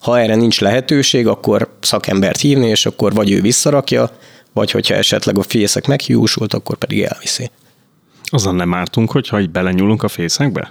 Ha 0.00 0.18
erre 0.18 0.34
nincs 0.34 0.60
lehetőség, 0.60 1.26
akkor 1.26 1.76
szakembert 1.80 2.40
hívni, 2.40 2.66
és 2.66 2.86
akkor 2.86 3.14
vagy 3.14 3.30
ő 3.30 3.40
visszarakja, 3.40 4.10
vagy 4.52 4.70
hogyha 4.70 4.94
esetleg 4.94 5.38
a 5.38 5.42
fészek 5.42 5.86
meghiúsult, 5.86 6.54
akkor 6.54 6.76
pedig 6.76 7.02
elviszi. 7.02 7.50
Azon 8.24 8.54
nem 8.54 8.74
ártunk, 8.74 9.10
hogyha 9.10 9.40
így 9.40 9.50
belenyúlunk 9.50 10.02
a 10.02 10.08
fészekbe? 10.08 10.70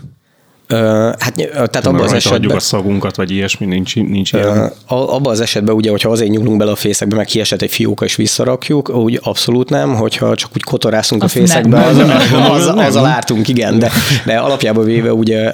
Hát, 1.20 1.34
tehát 1.54 1.86
abban 1.86 2.02
az 2.02 2.14
esetben... 2.14 2.56
a 2.56 2.60
szagunkat, 2.60 3.16
vagy 3.16 3.32
ilyesmi, 3.32 3.66
nincs, 3.66 3.96
nincs 3.96 4.34
ilyen. 4.34 4.72
Abban 4.88 5.32
az 5.32 5.40
esetben, 5.40 5.76
ugye, 5.76 5.90
hogyha 5.90 6.10
azért 6.10 6.32
nyúlunk 6.32 6.58
bele 6.58 6.72
a 6.72 6.76
fészekbe, 6.76 7.16
meg 7.16 7.26
kiesett 7.26 7.62
egy 7.62 7.72
fióka, 7.72 8.06
és 8.06 8.16
visszarakjuk, 8.16 8.90
úgy 8.90 9.20
abszolút 9.24 9.70
nem, 9.70 9.96
hogyha 9.96 10.36
csak 10.36 10.50
úgy 10.56 10.64
kotorászunk 10.64 11.24
Azt 11.24 11.36
a 11.36 11.40
fészekbe, 11.40 11.92
nem. 11.92 12.10
az, 12.50 12.68
az, 12.68 12.68
az, 12.68 12.96
az 12.96 13.04
ártunk, 13.06 13.48
igen, 13.48 13.80
de, 13.80 13.92
de 14.26 14.38
alapjában 14.38 14.86
véve 14.86 15.14
ugye 15.14 15.54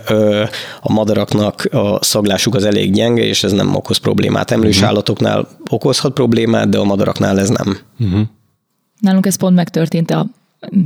a 0.82 0.92
madaraknak 0.92 1.68
a 1.72 2.04
szaglásuk 2.04 2.56
az 2.56 2.66
elég 2.66 2.94
gyenge, 2.94 3.24
és 3.24 3.44
ez 3.44 3.52
nem 3.52 3.76
okoz 3.76 3.98
problémát. 3.98 4.52
Emlős 4.52 4.76
uh-huh. 4.76 4.90
állatoknál 4.90 5.48
okozhat 5.70 6.14
problémát, 6.14 6.70
de 6.70 6.78
a 6.78 6.84
madaraknál 6.84 7.40
ez 7.40 7.50
nem. 7.50 7.78
Uh-huh. 8.00 8.22
Nálunk 9.00 9.26
ez 9.26 9.36
pont 9.36 9.56
megtörtént 9.56 10.12
a 10.12 10.26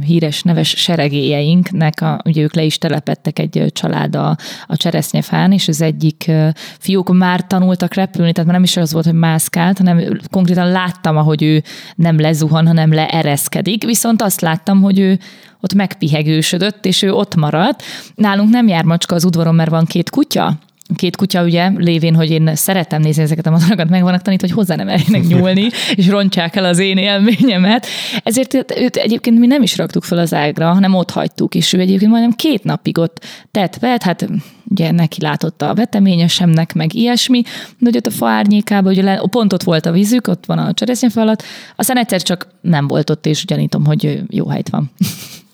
híres 0.05 0.41
neves 0.41 0.69
seregélyeinknek, 0.69 2.01
a, 2.01 2.21
ugye 2.25 2.41
ők 2.41 2.53
le 2.53 2.63
is 2.63 2.77
telepettek 2.77 3.39
egy 3.39 3.65
család 3.73 4.15
a, 4.15 4.37
a 4.67 4.77
cseresznyefán, 4.77 5.51
és 5.51 5.67
az 5.67 5.81
egyik 5.81 6.31
fiúk 6.79 7.13
már 7.13 7.47
tanultak 7.47 7.93
repülni, 7.93 8.31
tehát 8.31 8.45
már 8.45 8.55
nem 8.55 8.65
is 8.65 8.77
az 8.77 8.93
volt, 8.93 9.05
hogy 9.05 9.13
mászkált, 9.13 9.77
hanem 9.77 10.19
konkrétan 10.31 10.71
láttam, 10.71 11.17
ahogy 11.17 11.43
ő 11.43 11.63
nem 11.95 12.19
lezuhan, 12.19 12.67
hanem 12.67 12.93
leereszkedik, 12.93 13.83
viszont 13.83 14.21
azt 14.21 14.41
láttam, 14.41 14.81
hogy 14.81 14.99
ő 14.99 15.19
ott 15.61 15.73
megpihegősödött, 15.73 16.85
és 16.85 17.01
ő 17.01 17.11
ott 17.11 17.35
maradt. 17.35 17.83
Nálunk 18.15 18.49
nem 18.49 18.67
jár 18.67 18.83
macska 18.83 19.15
az 19.15 19.25
udvaron, 19.25 19.55
mert 19.55 19.69
van 19.69 19.85
két 19.85 20.09
kutya, 20.09 20.59
két 20.95 21.15
kutya, 21.15 21.43
ugye, 21.43 21.71
lévén, 21.75 22.15
hogy 22.15 22.29
én 22.29 22.55
szeretem 22.55 23.01
nézni 23.01 23.21
ezeket 23.21 23.45
a 23.45 23.49
madarakat, 23.49 23.89
meg 23.89 24.03
vannak 24.03 24.21
tanítva, 24.21 24.47
hogy 24.47 24.55
hozzá 24.55 24.75
nem 24.75 24.87
eljenek 24.87 25.27
nyúlni, 25.31 25.69
és 25.95 26.07
rontsák 26.07 26.55
el 26.55 26.65
az 26.65 26.79
én 26.79 26.97
élményemet. 26.97 27.87
Ezért 28.23 28.53
őt 28.53 28.95
egyébként 28.95 29.39
mi 29.39 29.47
nem 29.47 29.61
is 29.61 29.77
raktuk 29.77 30.03
fel 30.03 30.17
az 30.17 30.33
ágra, 30.33 30.73
hanem 30.73 30.93
ott 30.93 31.11
hagytuk, 31.11 31.55
és 31.55 31.73
ő 31.73 31.79
egyébként 31.79 32.11
majdnem 32.11 32.31
két 32.31 32.63
napig 32.63 32.97
ott 32.97 33.25
tett 33.51 33.77
vet, 33.77 34.03
hát 34.03 34.27
ugye 34.69 34.91
neki 34.91 35.21
látotta 35.21 35.69
a 35.69 35.73
veteményesemnek, 35.73 36.73
meg 36.73 36.93
ilyesmi, 36.93 37.41
de 37.77 37.85
hogy 37.85 37.97
ott 37.97 38.07
a 38.07 38.11
fa 38.11 38.27
árnyékában, 38.27 38.91
ugye 38.91 39.03
le, 39.03 39.21
pont 39.31 39.53
ott 39.53 39.63
volt 39.63 39.85
a 39.85 39.91
vízük, 39.91 40.27
ott 40.27 40.45
van 40.45 40.57
a 40.57 40.73
cseresznyefa 40.73 41.21
alatt, 41.21 41.43
aztán 41.75 41.97
egyszer 41.97 42.21
csak 42.21 42.47
nem 42.61 42.87
volt 42.87 43.09
ott, 43.09 43.25
és 43.25 43.45
gyanítom, 43.45 43.85
hogy 43.85 44.21
jó 44.29 44.47
helyt 44.47 44.69
van. 44.69 44.91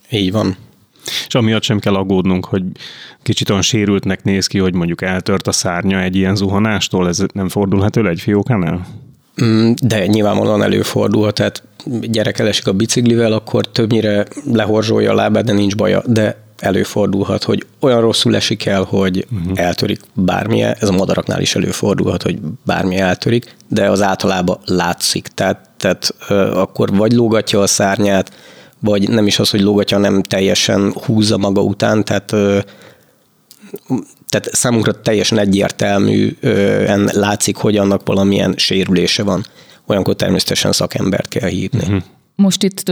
Így 0.09 0.31
van. 0.31 0.57
És 1.27 1.35
amiatt 1.35 1.63
sem 1.63 1.79
kell 1.79 1.95
aggódnunk, 1.95 2.45
hogy 2.45 2.63
kicsit 3.23 3.49
olyan 3.49 3.61
sérültnek 3.61 4.23
néz 4.23 4.47
ki, 4.47 4.57
hogy 4.57 4.73
mondjuk 4.73 5.01
eltört 5.01 5.47
a 5.47 5.51
szárnya 5.51 6.01
egy 6.01 6.15
ilyen 6.15 6.35
zuhanástól, 6.35 7.07
ez 7.07 7.23
nem 7.33 7.49
fordulhat 7.49 7.97
elő 7.97 8.09
egy 8.09 8.21
fiókánál? 8.21 8.87
Mm, 9.43 9.71
de 9.83 10.05
nyilvánvalóan 10.05 10.63
előfordul, 10.63 11.31
tehát 11.31 11.63
gyerek 12.01 12.39
elesik 12.39 12.67
a 12.67 12.73
biciklivel, 12.73 13.33
akkor 13.33 13.71
többnyire 13.71 14.25
lehorzsolja 14.51 15.11
a 15.11 15.15
lábát, 15.15 15.45
de 15.45 15.53
nincs 15.53 15.75
baja, 15.75 16.01
de 16.05 16.45
előfordulhat, 16.59 17.43
hogy 17.43 17.65
olyan 17.79 18.01
rosszul 18.01 18.35
esik 18.35 18.65
el, 18.65 18.83
hogy 18.83 19.27
uh-huh. 19.31 19.59
eltörik 19.59 19.99
bármilyen, 20.13 20.75
ez 20.79 20.89
a 20.89 20.91
madaraknál 20.91 21.41
is 21.41 21.55
előfordulhat, 21.55 22.23
hogy 22.23 22.39
bármi 22.65 22.97
eltörik, 22.97 23.55
de 23.67 23.89
az 23.89 24.01
általában 24.01 24.57
látszik, 24.65 25.27
tehát, 25.27 25.69
tehát 25.77 26.15
akkor 26.53 26.95
vagy 26.95 27.11
lógatja 27.11 27.61
a 27.61 27.67
szárnyát, 27.67 28.31
vagy 28.79 29.09
nem 29.09 29.27
is 29.27 29.39
az, 29.39 29.49
hogy 29.49 29.61
lógatja, 29.61 29.97
nem 29.97 30.21
teljesen 30.21 30.93
húzza 31.05 31.37
maga 31.37 31.61
után, 31.61 32.05
tehát 32.05 32.35
tehát 34.29 34.49
számunkra 34.51 35.01
teljesen 35.01 35.37
egyértelműen 35.37 37.09
látszik, 37.13 37.55
hogy 37.55 37.77
annak 37.77 38.01
valamilyen 38.05 38.53
sérülése 38.57 39.23
van. 39.23 39.45
Olyankor 39.85 40.15
természetesen 40.15 40.71
szakembert 40.71 41.27
kell 41.27 41.49
hívni. 41.49 41.83
Uh-huh 41.83 42.03
most 42.37 42.63
itt 42.63 42.91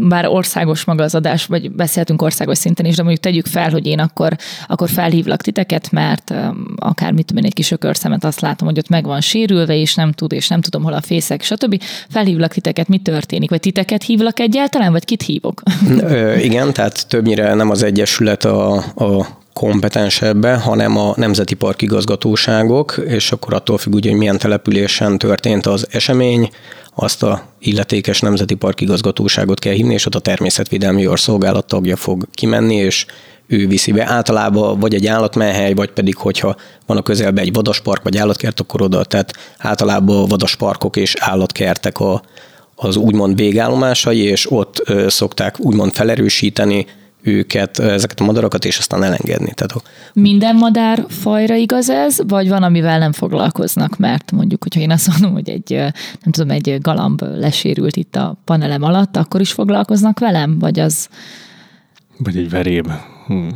bár 0.00 0.26
országos 0.26 0.84
maga 0.84 1.02
az 1.02 1.14
adás, 1.14 1.46
vagy 1.46 1.70
beszéltünk 1.70 2.22
országos 2.22 2.58
szinten 2.58 2.86
is, 2.86 2.96
de 2.96 3.02
mondjuk 3.02 3.24
tegyük 3.24 3.46
fel, 3.46 3.70
hogy 3.70 3.86
én 3.86 3.98
akkor, 3.98 4.36
akkor 4.66 4.88
felhívlak 4.88 5.42
titeket, 5.42 5.90
mert 5.90 6.34
akár 6.76 7.12
mit 7.12 7.26
tudom 7.26 7.44
egy 7.44 7.54
kis 7.54 7.70
ökörszemet 7.70 8.24
azt 8.24 8.40
látom, 8.40 8.68
hogy 8.68 8.78
ott 8.78 8.88
meg 8.88 9.04
van 9.04 9.20
sérülve, 9.20 9.76
és 9.76 9.94
nem 9.94 10.12
tud, 10.12 10.32
és 10.32 10.48
nem 10.48 10.60
tudom, 10.60 10.82
hol 10.82 10.92
a 10.92 11.00
fészek, 11.00 11.42
stb. 11.42 11.82
Felhívlak 12.08 12.52
titeket, 12.52 12.88
mi 12.88 12.98
történik? 12.98 13.50
Vagy 13.50 13.60
titeket 13.60 14.02
hívlak 14.02 14.40
egyáltalán, 14.40 14.92
vagy 14.92 15.04
kit 15.04 15.22
hívok? 15.22 15.62
Igen, 16.38 16.72
tehát 16.72 17.08
többnyire 17.08 17.54
nem 17.54 17.70
az 17.70 17.82
Egyesület 17.82 18.44
a, 18.44 18.74
a 18.94 19.40
kompetens 19.52 20.22
ebbe, 20.22 20.54
hanem 20.54 20.96
a 20.96 21.12
nemzeti 21.16 21.54
parkigazgatóságok, 21.54 23.02
és 23.06 23.32
akkor 23.32 23.54
attól 23.54 23.78
függ, 23.78 23.94
ugye, 23.94 24.10
hogy 24.10 24.18
milyen 24.18 24.38
településen 24.38 25.18
történt 25.18 25.66
az 25.66 25.86
esemény, 25.90 26.50
azt 26.94 27.22
a 27.22 27.42
illetékes 27.58 28.20
nemzeti 28.20 28.54
parkigazgatóságot 28.54 29.58
kell 29.58 29.72
hívni, 29.72 29.92
és 29.92 30.06
ott 30.06 30.14
a 30.14 30.18
természetvédelmi 30.20 31.06
országszolgálat 31.06 31.66
tagja 31.66 31.96
fog 31.96 32.28
kimenni, 32.32 32.74
és 32.74 33.06
ő 33.46 33.66
viszi 33.66 33.92
be. 33.92 34.06
Általában 34.06 34.78
vagy 34.78 34.94
egy 34.94 35.06
állatmenhely, 35.06 35.72
vagy 35.72 35.90
pedig, 35.90 36.16
hogyha 36.16 36.56
van 36.86 36.96
a 36.96 37.02
közelben 37.02 37.44
egy 37.44 37.52
vadaspark 37.52 38.02
vagy 38.02 38.16
állatkert, 38.16 38.60
akkor 38.60 38.82
oda, 38.82 39.04
tehát 39.04 39.32
általában 39.58 40.26
vadasparkok 40.26 40.96
és 40.96 41.14
állatkertek 41.18 41.98
a, 41.98 42.22
az 42.74 42.96
úgymond 42.96 43.36
végállomásai, 43.36 44.18
és 44.18 44.50
ott 44.50 44.82
szokták 45.06 45.60
úgymond 45.60 45.92
felerősíteni 45.92 46.86
őket, 47.22 47.78
ezeket 47.78 48.20
a 48.20 48.24
madarakat, 48.24 48.64
és 48.64 48.78
aztán 48.78 49.02
elengedni. 49.02 49.52
Tehát, 49.54 49.82
Minden 50.12 50.56
madár 50.56 51.04
fajra 51.08 51.54
igaz 51.54 51.90
ez, 51.90 52.18
vagy 52.26 52.48
van, 52.48 52.62
amivel 52.62 52.98
nem 52.98 53.12
foglalkoznak, 53.12 53.98
mert 53.98 54.32
mondjuk, 54.32 54.62
hogyha 54.62 54.80
én 54.80 54.90
azt 54.90 55.08
mondom, 55.08 55.32
hogy 55.32 55.48
egy, 55.48 55.70
nem 56.22 56.32
tudom, 56.32 56.50
egy 56.50 56.78
galamb 56.80 57.22
lesérült 57.22 57.96
itt 57.96 58.16
a 58.16 58.36
panelem 58.44 58.82
alatt, 58.82 59.16
akkor 59.16 59.40
is 59.40 59.52
foglalkoznak 59.52 60.18
velem, 60.18 60.58
vagy 60.58 60.80
az... 60.80 61.08
Vagy 62.18 62.36
egy 62.36 62.50
veréb. 62.50 62.90
Hm. 63.26 63.48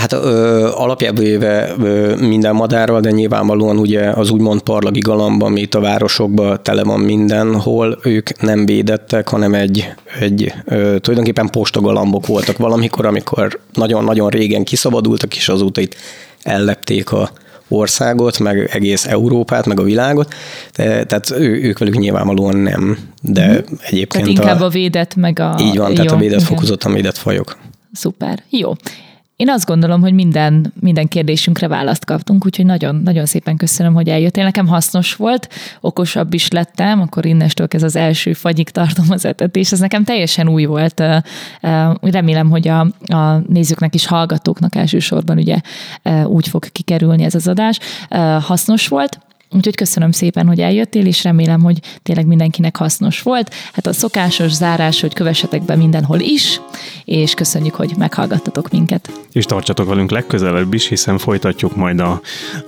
Hát 0.00 0.12
ö, 0.12 0.68
alapjában 0.74 1.24
éve 1.24 1.74
ö, 1.78 2.16
minden 2.16 2.54
madárral, 2.54 3.00
de 3.00 3.10
nyilvánvalóan 3.10 3.78
ugye 3.78 4.10
az 4.10 4.30
úgymond 4.30 4.60
parlagi 4.60 5.00
galamba, 5.00 5.46
ami 5.46 5.60
itt 5.60 5.74
a 5.74 5.80
városokban 5.80 6.60
tele 6.62 6.84
van 6.84 7.00
mindenhol, 7.00 7.98
ők 8.02 8.40
nem 8.42 8.66
védettek, 8.66 9.28
hanem 9.28 9.54
egy, 9.54 9.92
egy 10.20 10.52
ö, 10.64 10.96
tulajdonképpen 10.98 11.50
postagalambok 11.50 12.26
voltak 12.26 12.56
valamikor, 12.56 13.06
amikor 13.06 13.60
nagyon-nagyon 13.72 14.28
régen 14.28 14.64
kiszabadultak, 14.64 15.36
és 15.36 15.48
azóta 15.48 15.80
itt 15.80 15.96
ellepték 16.42 17.12
a 17.12 17.30
országot, 17.68 18.38
meg 18.38 18.70
egész 18.72 19.06
Európát, 19.06 19.66
meg 19.66 19.80
a 19.80 19.82
világot, 19.82 20.34
de, 20.76 21.04
tehát 21.04 21.30
ő, 21.30 21.62
ők 21.62 21.78
velük 21.78 21.98
nyilvánvalóan 21.98 22.56
nem, 22.56 22.98
de 23.22 23.46
mm. 23.46 23.54
egyébként 23.80 24.08
Tehát 24.08 24.28
inkább 24.28 24.60
a, 24.60 24.64
a 24.64 24.68
védett, 24.68 25.14
meg 25.14 25.38
a... 25.38 25.56
Így 25.60 25.76
van, 25.76 25.94
tehát 25.94 26.10
jó, 26.10 26.16
a 26.16 26.20
védett, 26.20 26.42
fokozottan 26.42 26.92
védett 26.92 27.16
fajok. 27.16 27.56
Szuper. 27.92 28.42
Jó. 28.50 28.72
Én 29.40 29.48
azt 29.48 29.66
gondolom, 29.66 30.00
hogy 30.00 30.12
minden, 30.12 30.72
minden 30.80 31.08
kérdésünkre 31.08 31.68
választ 31.68 32.04
kaptunk, 32.04 32.46
úgyhogy 32.46 32.64
nagyon, 32.64 32.94
nagyon 32.94 33.26
szépen 33.26 33.56
köszönöm, 33.56 33.94
hogy 33.94 34.08
eljöttél. 34.08 34.44
Nekem 34.44 34.66
hasznos 34.66 35.14
volt, 35.14 35.48
okosabb 35.80 36.34
is 36.34 36.50
lettem, 36.50 37.00
akkor 37.00 37.26
innestől 37.26 37.66
ez 37.70 37.82
az 37.82 37.96
első 37.96 38.32
fagyig 38.32 38.70
tartom 38.70 39.04
az 39.08 39.24
etetés. 39.24 39.72
Ez 39.72 39.78
nekem 39.78 40.04
teljesen 40.04 40.48
új 40.48 40.64
volt. 40.64 41.02
Remélem, 42.00 42.50
hogy 42.50 42.68
a, 42.68 42.80
a 43.14 43.42
nézőknek 43.48 43.94
és 43.94 44.06
hallgatóknak 44.06 44.74
elsősorban 44.74 45.38
ugye 45.38 45.60
úgy 46.24 46.48
fog 46.48 46.64
kikerülni 46.72 47.24
ez 47.24 47.34
az 47.34 47.48
adás. 47.48 47.78
Hasznos 48.40 48.88
volt. 48.88 49.18
Úgyhogy 49.52 49.74
köszönöm 49.74 50.10
szépen, 50.10 50.46
hogy 50.46 50.60
eljöttél, 50.60 51.06
és 51.06 51.22
remélem, 51.24 51.62
hogy 51.62 51.78
tényleg 52.02 52.26
mindenkinek 52.26 52.76
hasznos 52.76 53.22
volt. 53.22 53.54
Hát 53.72 53.86
a 53.86 53.92
szokásos 53.92 54.52
zárás, 54.52 55.00
hogy 55.00 55.14
kövessetek 55.14 55.62
be 55.62 55.76
mindenhol 55.76 56.18
is, 56.20 56.60
és 57.04 57.34
köszönjük, 57.34 57.74
hogy 57.74 57.92
meghallgattatok 57.98 58.70
minket. 58.70 59.10
És 59.32 59.44
tartsatok 59.44 59.88
velünk 59.88 60.10
legközelebb 60.10 60.74
is, 60.74 60.88
hiszen 60.88 61.18
folytatjuk 61.18 61.76
majd 61.76 62.00
a, 62.00 62.20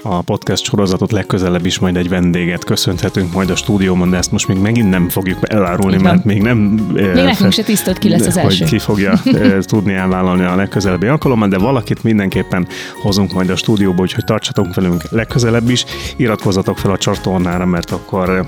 a 0.03 0.23
podcast 0.23 0.65
sorozatot 0.65 1.13
legközelebb 1.13 1.67
is, 1.67 1.79
majd 1.79 1.97
egy 1.97 2.09
vendéget 2.09 2.65
köszönhetünk 2.65 3.33
majd 3.33 3.51
a 3.51 3.57
stúdióban, 3.57 4.11
de 4.11 4.17
ezt 4.17 4.33
most 4.33 4.49
még 4.49 4.57
megint 4.57 4.91
nem 4.91 5.09
fogjuk 5.09 5.39
elárulni, 5.43 5.97
mert 5.97 6.25
még 6.25 6.43
nem... 6.43 6.59
Még 6.93 7.05
eh, 7.05 7.25
nekünk 7.25 7.53
se 7.53 7.63
tisztelt 7.63 7.99
ki 7.99 8.09
lesz 8.09 8.27
az 8.27 8.37
első. 8.37 8.59
Hogy 8.59 8.69
ki 8.69 8.79
fogja 8.79 9.21
eh, 9.25 9.59
tudni 9.59 9.93
elvállalni 9.93 10.45
a 10.45 10.57
legközelebbi 10.57 11.07
alkalommal, 11.07 11.49
de 11.49 11.59
valakit 11.59 12.03
mindenképpen 12.03 12.67
hozunk 13.03 13.33
majd 13.33 13.51
a 13.51 13.57
stúdióba, 13.57 14.03
úgyhogy 14.03 14.25
tartsatok 14.25 14.75
velünk 14.75 15.03
legközelebb 15.11 15.71
is, 15.71 15.85
iratkozzatok 16.17 16.72
fel 16.79 16.91
a 16.91 16.99
csatornára, 16.99 17.67
mert 17.67 17.91
akkor 17.91 18.47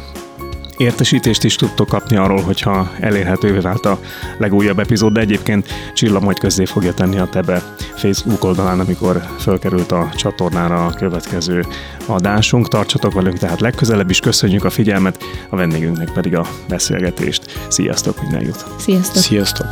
értesítést 0.77 1.45
is 1.45 1.57
tudtok 1.57 1.89
kapni 1.89 2.17
arról, 2.17 2.43
hogyha 2.43 2.91
elérhetővé 3.01 3.59
vált 3.59 3.87
a 3.87 3.99
legújabb 4.39 4.79
epizód, 4.79 5.13
de 5.13 5.21
egyébként 5.21 5.69
Csilla 5.95 6.21
majd 6.21 6.39
közzé 6.39 6.65
fogja 6.65 6.95
tenni 6.95 7.19
a 7.19 7.29
Tebe 7.29 7.63
Facebook 7.97 8.45
oldalán, 8.45 8.81
amikor 8.81 9.23
fölkerült 9.39 9.93
a 9.93 10.11
csatornára 10.17 10.87
a 10.87 10.95
következő 10.95 11.67
adásunk. 12.07 12.69
Tartsatok 12.69 13.13
velünk 13.13 13.39
tehát 13.39 13.61
legközelebb 13.61 14.11
is, 14.11 14.21
köszönjük 14.21 14.65
a 14.65 14.71
figyelmet, 14.71 15.25
a 15.49 15.57
vendégünknek 15.57 16.13
pedig 16.13 16.37
a 16.37 16.47
beszélgetést. 16.69 17.67
Sziasztok, 17.69 18.21
minden 18.23 18.43
jót! 18.43 18.65
Sziasztok! 18.79 19.23
Sziasztok! 19.23 19.67